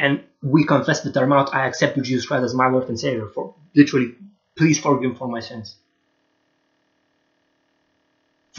and 0.00 0.24
we 0.42 0.64
confess 0.64 1.04
with 1.04 1.16
our 1.18 1.26
mouth, 1.26 1.50
I 1.52 1.66
accept 1.66 2.00
Jesus 2.02 2.26
Christ, 2.26 2.44
as 2.44 2.54
my 2.54 2.68
Lord 2.68 2.88
and 2.88 2.98
Savior. 2.98 3.28
For 3.28 3.54
literally, 3.74 4.14
please 4.56 4.78
forgive 4.78 5.10
me 5.10 5.16
for 5.16 5.28
my 5.28 5.40
sins. 5.40 5.76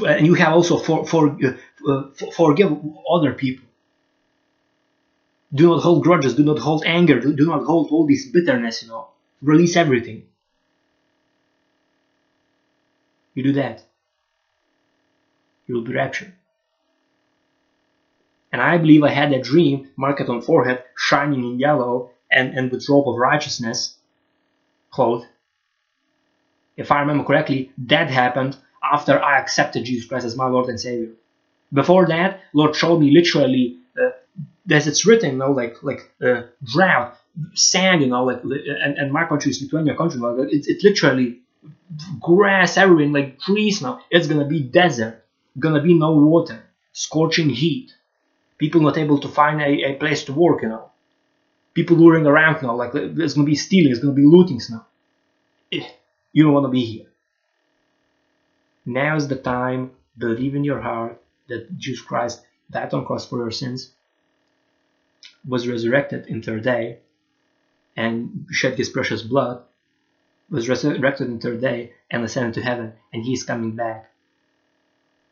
And 0.05 0.25
you 0.27 0.35
have 0.35 0.53
also 0.53 0.77
for, 0.77 1.05
for, 1.05 1.37
uh, 1.43 1.91
uh, 1.91 2.09
forgive 2.33 2.77
other 3.11 3.33
people. 3.33 3.67
Do 5.53 5.69
not 5.69 5.83
hold 5.83 6.03
grudges. 6.03 6.35
Do 6.35 6.43
not 6.43 6.59
hold 6.59 6.83
anger. 6.85 7.19
Do, 7.19 7.33
do 7.35 7.47
not 7.47 7.63
hold 7.63 7.91
all 7.91 8.05
this 8.07 8.25
bitterness. 8.27 8.83
You 8.83 8.89
know, 8.89 9.07
release 9.41 9.75
everything. 9.75 10.23
You 13.33 13.43
do 13.43 13.53
that, 13.53 13.83
you 15.65 15.75
will 15.75 15.83
be 15.83 15.93
raptured. 15.93 16.33
And 18.51 18.61
I 18.61 18.77
believe 18.77 19.03
I 19.03 19.09
had 19.09 19.31
that 19.31 19.43
dream, 19.43 19.89
marked 19.95 20.27
on 20.27 20.41
forehead, 20.41 20.83
shining 20.97 21.43
in 21.43 21.59
yellow, 21.59 22.11
and, 22.31 22.57
and 22.57 22.71
with 22.71 22.87
robe 22.89 23.07
of 23.07 23.17
righteousness, 23.17 23.95
cloth. 24.91 25.25
If 26.75 26.91
I 26.91 26.99
remember 26.99 27.23
correctly, 27.23 27.71
that 27.87 28.09
happened 28.09 28.57
after 28.83 29.21
I 29.21 29.39
accepted 29.39 29.85
Jesus 29.85 30.07
Christ 30.07 30.25
as 30.25 30.35
my 30.35 30.47
Lord 30.47 30.67
and 30.69 30.79
Savior. 30.79 31.11
Before 31.71 32.07
that, 32.07 32.41
Lord 32.53 32.75
showed 32.75 32.99
me 32.99 33.11
literally, 33.11 33.77
uh, 33.97 34.11
as 34.69 34.87
it's 34.87 35.05
written, 35.05 35.31
you 35.31 35.37
know, 35.37 35.51
like 35.51 35.81
like 35.83 36.11
uh, 36.21 36.43
drought, 36.63 37.17
sand, 37.53 38.01
you 38.01 38.07
know, 38.07 38.25
like 38.25 38.43
and, 38.43 38.97
and 38.97 39.11
my 39.11 39.25
country 39.25 39.51
is 39.51 39.61
Lithuania 39.61 39.95
country, 39.95 40.19
like 40.19 40.49
it's, 40.51 40.67
it's 40.67 40.83
literally 40.83 41.39
grass 42.19 42.75
everywhere, 42.75 43.07
like 43.07 43.39
trees 43.39 43.81
now. 43.81 44.01
It's 44.09 44.27
gonna 44.27 44.47
be 44.47 44.61
desert, 44.61 45.23
gonna 45.57 45.81
be 45.81 45.93
no 45.93 46.11
water, 46.17 46.61
scorching 46.91 47.49
heat 47.49 47.93
people 48.61 48.79
not 48.79 48.97
able 48.97 49.19
to 49.19 49.27
find 49.27 49.59
a, 49.59 49.71
a 49.89 49.93
place 49.95 50.23
to 50.25 50.33
work, 50.33 50.61
you 50.61 50.69
know. 50.69 50.91
People 51.73 51.97
luring 51.97 52.27
around 52.27 52.61
now, 52.61 52.75
like 52.75 52.91
there's 52.93 53.33
gonna 53.33 53.53
be 53.53 53.55
stealing, 53.55 53.89
there's 53.89 54.03
gonna 54.03 54.21
be 54.23 54.31
lootings 54.33 54.69
now. 54.69 54.85
Eh, 55.71 55.87
you 56.31 56.43
don't 56.43 56.53
wanna 56.53 56.69
be 56.69 56.85
here. 56.85 57.07
Now 58.85 59.15
is 59.15 59.27
the 59.27 59.35
time, 59.35 59.91
believe 60.15 60.53
in 60.53 60.63
your 60.63 60.79
heart 60.79 61.19
that 61.49 61.75
Jesus 61.75 62.05
Christ 62.05 62.45
died 62.69 62.93
on 62.93 63.05
cross 63.05 63.25
for 63.27 63.39
your 63.39 63.51
sins, 63.51 63.93
was 65.47 65.67
resurrected 65.67 66.27
in 66.27 66.43
third 66.43 66.63
day, 66.63 66.99
and 67.95 68.45
shed 68.51 68.77
his 68.77 68.89
precious 68.89 69.23
blood, 69.23 69.63
was 70.51 70.69
resurrected 70.69 71.27
in 71.29 71.39
third 71.39 71.61
day, 71.61 71.93
and 72.11 72.23
ascended 72.23 72.53
to 72.53 72.61
heaven, 72.61 72.93
and 73.11 73.23
he 73.23 73.33
is 73.33 73.43
coming 73.43 73.75
back. 73.75 74.11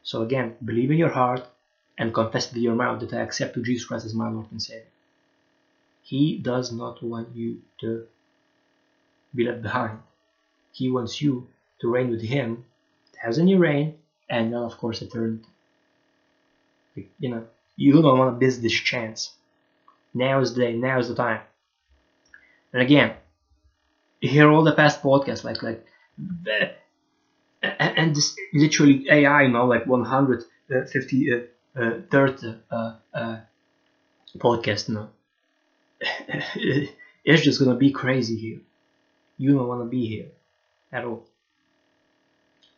So 0.01 0.23
again, 0.23 0.55
believe 0.65 0.89
in 0.89 0.97
your 0.97 1.15
heart, 1.21 1.47
and 1.99 2.13
confess 2.13 2.51
with 2.51 2.63
your 2.63 2.75
mouth 2.75 3.01
that 3.01 3.13
I 3.13 3.21
accept 3.21 3.61
Jesus 3.61 3.85
Christ 3.85 4.05
as 4.05 4.15
my 4.15 4.29
Lord 4.29 4.47
and 4.51 4.61
Savior. 4.61 4.85
He 6.01 6.37
does 6.37 6.71
not 6.71 7.03
want 7.03 7.35
you 7.35 7.61
to 7.81 8.07
be 9.35 9.43
left 9.43 9.61
behind. 9.61 9.99
He 10.71 10.89
wants 10.89 11.21
you 11.21 11.47
to 11.81 11.89
reign 11.89 12.09
with 12.09 12.21
Him, 12.21 12.63
thousand 13.21 13.49
year 13.49 13.59
reign, 13.59 13.95
and 14.29 14.53
then 14.53 14.59
of 14.59 14.77
course 14.77 15.01
eternity. 15.01 15.43
You 17.19 17.29
know, 17.29 17.43
you 17.75 18.01
don't 18.01 18.17
want 18.17 18.39
to 18.39 18.45
miss 18.45 18.57
this 18.57 18.73
chance. 18.73 19.31
Now 20.13 20.39
is 20.39 20.53
the 20.53 20.61
day. 20.61 20.73
Now 20.73 20.99
is 20.99 21.09
the 21.09 21.15
time. 21.15 21.41
And 22.73 22.81
again, 22.81 23.13
hear 24.21 24.49
all 24.49 24.63
the 24.63 24.73
past 24.73 25.01
podcasts, 25.01 25.43
like 25.43 25.61
like, 25.61 25.85
and 27.61 28.15
this 28.15 28.35
literally 28.53 29.05
AI, 29.09 29.43
you 29.43 29.49
know, 29.49 29.65
like 29.67 29.85
150 29.85 31.31
uh, 31.31 31.35
uh, 31.35 31.39
third 31.75 32.61
uh, 32.71 32.95
uh, 33.13 33.37
podcast 34.37 34.89
now. 34.89 35.09
it's 37.23 37.43
just 37.43 37.59
gonna 37.59 37.75
be 37.75 37.91
crazy 37.91 38.37
here. 38.37 38.59
You 39.37 39.53
don't 39.53 39.67
wanna 39.67 39.85
be 39.85 40.07
here 40.07 40.27
at 40.91 41.05
all. 41.05 41.25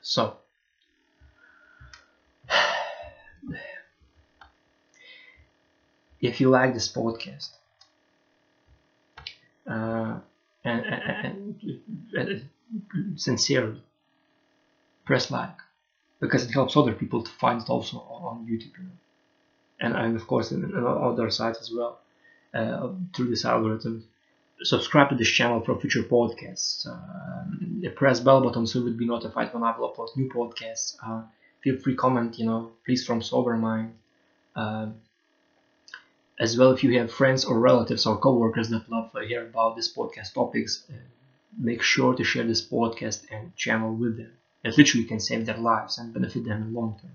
So 0.01 0.37
if 6.21 6.39
you 6.39 6.49
like 6.49 6.73
this 6.73 6.91
podcast 6.91 7.49
uh, 9.67 10.19
and, 10.63 10.85
and, 10.85 11.55
and, 12.13 12.49
sincerely 13.15 13.81
press 15.05 15.29
like 15.31 15.57
because 16.21 16.45
it 16.45 16.53
helps 16.53 16.77
other 16.77 16.93
people 16.93 17.23
to 17.23 17.31
find 17.31 17.61
it 17.61 17.69
also 17.69 17.97
on 17.97 18.47
YouTube, 18.49 18.71
and, 19.79 19.95
and 19.95 20.15
of 20.15 20.25
course 20.27 20.51
in, 20.51 20.63
in 20.63 20.85
other 20.85 21.29
sites 21.29 21.59
as 21.59 21.71
well 21.73 21.99
uh, 22.53 22.89
through 23.13 23.29
this 23.29 23.43
algorithm. 23.43 24.05
Subscribe 24.63 25.09
to 25.09 25.15
this 25.15 25.27
channel 25.27 25.59
for 25.59 25.79
future 25.79 26.03
podcasts. 26.03 26.85
Uh, 26.87 27.89
press 27.95 28.19
bell 28.19 28.41
button 28.41 28.67
so 28.67 28.79
you 28.79 28.85
will 28.85 28.93
be 28.93 29.07
notified 29.07 29.51
when 29.53 29.63
I 29.63 29.75
will 29.75 29.91
upload 29.91 30.15
new 30.15 30.29
podcasts. 30.29 30.95
Uh, 31.03 31.23
feel 31.63 31.77
free 31.77 31.95
comment, 31.95 32.37
you 32.37 32.45
know, 32.45 32.71
please 32.85 33.03
from 33.03 33.23
sober 33.23 33.57
mind. 33.57 33.95
Uh, 34.55 34.89
as 36.39 36.57
well, 36.57 36.71
if 36.71 36.83
you 36.83 36.99
have 36.99 37.11
friends 37.11 37.43
or 37.43 37.59
relatives 37.59 38.05
or 38.05 38.17
coworkers 38.17 38.69
that 38.69 38.89
love 38.89 39.11
to 39.13 39.25
hear 39.25 39.41
about 39.41 39.75
this 39.75 39.91
podcast 39.91 40.33
topics, 40.35 40.83
uh, 40.91 40.93
make 41.57 41.81
sure 41.81 42.13
to 42.13 42.23
share 42.23 42.43
this 42.43 42.65
podcast 42.65 43.25
and 43.31 43.55
channel 43.55 43.95
with 43.95 44.17
them 44.17 44.31
that 44.63 44.77
literally 44.77 45.05
can 45.05 45.19
save 45.19 45.45
their 45.45 45.57
lives 45.57 45.97
and 45.97 46.13
benefit 46.13 46.45
them 46.45 46.61
in 46.61 46.73
the 46.73 46.79
long 46.79 46.99
term. 47.01 47.11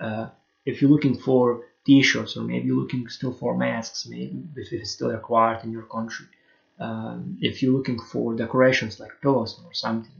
Uh, 0.00 0.28
if 0.64 0.80
you're 0.80 0.90
looking 0.90 1.16
for 1.16 1.64
t-shirts 1.84 2.36
or 2.36 2.42
maybe 2.42 2.70
looking 2.70 3.08
still 3.08 3.32
for 3.32 3.56
masks, 3.56 4.06
maybe 4.06 4.42
if 4.56 4.72
it's 4.72 4.90
still 4.90 5.10
required 5.10 5.64
in 5.64 5.72
your 5.72 5.82
country, 5.82 6.26
um, 6.78 7.38
if 7.40 7.62
you're 7.62 7.72
looking 7.72 8.00
for 8.00 8.34
decorations 8.34 8.98
like 8.98 9.20
pillows 9.20 9.60
or 9.64 9.72
something, 9.74 10.12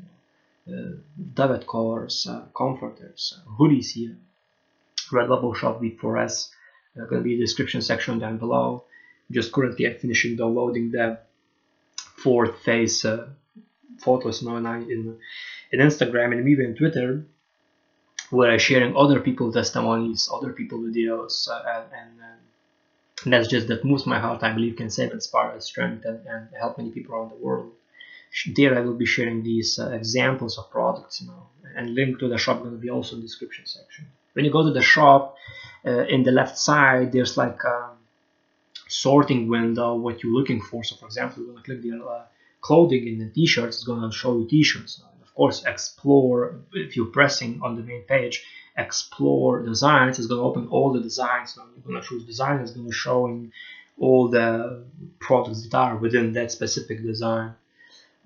uh, 0.68 0.92
debit 1.34 1.66
colors, 1.66 2.26
uh, 2.28 2.42
comforters, 2.56 3.34
uh, 3.36 3.50
hoodies 3.58 3.90
here, 3.92 4.16
Redbubble 5.10 5.56
shop 5.56 5.80
with 5.80 5.98
4S, 5.98 6.50
uh, 6.96 7.04
gonna 7.06 7.22
be 7.22 7.34
a 7.34 7.38
description 7.38 7.80
section 7.80 8.18
down 8.18 8.38
below. 8.38 8.84
Just 9.30 9.52
currently 9.52 9.86
I'm 9.86 9.98
finishing 9.98 10.36
downloading 10.36 10.90
the 10.90 11.18
fourth 11.96 12.58
phase 12.62 13.04
photos 13.98 14.42
now 14.42 14.56
in 14.56 14.66
in 14.66 15.18
Instagram 15.78 16.32
and 16.32 16.48
even 16.48 16.74
Twitter 16.74 17.24
where 18.30 18.50
I'm 18.50 18.58
sharing 18.58 18.96
other 18.96 19.20
people's 19.20 19.54
testimonies, 19.54 20.28
other 20.32 20.52
people 20.52 20.78
videos, 20.78 21.48
uh, 21.48 21.62
and, 21.66 21.84
and, 22.00 22.20
and, 23.24 23.32
that's 23.32 23.48
just 23.48 23.68
that 23.68 23.84
moves 23.84 24.06
my 24.06 24.18
heart. 24.18 24.42
I 24.42 24.52
believe 24.52 24.76
can 24.76 24.88
save, 24.88 25.12
inspire, 25.12 25.60
strengthen, 25.60 26.20
and 26.28 26.48
help 26.58 26.78
many 26.78 26.90
people 26.90 27.14
around 27.14 27.30
the 27.30 27.44
world. 27.44 27.72
There, 28.54 28.78
I 28.78 28.80
will 28.80 28.94
be 28.94 29.06
sharing 29.06 29.42
these 29.42 29.78
uh, 29.78 29.90
examples 29.90 30.56
of 30.58 30.70
products, 30.70 31.20
you 31.20 31.26
know, 31.26 31.48
and 31.76 31.94
link 31.94 32.20
to 32.20 32.28
the 32.28 32.38
shop 32.38 32.62
to 32.62 32.70
be 32.70 32.88
also 32.88 33.16
in 33.16 33.22
the 33.22 33.26
description 33.26 33.66
section. 33.66 34.06
When 34.34 34.44
you 34.44 34.52
go 34.52 34.62
to 34.64 34.72
the 34.72 34.82
shop, 34.82 35.36
uh, 35.84 36.04
in 36.06 36.22
the 36.22 36.30
left 36.30 36.56
side, 36.56 37.10
there's 37.10 37.36
like 37.36 37.64
a 37.64 37.90
sorting 38.88 39.48
window 39.48 39.94
what 39.94 40.22
you're 40.22 40.32
looking 40.32 40.60
for. 40.60 40.84
So, 40.84 40.94
for 40.94 41.06
example, 41.06 41.42
you're 41.42 41.56
to 41.56 41.62
click 41.62 41.82
the 41.82 42.04
uh, 42.04 42.22
clothing 42.60 43.08
in 43.08 43.18
the 43.18 43.28
t-shirts. 43.28 43.78
It's 43.78 43.84
going 43.84 44.08
to 44.08 44.16
show 44.16 44.38
you 44.38 44.46
t-shirts 44.46 45.02
course 45.40 45.58
explore 45.74 46.36
if 46.72 46.96
you're 46.96 47.14
pressing 47.18 47.52
on 47.64 47.76
the 47.76 47.84
main 47.90 48.02
page 48.14 48.36
explore 48.86 49.52
designs 49.72 50.18
it's 50.18 50.28
going 50.30 50.40
to 50.40 50.48
open 50.50 50.64
all 50.74 50.88
the 50.92 51.02
designs 51.10 51.48
now 51.56 51.64
you're 51.72 51.88
going 51.88 52.00
to 52.00 52.08
choose 52.08 52.24
design 52.24 52.60
it's 52.60 52.76
going 52.78 52.90
to 52.94 53.00
show 53.06 53.26
in 53.26 53.52
all 54.00 54.28
the 54.28 54.82
products 55.18 55.62
that 55.62 55.74
are 55.74 55.96
within 55.96 56.32
that 56.32 56.50
specific 56.50 57.02
design. 57.04 57.54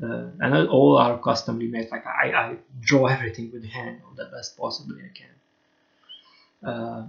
Uh, 0.03 0.29
and 0.41 0.69
all 0.69 0.97
are 0.97 1.19
customly 1.19 1.69
made 1.69 1.89
like 1.91 2.05
I, 2.07 2.33
I 2.33 2.57
draw 2.81 3.07
everything 3.07 3.53
with 3.53 3.65
hand 3.65 4.01
the 4.17 4.25
best 4.25 4.57
possibly 4.57 5.01
I 5.03 5.11
can. 5.19 6.71
Uh, 6.71 7.07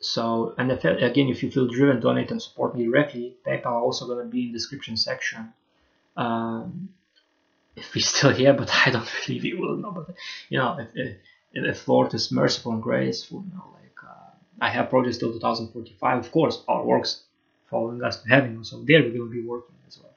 so 0.00 0.54
and 0.56 0.70
if, 0.70 0.84
again 0.84 1.28
if 1.28 1.42
you 1.42 1.50
feel 1.50 1.66
driven 1.66 2.00
donate 2.00 2.30
and 2.30 2.40
support 2.40 2.76
me 2.76 2.84
directly 2.84 3.34
PayPal 3.44 3.82
also 3.82 4.06
going 4.06 4.24
to 4.24 4.30
be 4.30 4.46
in 4.46 4.52
description 4.52 4.96
section. 4.96 5.52
Um, 6.16 6.90
if 7.78 7.94
he's 7.94 8.08
still 8.08 8.30
here, 8.30 8.52
but 8.52 8.70
I 8.86 8.90
don't 8.90 9.08
believe 9.26 9.42
he 9.42 9.54
will. 9.54 9.76
No, 9.76 9.90
but 9.92 10.14
you 10.48 10.58
know, 10.58 10.78
if, 10.78 10.88
if, 10.94 11.16
if 11.52 11.88
Lord 11.88 12.14
is 12.14 12.30
merciful 12.30 12.72
and 12.72 12.82
graceful, 12.82 13.44
you 13.46 13.54
know, 13.54 13.64
like 13.74 13.98
uh, 14.02 14.30
I 14.60 14.70
have 14.70 14.90
projects 14.90 15.18
till 15.18 15.32
2045. 15.32 16.18
Of 16.18 16.32
course, 16.32 16.62
our 16.68 16.84
works 16.84 17.22
following 17.70 18.02
us 18.02 18.22
to 18.22 18.28
heaven, 18.28 18.64
so 18.64 18.82
there 18.86 19.02
we 19.02 19.18
will 19.18 19.28
be 19.28 19.44
working 19.44 19.76
as 19.86 20.00
well. 20.00 20.16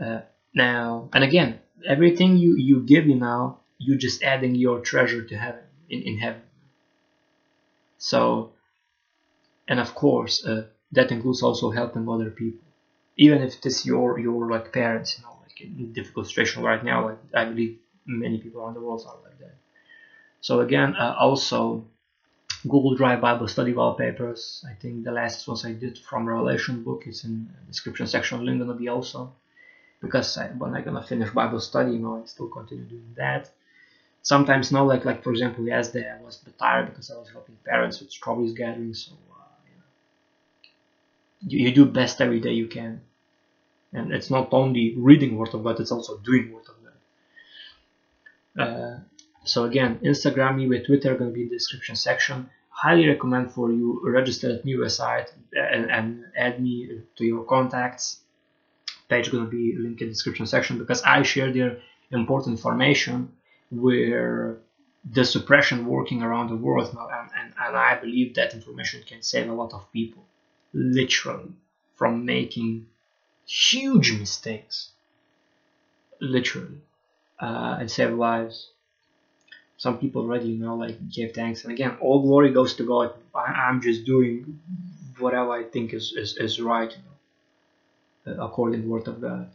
Uh, 0.00 0.20
now, 0.54 1.08
and 1.12 1.24
again, 1.24 1.60
everything 1.86 2.36
you 2.36 2.56
you 2.56 2.80
give 2.80 3.06
you 3.06 3.16
now, 3.16 3.58
you're 3.78 3.98
just 3.98 4.22
adding 4.22 4.54
your 4.54 4.80
treasure 4.80 5.24
to 5.24 5.36
heaven 5.36 5.64
in 5.88 6.02
in 6.02 6.18
heaven. 6.18 6.42
So, 7.98 8.52
and 9.68 9.78
of 9.78 9.94
course, 9.94 10.44
uh, 10.44 10.66
that 10.92 11.12
includes 11.12 11.42
also 11.42 11.70
helping 11.70 12.08
other 12.08 12.30
people, 12.30 12.66
even 13.16 13.42
if 13.42 13.58
it 13.58 13.66
is 13.66 13.86
your 13.86 14.18
your 14.18 14.50
like 14.50 14.72
parents, 14.72 15.18
you 15.18 15.24
know 15.24 15.31
difficult 15.68 16.26
situation 16.26 16.62
right 16.62 16.82
now. 16.82 17.06
Like 17.08 17.18
I 17.34 17.44
believe 17.44 17.78
many 18.06 18.38
people 18.38 18.60
around 18.62 18.74
the 18.74 18.80
world 18.80 19.04
are 19.06 19.16
like 19.24 19.38
that. 19.38 19.54
So 20.40 20.60
again, 20.60 20.94
uh, 20.96 21.14
also 21.18 21.84
Google 22.68 22.94
Drive 22.96 23.20
Bible 23.20 23.48
study 23.48 23.72
wallpapers. 23.72 24.64
I 24.68 24.74
think 24.74 25.04
the 25.04 25.12
last 25.12 25.46
ones 25.48 25.64
I 25.64 25.72
did 25.74 25.98
from 25.98 26.28
Revelation 26.28 26.82
book 26.82 27.06
is 27.06 27.24
in 27.24 27.48
description 27.68 28.06
section. 28.06 28.44
Link 28.44 28.60
gonna 28.60 28.74
be 28.74 28.88
also 28.88 29.32
because 30.00 30.36
I, 30.38 30.48
when 30.48 30.74
I'm 30.74 30.84
gonna 30.84 31.02
finish 31.02 31.30
Bible 31.30 31.60
study, 31.60 31.92
you 31.92 32.00
know, 32.00 32.22
I 32.22 32.26
still 32.26 32.48
continue 32.48 32.84
doing 32.84 33.14
that. 33.16 33.50
Sometimes, 34.22 34.72
no, 34.72 34.84
like 34.86 35.04
like 35.04 35.22
for 35.22 35.30
example, 35.32 35.66
yesterday 35.66 36.10
I 36.10 36.20
was 36.22 36.40
a 36.42 36.46
bit 36.46 36.58
tired 36.58 36.86
because 36.86 37.10
I 37.10 37.16
was 37.18 37.30
helping 37.30 37.56
parents 37.64 38.00
with 38.00 38.10
strawberries 38.10 38.54
gathering. 38.54 38.94
So 38.94 39.12
uh, 39.12 39.44
you, 39.68 39.76
know, 39.78 39.84
you, 41.40 41.58
you 41.66 41.72
do 41.74 41.84
best 41.84 42.20
every 42.20 42.40
day 42.40 42.52
you 42.52 42.66
can 42.66 43.00
and 43.92 44.12
it's 44.12 44.30
not 44.30 44.48
only 44.52 44.94
reading 44.96 45.36
word 45.36 45.54
of 45.54 45.62
god 45.64 45.78
it's 45.80 45.92
also 45.92 46.18
doing 46.18 46.52
word 46.52 46.64
of 46.68 46.76
god. 46.84 48.62
Uh, 48.62 48.98
so 49.44 49.64
again 49.64 49.98
instagram 50.04 50.56
me 50.56 50.68
with 50.68 50.86
twitter 50.86 51.14
going 51.16 51.30
to 51.30 51.34
be 51.34 51.42
in 51.42 51.48
the 51.48 51.56
description 51.56 51.96
section. 51.96 52.48
Highly 52.68 53.06
recommend 53.06 53.52
for 53.52 53.70
you 53.70 54.00
register 54.02 54.50
at 54.50 54.64
my 54.64 54.72
website 54.72 55.28
and, 55.52 55.90
and 55.90 56.24
add 56.36 56.60
me 56.60 57.02
to 57.16 57.24
your 57.24 57.44
contacts. 57.44 58.20
Page 59.08 59.30
going 59.30 59.44
to 59.44 59.50
be 59.50 59.76
linked 59.78 60.00
in 60.00 60.08
the 60.08 60.14
description 60.14 60.46
section 60.46 60.78
because 60.78 61.02
i 61.02 61.22
share 61.22 61.52
there 61.52 61.78
important 62.10 62.56
information 62.56 63.30
where 63.70 64.58
the 65.10 65.24
suppression 65.24 65.86
working 65.86 66.22
around 66.22 66.48
the 66.48 66.56
world 66.56 66.94
now 66.94 67.08
and, 67.08 67.30
and, 67.38 67.54
and 67.62 67.76
i 67.76 67.94
believe 67.98 68.34
that 68.34 68.54
information 68.54 69.02
can 69.06 69.20
save 69.22 69.48
a 69.48 69.52
lot 69.52 69.72
of 69.72 69.90
people 69.92 70.24
literally 70.72 71.50
from 71.94 72.24
making 72.24 72.86
huge 73.46 74.12
mistakes, 74.18 74.90
literally, 76.20 76.80
uh, 77.40 77.76
and 77.80 77.90
save 77.90 78.12
lives. 78.12 78.68
Some 79.76 79.98
people 79.98 80.22
already, 80.22 80.48
you 80.48 80.64
know, 80.64 80.76
like 80.76 80.96
give 81.08 81.32
thanks, 81.32 81.64
and 81.64 81.72
again, 81.72 81.96
all 82.00 82.22
glory 82.22 82.52
goes 82.52 82.74
to 82.74 82.84
God. 82.84 83.12
I, 83.34 83.68
am 83.68 83.80
just 83.80 84.04
doing 84.04 84.60
whatever 85.18 85.50
I 85.50 85.64
think 85.64 85.92
is 85.92 86.12
is, 86.16 86.36
is 86.36 86.60
right, 86.60 86.90
you 86.90 87.02
know, 87.04 88.42
uh, 88.42 88.46
according 88.46 88.80
to 88.80 88.86
the 88.86 88.92
Word 88.92 89.08
of 89.08 89.20
God. 89.20 89.50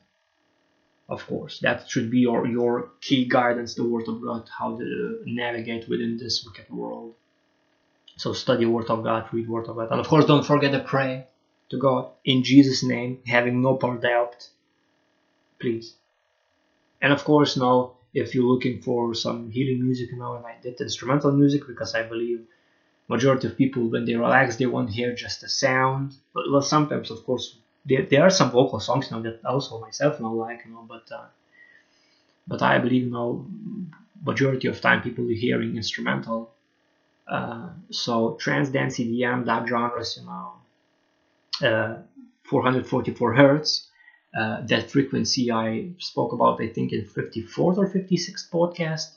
Of 1.10 1.26
course, 1.26 1.60
that 1.60 1.88
should 1.88 2.12
be 2.12 2.20
your 2.20 2.46
your 2.46 2.90
key 3.00 3.26
guidance, 3.26 3.76
the 3.76 3.88
Word 3.88 4.10
of 4.10 4.22
God, 4.22 4.50
how 4.58 4.76
to 4.76 5.22
navigate 5.26 5.88
within 5.88 6.18
this 6.18 6.46
wicked 6.46 6.70
world. 6.70 7.14
So 8.18 8.34
study 8.34 8.66
Word 8.66 8.90
of 8.90 9.04
God, 9.04 9.30
read 9.32 9.48
Word 9.48 9.68
of 9.70 9.78
God, 9.78 9.92
and 9.92 10.02
of 10.02 10.08
course, 10.10 10.26
don't 10.26 10.46
forget 10.46 10.74
to 10.74 10.82
pray 10.82 11.26
to 11.70 11.78
God 11.78 12.12
in 12.24 12.44
Jesus' 12.44 12.84
name, 12.84 13.20
having 13.26 13.62
no 13.62 13.76
part 13.76 14.02
doubt. 14.02 14.50
Please. 15.60 15.96
And 17.02 17.14
of 17.14 17.24
course, 17.24 17.58
now 17.58 17.94
if 18.14 18.34
you're 18.34 18.52
looking 18.52 18.82
for 18.82 19.14
some 19.14 19.52
healing 19.52 19.84
music, 19.84 20.12
you 20.12 20.18
know, 20.18 20.36
and 20.36 20.46
I 20.46 20.56
did 20.62 20.80
instrumental 20.82 21.32
music 21.32 21.68
because 21.68 21.94
I 21.94 22.04
believe 22.04 22.46
majority 23.08 23.48
of 23.48 23.58
people 23.58 23.90
when 23.90 24.06
they 24.06 24.16
relax 24.16 24.56
they 24.56 24.66
want 24.66 24.90
to 24.90 24.96
hear 24.96 25.14
just 25.14 25.42
the 25.42 25.50
sound. 25.50 26.16
But 26.34 26.46
well, 26.52 26.62
sometimes, 26.62 27.12
of 27.12 27.24
course, 27.26 27.58
there, 27.86 28.04
there 28.04 28.24
are 28.24 28.30
some 28.30 28.52
vocal 28.52 28.80
songs 28.80 29.12
now 29.12 29.22
that 29.22 29.46
also 29.46 29.80
myself 29.80 30.20
now 30.20 30.34
like, 30.34 30.64
you 30.66 30.72
know, 30.72 30.86
but 30.88 31.10
uh, 31.12 31.26
but 32.48 32.62
I 32.62 32.80
believe 32.80 33.04
you 33.04 33.12
know 33.12 33.46
majority 34.26 34.68
of 34.68 34.82
time 34.82 35.02
people 35.02 35.30
are 35.30 35.34
hearing 35.34 35.76
instrumental. 35.76 36.52
Uh, 37.28 37.70
so 37.92 38.36
trance, 38.40 38.70
dance, 38.70 38.98
EDM, 39.00 39.46
that 39.46 39.68
genres, 39.68 40.18
you 40.20 40.26
know, 40.26 40.54
444 41.60 43.34
hertz. 43.34 43.90
Uh, 44.38 44.62
that 44.68 44.92
frequency 44.92 45.52
I 45.52 45.90
spoke 46.00 46.34
about, 46.34 46.62
I 46.62 46.68
think, 46.68 46.92
in 46.92 47.06
54th 47.06 47.78
or 47.78 47.90
56th 47.90 48.50
podcast. 48.52 49.16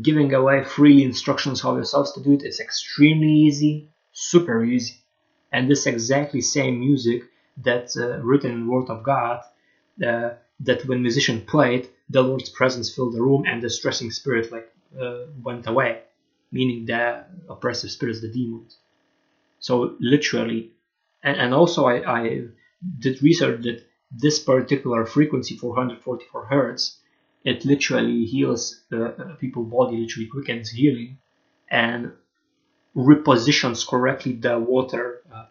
Giving 0.00 0.32
away 0.32 0.64
free 0.64 1.02
instructions 1.02 1.60
how 1.60 1.74
yourselves 1.74 2.12
to 2.12 2.22
do 2.22 2.32
it. 2.32 2.42
It's 2.42 2.60
extremely 2.60 3.32
easy, 3.32 3.88
super 4.12 4.64
easy. 4.64 4.94
And 5.52 5.70
this 5.70 5.86
exactly 5.86 6.40
same 6.40 6.80
music 6.80 7.24
that's 7.58 7.98
uh, 7.98 8.20
written 8.22 8.52
in 8.52 8.68
Word 8.68 8.88
of 8.88 9.02
God, 9.02 9.42
uh, 10.06 10.30
that 10.60 10.86
when 10.86 11.02
musician 11.02 11.42
played, 11.42 11.88
the 12.08 12.22
Lord's 12.22 12.48
presence 12.48 12.94
filled 12.94 13.14
the 13.14 13.20
room 13.20 13.44
and 13.46 13.62
the 13.62 13.68
stressing 13.68 14.10
spirit 14.10 14.50
like 14.50 14.72
uh, 14.98 15.24
went 15.42 15.66
away, 15.66 16.00
meaning 16.50 16.86
the 16.86 17.24
oppressive 17.48 17.90
spirits, 17.90 18.20
the 18.20 18.28
demons. 18.28 18.76
So 19.60 19.96
literally, 20.00 20.72
and, 21.22 21.36
and 21.36 21.54
also 21.54 21.86
I, 21.86 22.20
I 22.20 22.44
did 22.98 23.22
research 23.22 23.62
that 23.62 23.84
this 24.10 24.38
particular 24.38 25.06
frequency 25.06 25.56
444 25.56 26.46
hertz 26.46 26.98
it 27.44 27.64
literally 27.64 28.24
heals 28.24 28.80
uh, 28.92 29.10
people 29.40 29.64
body 29.64 29.96
literally 29.96 30.28
quickens 30.28 30.70
healing 30.70 31.18
and 31.70 32.12
repositions 32.96 33.86
correctly 33.88 34.32
the 34.32 34.58
water 34.58 35.22
uh, 35.34 35.46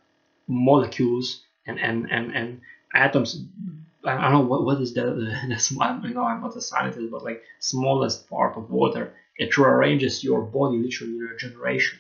molecules 0.48 1.42
and, 1.66 1.80
and, 1.80 2.10
and, 2.12 2.36
and 2.36 2.62
atoms. 2.94 3.44
I 4.06 4.22
don't 4.22 4.32
know 4.32 4.42
what, 4.42 4.64
what 4.64 4.82
is 4.82 4.94
the, 4.94 5.04
the, 5.04 5.42
the 5.50 5.60
small, 5.60 6.00
you 6.04 6.14
know 6.14 6.24
I'm 6.24 6.42
not 6.42 6.56
a 6.56 6.62
scientist 6.62 7.12
but 7.12 7.24
like 7.24 7.44
smallest 7.60 8.30
part 8.30 8.58
of 8.58 8.70
water 8.70 9.14
it 9.38 9.58
rearranges 9.58 10.24
your 10.24 10.42
body 10.42 10.78
literally 10.78 11.20
regeneration 11.22 12.00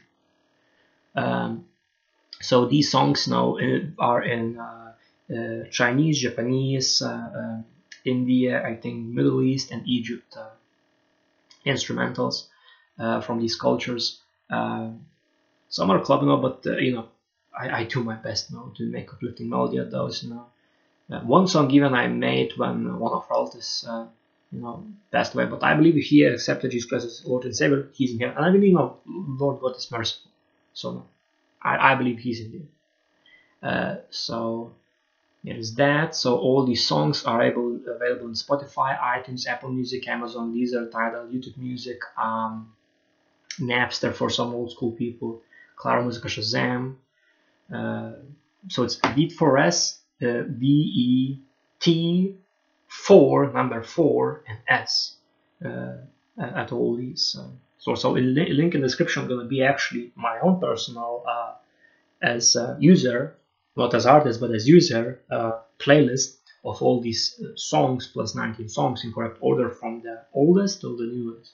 um, 1.15 1.65
so 2.41 2.65
these 2.65 2.91
songs 2.91 3.27
now 3.27 3.57
uh, 3.57 3.79
are 3.99 4.23
in 4.23 4.57
uh, 4.57 4.93
uh, 5.33 5.63
Chinese, 5.69 6.19
Japanese, 6.19 7.01
uh, 7.01 7.07
uh, 7.07 7.61
India, 8.03 8.65
I 8.65 8.75
think 8.75 9.07
Middle 9.07 9.41
East 9.41 9.71
and 9.71 9.87
Egypt 9.87 10.35
uh, 10.35 10.49
instrumentals 11.65 12.47
from 13.23 13.39
these 13.39 13.55
cultures. 13.55 14.19
some 14.49 15.89
are 15.91 15.99
club 16.01 16.23
now, 16.23 16.37
but 16.37 16.65
you 16.81 16.93
know 16.93 17.07
I, 17.57 17.81
I, 17.81 17.83
do 17.83 18.03
my 18.03 18.15
best 18.15 18.51
now 18.51 18.71
to 18.77 18.83
make 18.85 19.13
uplifting 19.13 19.49
melody 19.49 19.77
of 19.77 19.91
those. 19.91 20.23
You 20.23 20.29
know, 20.31 20.45
one 21.23 21.47
song 21.47 21.71
even 21.71 21.93
I 21.93 22.07
made 22.07 22.57
when 22.57 22.99
one 22.99 23.13
of 23.13 23.25
our 23.29 24.09
you 24.51 24.59
know, 24.59 24.85
passed 25.11 25.33
away. 25.33 25.45
But 25.45 25.63
I 25.63 25.75
believe 25.75 25.95
he 25.95 26.23
accepted 26.23 26.71
Jesus 26.71 26.89
Christ 26.89 27.05
as 27.05 27.25
Lord 27.25 27.45
and 27.45 27.55
Savior. 27.55 27.89
He's 27.93 28.11
in 28.13 28.19
heaven, 28.19 28.37
and 28.37 28.45
I 28.45 28.51
believe, 28.51 28.69
you 28.69 28.75
know, 28.75 28.97
Lord 29.05 29.61
God 29.61 29.75
is 29.77 29.89
merciful. 29.91 30.31
So 30.73 31.05
I, 31.61 31.91
I 31.91 31.95
believe 31.95 32.19
he's 32.19 32.39
in 32.41 32.51
there. 32.51 33.71
Uh, 33.71 33.95
so 34.09 34.73
there 35.43 35.55
is 35.55 35.75
that. 35.75 36.15
So 36.15 36.37
all 36.37 36.65
these 36.65 36.85
songs 36.85 37.25
are 37.25 37.41
able 37.41 37.79
available 37.87 38.27
in 38.27 38.33
Spotify, 38.33 38.97
iTunes, 38.99 39.47
Apple 39.47 39.71
Music, 39.71 40.07
Amazon, 40.07 40.53
Deezer, 40.53 40.91
Tidal, 40.91 41.27
YouTube 41.27 41.57
Music, 41.57 41.99
um, 42.17 42.73
Napster 43.59 44.13
for 44.13 44.29
some 44.29 44.53
old 44.53 44.71
school 44.71 44.91
people, 44.91 45.41
Claro 45.75 46.03
Musica 46.03 46.27
Shazam. 46.27 46.95
Uh, 47.73 48.13
so 48.69 48.83
it's 48.83 48.97
Beat4S, 48.97 49.97
uh, 50.23 50.43
B 50.43 50.65
E 50.95 51.39
T 51.79 52.35
4, 52.87 53.53
number 53.53 53.81
4, 53.81 54.43
and 54.47 54.59
S 54.67 55.15
uh, 55.65 55.93
at 56.37 56.71
all 56.71 56.95
these. 56.95 57.21
So, 57.21 57.51
so 57.81 58.15
in 58.15 58.33
the 58.33 58.45
link 58.59 58.75
in 58.75 58.81
the 58.81 58.87
description 58.87 59.27
going 59.27 59.39
to 59.39 59.45
be 59.45 59.63
actually 59.63 60.11
my 60.15 60.39
own 60.39 60.59
personal 60.59 61.23
uh, 61.27 61.53
as 62.21 62.55
user 62.79 63.35
not 63.75 63.93
as 63.93 64.05
artist 64.05 64.39
but 64.39 64.51
as 64.51 64.67
user 64.67 65.19
uh, 65.31 65.51
playlist 65.79 66.37
of 66.63 66.81
all 66.81 67.01
these 67.01 67.41
uh, 67.43 67.47
songs 67.55 68.09
plus 68.13 68.35
19 68.35 68.69
songs 68.69 69.03
in 69.03 69.11
correct 69.11 69.37
order 69.41 69.69
from 69.69 70.01
the 70.01 70.21
oldest 70.33 70.81
to 70.81 70.95
the 70.95 71.05
newest. 71.05 71.53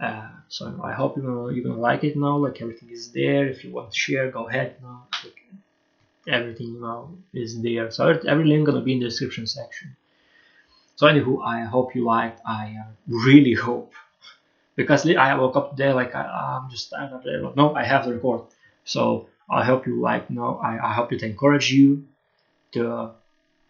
Uh, 0.00 0.28
so 0.48 0.80
I 0.82 0.92
hope 0.92 1.16
you're 1.16 1.26
gonna, 1.26 1.52
you're 1.54 1.64
gonna 1.64 1.80
like 1.80 2.04
it 2.04 2.16
now. 2.16 2.36
Like 2.36 2.60
everything 2.60 2.90
is 2.90 3.10
there. 3.12 3.48
If 3.48 3.64
you 3.64 3.72
want 3.72 3.90
to 3.90 3.98
share, 3.98 4.30
go 4.30 4.48
ahead. 4.48 4.76
Now, 4.82 5.08
like, 5.24 5.42
everything 6.28 6.68
you 6.74 6.80
know 6.80 7.16
is 7.32 7.60
there. 7.62 7.90
So 7.90 8.08
every 8.08 8.44
link 8.44 8.66
gonna 8.66 8.82
be 8.82 8.94
in 8.94 9.00
the 9.00 9.06
description 9.06 9.46
section. 9.46 9.96
So 10.96 11.06
anywho, 11.06 11.44
I 11.44 11.64
hope 11.64 11.94
you 11.94 12.04
liked. 12.04 12.40
I 12.46 12.76
uh, 12.80 12.90
really 13.06 13.54
hope 13.54 13.92
because 14.78 15.04
I 15.10 15.34
woke 15.34 15.56
up 15.56 15.70
today 15.70 15.92
like 15.92 16.14
I, 16.14 16.60
am 16.62 16.70
just 16.70 16.86
standing 16.86 17.12
up 17.12 17.24
there. 17.24 17.42
No, 17.56 17.74
I 17.74 17.82
have 17.82 18.04
to 18.04 18.14
record. 18.14 18.42
So 18.84 19.28
I 19.50 19.64
hope 19.64 19.88
you 19.88 20.00
like 20.00 20.30
No, 20.30 20.56
I, 20.62 20.78
I 20.90 20.92
hope 20.94 21.12
it 21.12 21.24
encourage 21.24 21.68
you 21.72 22.06
to 22.72 23.10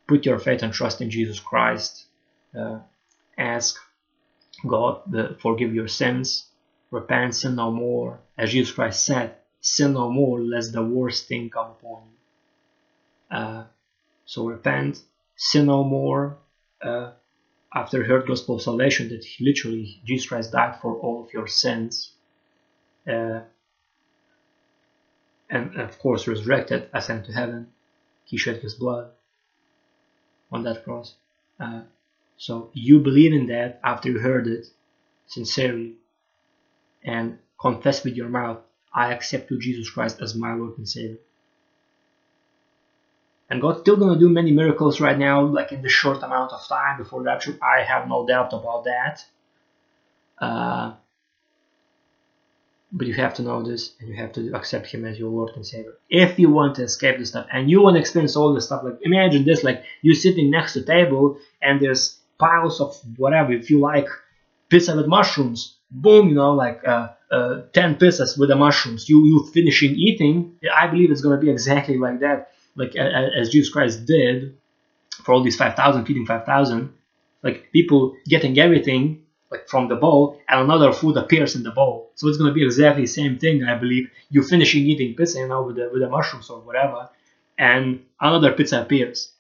put 0.07 0.27
your 0.27 0.39
faith 0.39 0.63
and 0.63 0.71
trust 0.71 1.01
in 1.01 1.09
Jesus 1.09 1.41
Christ. 1.41 2.05
Uh, 2.55 2.81
ask 3.39 3.79
God 4.67 5.11
to 5.11 5.35
forgive 5.41 5.75
your 5.75 5.89
sins. 5.89 6.45
Repent, 6.91 7.35
sin 7.35 7.55
no 7.55 7.71
more. 7.71 8.21
As 8.37 8.51
Jesus 8.51 8.75
Christ 8.75 9.07
said, 9.07 9.37
sin 9.63 9.95
no 9.95 10.11
more, 10.11 10.39
lest 10.39 10.75
the 10.75 10.85
worst 10.85 11.27
thing 11.27 11.49
come 11.49 11.71
upon 11.71 12.03
you. 12.11 13.37
Uh, 13.39 13.65
so 14.27 14.47
repent, 14.47 15.01
sin 15.37 15.67
no 15.67 15.85
more. 15.85 16.37
Uh, 16.83 17.13
after 17.75 18.05
heard 18.05 18.27
gospel 18.27 18.57
of 18.57 18.62
salvation, 18.62 19.09
that 19.11 19.25
he 19.25 19.45
literally 19.45 20.01
Jesus 20.05 20.29
Christ 20.29 20.53
died 20.53 20.81
for 20.81 20.95
all 20.97 21.25
of 21.25 21.33
your 21.33 21.47
sins. 21.47 22.12
Uh, 23.07 23.41
and 25.51 25.77
of 25.77 25.99
course 25.99 26.27
resurrected, 26.27 26.89
ascended 26.93 27.27
to 27.27 27.33
heaven. 27.33 27.69
He 28.25 28.37
shed 28.37 28.59
his 28.59 28.75
blood 28.75 29.11
on 30.53 30.62
that 30.64 30.85
cross. 30.85 31.14
Uh, 31.59 31.83
so 32.37 32.71
you 32.73 33.01
believe 33.01 33.33
in 33.33 33.47
that 33.47 33.81
after 33.83 34.11
you 34.11 34.19
heard 34.19 34.47
it 34.47 34.66
sincerely 35.27 35.95
and 37.03 37.39
confess 37.61 38.05
with 38.05 38.14
your 38.14 38.29
mouth, 38.29 38.59
I 38.93 39.12
accept 39.12 39.51
you, 39.51 39.59
Jesus 39.59 39.91
Christ, 39.91 40.21
as 40.21 40.35
my 40.35 40.55
Lord 40.55 40.79
and 40.79 40.89
Savior. 40.89 41.19
And 43.51 43.62
God's 43.62 43.80
still 43.80 43.96
going 43.96 44.12
to 44.12 44.18
do 44.18 44.28
many 44.28 44.53
miracles 44.53 45.01
right 45.01 45.18
now, 45.18 45.44
like 45.44 45.72
in 45.72 45.80
the 45.82 45.88
short 45.88 46.22
amount 46.22 46.53
of 46.53 46.66
time 46.68 46.99
before 46.99 47.20
the 47.20 47.26
rapture. 47.26 47.59
I 47.62 47.82
have 47.82 48.07
no 48.07 48.26
doubt 48.26 48.53
about 48.53 48.84
that. 48.84 49.24
Uh, 50.38 50.92
but 52.92 53.07
you 53.07 53.14
have 53.14 53.34
to 53.34 53.42
know 53.42 53.62
this 53.62 53.94
and 54.01 54.09
you 54.09 54.16
have 54.16 54.32
to 54.32 54.53
accept 54.55 54.86
him 54.86 55.05
as 55.05 55.18
your 55.18 55.30
lord 55.30 55.51
and 55.55 55.66
savior. 55.66 55.94
If 56.09 56.38
you 56.38 56.51
want 56.51 56.76
to 56.76 56.84
escape 56.84 57.18
this 57.18 57.30
stuff 57.30 57.46
and 57.53 57.70
you 57.70 57.82
want 57.82 57.96
to 57.96 58.01
experience 58.01 58.36
all 58.36 58.55
this 58.55 58.66
stuff 58.66 58.82
like 58.82 58.99
imagine 59.03 59.44
this 59.44 59.62
like 59.62 59.82
you're 60.01 60.14
sitting 60.14 60.51
next 60.51 60.72
to 60.74 60.82
table 60.82 61.38
and 61.61 61.80
there's 61.80 62.18
piles 62.38 62.80
of 62.80 62.99
whatever 63.16 63.53
if 63.53 63.68
you 63.68 63.80
like 63.80 64.07
pizza 64.68 64.96
with 64.96 65.07
mushrooms. 65.07 65.76
Boom 65.90 66.28
you 66.28 66.34
know 66.34 66.55
like 66.55 66.86
uh, 66.86 67.09
uh, 67.30 67.62
10 67.72 67.96
pizzas 67.96 68.38
with 68.38 68.49
the 68.49 68.57
mushrooms. 68.57 69.09
You 69.09 69.24
you 69.26 69.51
finishing 69.53 69.94
eating. 69.94 70.57
I 70.74 70.86
believe 70.86 71.11
it's 71.11 71.20
going 71.20 71.38
to 71.38 71.44
be 71.44 71.51
exactly 71.51 71.99
like 71.99 72.20
that 72.20 72.53
like 72.79 72.97
as 72.97 73.51
jesus 73.51 73.70
christ 73.72 74.07
did 74.07 74.57
for 75.24 75.35
all 75.35 75.43
these 75.43 75.57
5000 75.57 76.07
feeding 76.07 76.26
5000 76.26 76.93
like 77.43 77.70
people 77.72 78.16
getting 78.26 78.59
everything 78.59 79.22
like 79.51 79.68
from 79.68 79.89
the 79.89 79.97
bowl 79.97 80.39
and 80.49 80.61
another 80.61 80.93
food 80.93 81.16
appears 81.16 81.57
in 81.57 81.62
the 81.62 81.70
bowl. 81.70 82.11
So 82.14 82.29
it's 82.29 82.39
going 82.39 82.51
to 82.51 82.55
be 82.55 82.64
exactly 82.64 83.03
the 83.03 83.09
same 83.09 83.39
thing, 83.39 83.64
I 83.64 83.76
believe. 83.76 84.11
You're 84.31 84.45
finishing 84.45 84.87
eating 84.87 85.14
pizza, 85.14 85.39
you 85.39 85.62
with 85.62 85.76
the, 85.76 85.89
with 85.93 86.03
the 86.03 86.09
mushrooms 86.09 86.51
or 86.51 86.61
whatever, 86.61 87.09
and 87.59 88.05
another 88.20 88.53
pizza 88.53 88.83
appears. 88.83 89.33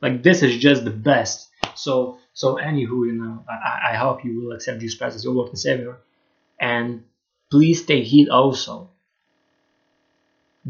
Like 0.00 0.22
this 0.22 0.42
is 0.42 0.58
just 0.58 0.84
the 0.84 0.90
best. 0.90 1.48
So 1.74 2.18
so 2.34 2.56
anywho, 2.56 3.06
you 3.06 3.12
know, 3.12 3.44
I, 3.48 3.92
I 3.92 3.96
hope 3.96 4.24
you 4.24 4.40
will 4.40 4.52
accept 4.52 4.80
Jesus 4.80 4.98
Christ 4.98 5.16
as 5.16 5.24
your 5.24 5.34
Lord 5.34 5.48
and 5.48 5.58
Savior. 5.58 5.98
And 6.60 7.04
please 7.50 7.86
take 7.86 8.04
heed 8.04 8.28
also. 8.28 8.90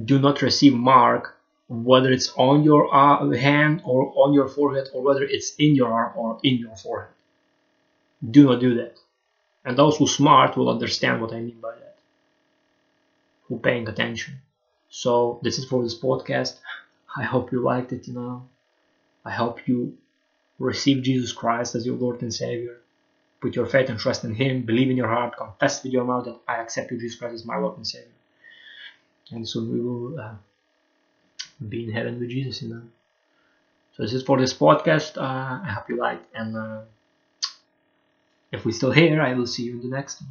Do 0.04 0.18
not 0.18 0.42
receive 0.42 0.74
mark 0.74 1.33
whether 1.68 2.10
it's 2.10 2.32
on 2.36 2.62
your 2.62 2.94
uh, 2.94 3.30
hand 3.30 3.82
or 3.84 4.12
on 4.16 4.32
your 4.34 4.48
forehead 4.48 4.88
or 4.92 5.02
whether 5.02 5.22
it's 5.22 5.54
in 5.56 5.74
your 5.74 5.92
arm 5.92 6.12
or 6.16 6.38
in 6.42 6.58
your 6.58 6.76
forehead 6.76 7.14
do 8.30 8.44
not 8.44 8.60
do 8.60 8.74
that. 8.76 8.98
And 9.64 9.76
those 9.76 9.96
who 9.96 10.06
smart 10.06 10.56
will 10.56 10.70
understand 10.70 11.20
what 11.20 11.32
I 11.32 11.40
mean 11.40 11.60
by 11.60 11.74
that. 11.74 11.98
Who 13.48 13.58
paying 13.58 13.88
attention. 13.88 14.40
So 14.88 15.40
this 15.42 15.58
is 15.58 15.64
for 15.64 15.82
this 15.82 15.98
podcast. 15.98 16.58
I 17.16 17.22
hope 17.22 17.52
you 17.52 17.62
liked 17.62 17.92
it, 17.92 18.08
you 18.08 18.14
know. 18.14 18.48
I 19.24 19.30
hope 19.30 19.66
you 19.68 19.96
receive 20.58 21.02
Jesus 21.02 21.32
Christ 21.32 21.74
as 21.74 21.86
your 21.86 21.96
Lord 21.96 22.22
and 22.22 22.34
Savior. 22.34 22.76
Put 23.40 23.56
your 23.56 23.66
faith 23.66 23.88
and 23.88 23.98
trust 23.98 24.24
in 24.24 24.34
Him. 24.34 24.62
Believe 24.62 24.90
in 24.90 24.96
your 24.96 25.08
heart. 25.08 25.36
Confess 25.36 25.82
with 25.82 25.92
your 25.92 26.04
mouth 26.04 26.24
that 26.24 26.38
I 26.48 26.56
accept 26.56 26.90
you, 26.90 26.98
Jesus 26.98 27.18
Christ 27.18 27.34
as 27.34 27.44
my 27.44 27.56
Lord 27.56 27.76
and 27.76 27.86
Savior. 27.86 28.08
And 29.30 29.48
soon 29.48 29.72
we 29.72 29.80
will 29.80 30.20
uh, 30.20 30.34
be 31.68 31.84
in 31.84 31.92
heaven 31.92 32.20
with 32.20 32.30
Jesus, 32.30 32.62
you 32.62 32.68
know. 32.68 32.82
So 33.96 34.02
this 34.02 34.12
is 34.12 34.22
for 34.22 34.38
this 34.38 34.52
podcast. 34.52 35.16
Uh, 35.16 35.60
I 35.64 35.72
hope 35.72 35.88
you 35.88 35.96
liked 35.96 36.26
and. 36.34 36.56
Uh, 36.56 36.80
if 38.54 38.64
we're 38.64 38.72
still 38.72 38.92
here, 38.92 39.20
I 39.20 39.34
will 39.34 39.48
see 39.48 39.64
you 39.64 39.72
in 39.72 39.90
the 39.90 39.96
next 39.96 40.22
one. 40.22 40.30